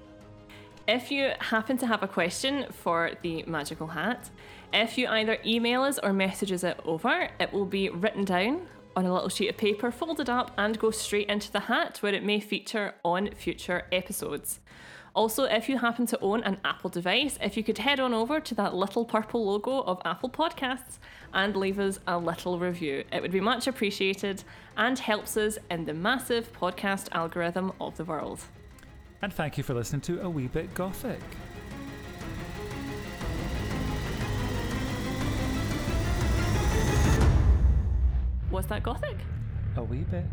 If 0.86 1.10
you 1.10 1.30
happen 1.38 1.78
to 1.78 1.86
have 1.86 2.02
a 2.02 2.08
question 2.08 2.66
for 2.70 3.12
the 3.22 3.42
magical 3.44 3.86
hat, 3.86 4.28
if 4.72 4.98
you 4.98 5.06
either 5.06 5.38
email 5.44 5.82
us 5.82 5.98
or 6.02 6.12
messages 6.12 6.62
it 6.62 6.78
over, 6.84 7.28
it 7.40 7.52
will 7.52 7.64
be 7.64 7.88
written 7.88 8.24
down 8.24 8.66
on 8.96 9.06
a 9.06 9.12
little 9.12 9.28
sheet 9.28 9.48
of 9.48 9.56
paper, 9.56 9.90
folded 9.90 10.28
up, 10.28 10.52
and 10.56 10.78
go 10.78 10.90
straight 10.90 11.28
into 11.28 11.50
the 11.50 11.60
hat 11.60 11.98
where 12.00 12.14
it 12.14 12.24
may 12.24 12.40
feature 12.40 12.94
on 13.04 13.30
future 13.34 13.86
episodes. 13.92 14.60
Also, 15.14 15.44
if 15.44 15.68
you 15.68 15.78
happen 15.78 16.06
to 16.06 16.18
own 16.20 16.42
an 16.42 16.58
Apple 16.64 16.90
device, 16.90 17.38
if 17.40 17.56
you 17.56 17.62
could 17.62 17.78
head 17.78 18.00
on 18.00 18.12
over 18.12 18.40
to 18.40 18.54
that 18.56 18.74
little 18.74 19.04
purple 19.04 19.46
logo 19.46 19.82
of 19.82 20.02
Apple 20.04 20.28
Podcasts 20.28 20.98
and 21.32 21.54
leave 21.54 21.78
us 21.78 22.00
a 22.08 22.18
little 22.18 22.58
review, 22.58 23.04
it 23.12 23.22
would 23.22 23.30
be 23.30 23.40
much 23.40 23.68
appreciated 23.68 24.42
and 24.76 24.98
helps 24.98 25.36
us 25.36 25.56
in 25.70 25.84
the 25.84 25.94
massive 25.94 26.52
podcast 26.52 27.06
algorithm 27.12 27.72
of 27.80 27.96
the 27.96 28.04
world. 28.04 28.40
And 29.22 29.32
thank 29.32 29.56
you 29.56 29.62
for 29.62 29.74
listening 29.74 30.02
to 30.02 30.20
A 30.22 30.28
Wee 30.28 30.48
Bit 30.48 30.74
Gothic. 30.74 31.20
Was 38.54 38.66
that 38.66 38.84
gothic? 38.84 39.16
A 39.76 39.82
wee 39.82 40.04
bit. 40.08 40.24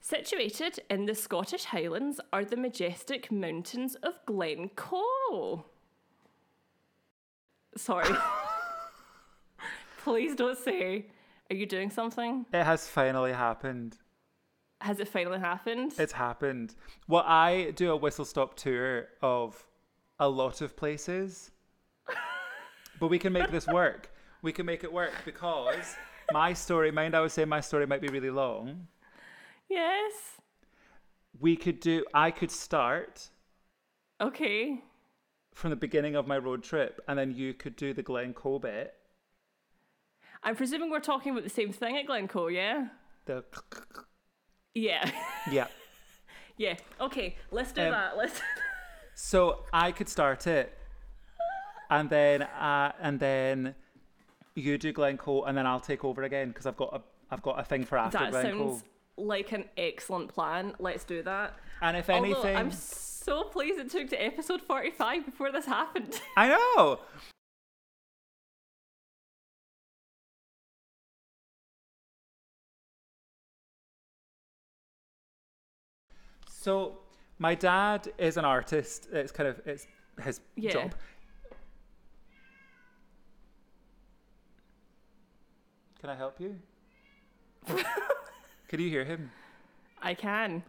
Situated 0.00 0.78
in 0.88 1.06
the 1.06 1.16
Scottish 1.16 1.64
Highlands 1.64 2.20
are 2.32 2.44
the 2.44 2.56
majestic 2.56 3.32
mountains 3.32 3.96
of 3.96 4.14
Glencoe. 4.26 5.64
Sorry. 7.76 8.14
Please 10.04 10.36
don't 10.36 10.56
say, 10.56 11.06
are 11.50 11.56
you 11.56 11.66
doing 11.66 11.90
something? 11.90 12.46
It 12.52 12.62
has 12.62 12.86
finally 12.86 13.32
happened. 13.32 13.98
Has 14.82 15.00
it 15.00 15.08
finally 15.08 15.40
happened? 15.40 15.94
It's 15.98 16.12
happened. 16.12 16.76
Well, 17.08 17.24
I 17.26 17.72
do 17.74 17.90
a 17.90 17.96
whistle 17.96 18.24
stop 18.24 18.54
tour 18.54 19.08
of 19.20 19.66
a 20.20 20.28
lot 20.28 20.60
of 20.60 20.76
places, 20.76 21.50
but 23.00 23.08
we 23.08 23.18
can 23.18 23.32
make 23.32 23.50
this 23.50 23.66
work. 23.66 24.12
We 24.42 24.52
can 24.52 24.64
make 24.66 24.84
it 24.84 24.92
work 24.92 25.12
because 25.24 25.96
my 26.32 26.52
story, 26.52 26.90
mind 26.92 27.14
I 27.16 27.20
was 27.20 27.32
saying 27.32 27.48
my 27.48 27.60
story 27.60 27.86
might 27.86 28.00
be 28.00 28.08
really 28.08 28.30
long. 28.30 28.86
yes. 29.68 30.12
We 31.38 31.56
could 31.56 31.80
do, 31.80 32.04
I 32.12 32.30
could 32.32 32.50
start 32.50 33.28
Okay. 34.20 34.82
from 35.54 35.70
the 35.70 35.76
beginning 35.76 36.16
of 36.16 36.26
my 36.26 36.36
road 36.38 36.62
trip 36.62 37.00
and 37.08 37.18
then 37.18 37.32
you 37.34 37.54
could 37.54 37.76
do 37.76 37.94
the 37.94 38.02
Glencoe 38.02 38.58
bit. 38.58 38.94
I'm 40.42 40.56
presuming 40.56 40.90
we're 40.90 41.00
talking 41.00 41.32
about 41.32 41.44
the 41.44 41.50
same 41.50 41.72
thing 41.72 41.96
at 41.96 42.06
Glencoe, 42.06 42.48
yeah? 42.48 42.88
The, 43.26 43.44
Yeah. 44.74 45.10
yeah. 45.50 45.68
yeah. 46.56 46.74
Okay, 47.00 47.36
let's 47.50 47.72
do 47.72 47.82
Um, 47.82 47.92
that. 47.92 48.16
Let's. 48.16 48.40
So 49.22 49.64
I 49.72 49.92
could 49.92 50.08
start 50.08 50.46
it, 50.46 50.76
and 51.90 52.08
then 52.08 52.42
uh, 52.42 52.92
and 53.00 53.20
then 53.20 53.74
you 54.54 54.78
do 54.78 54.92
Glencoe, 54.92 55.44
and 55.44 55.56
then 55.56 55.66
I'll 55.66 55.78
take 55.78 56.04
over 56.04 56.22
again 56.22 56.48
because 56.48 56.64
I've 56.64 56.76
got 56.76 56.94
a 56.94 57.02
I've 57.30 57.42
got 57.42 57.60
a 57.60 57.62
thing 57.62 57.84
for 57.84 57.98
after 57.98 58.18
that 58.18 58.30
Glencoe. 58.30 58.70
sounds 58.70 58.84
like 59.18 59.52
an 59.52 59.66
excellent 59.76 60.28
plan. 60.32 60.74
Let's 60.78 61.04
do 61.04 61.22
that. 61.22 61.54
And 61.82 61.98
if 61.98 62.08
anything, 62.08 62.34
Although 62.34 62.54
I'm 62.54 62.70
so 62.72 63.44
pleased 63.44 63.78
it 63.78 63.90
took 63.90 64.08
to 64.08 64.16
episode 64.16 64.62
45 64.62 65.26
before 65.26 65.52
this 65.52 65.66
happened. 65.66 66.18
I 66.36 66.48
know. 66.48 67.00
So 76.48 76.99
my 77.40 77.54
dad 77.54 78.12
is 78.18 78.36
an 78.36 78.44
artist. 78.44 79.08
It's 79.10 79.32
kind 79.32 79.48
of 79.48 79.60
it's 79.66 79.86
his 80.22 80.40
Yeah. 80.54 80.72
job. 80.72 80.94
Can 86.00 86.10
I 86.10 86.14
help 86.14 86.38
you? 86.38 86.56
Can 88.68 88.78
you 88.80 88.88
hear 88.88 89.04
him? 89.04 89.30
I 90.00 90.14
can. 90.14 90.62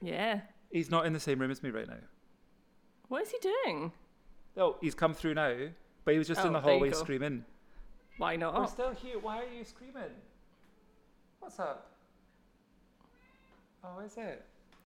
Yeah. 0.00 0.42
He's 0.70 0.90
not 0.90 1.06
in 1.06 1.12
the 1.12 1.18
same 1.20 1.40
room 1.40 1.50
as 1.50 1.62
me 1.62 1.70
right 1.70 1.88
now. 1.88 1.96
What 3.08 3.22
is 3.22 3.30
he 3.30 3.38
doing? 3.40 3.90
Oh, 4.56 4.76
he's 4.80 4.94
come 4.94 5.14
through 5.14 5.34
now, 5.34 5.56
but 6.04 6.12
he 6.12 6.18
was 6.18 6.28
just 6.28 6.40
in 6.42 6.48
Oh, 6.48 6.52
the 6.52 6.60
hallway 6.60 6.92
screaming. 6.92 7.44
Why 8.18 8.36
not? 8.36 8.54
We're 8.54 8.66
still 8.66 8.92
here. 8.92 9.18
Why 9.18 9.38
are 9.38 9.52
you 9.52 9.64
screaming? 9.64 10.12
What's 11.40 11.58
up? 11.58 11.90
Oh, 13.82 13.98
is 14.00 14.16
it? 14.16 14.44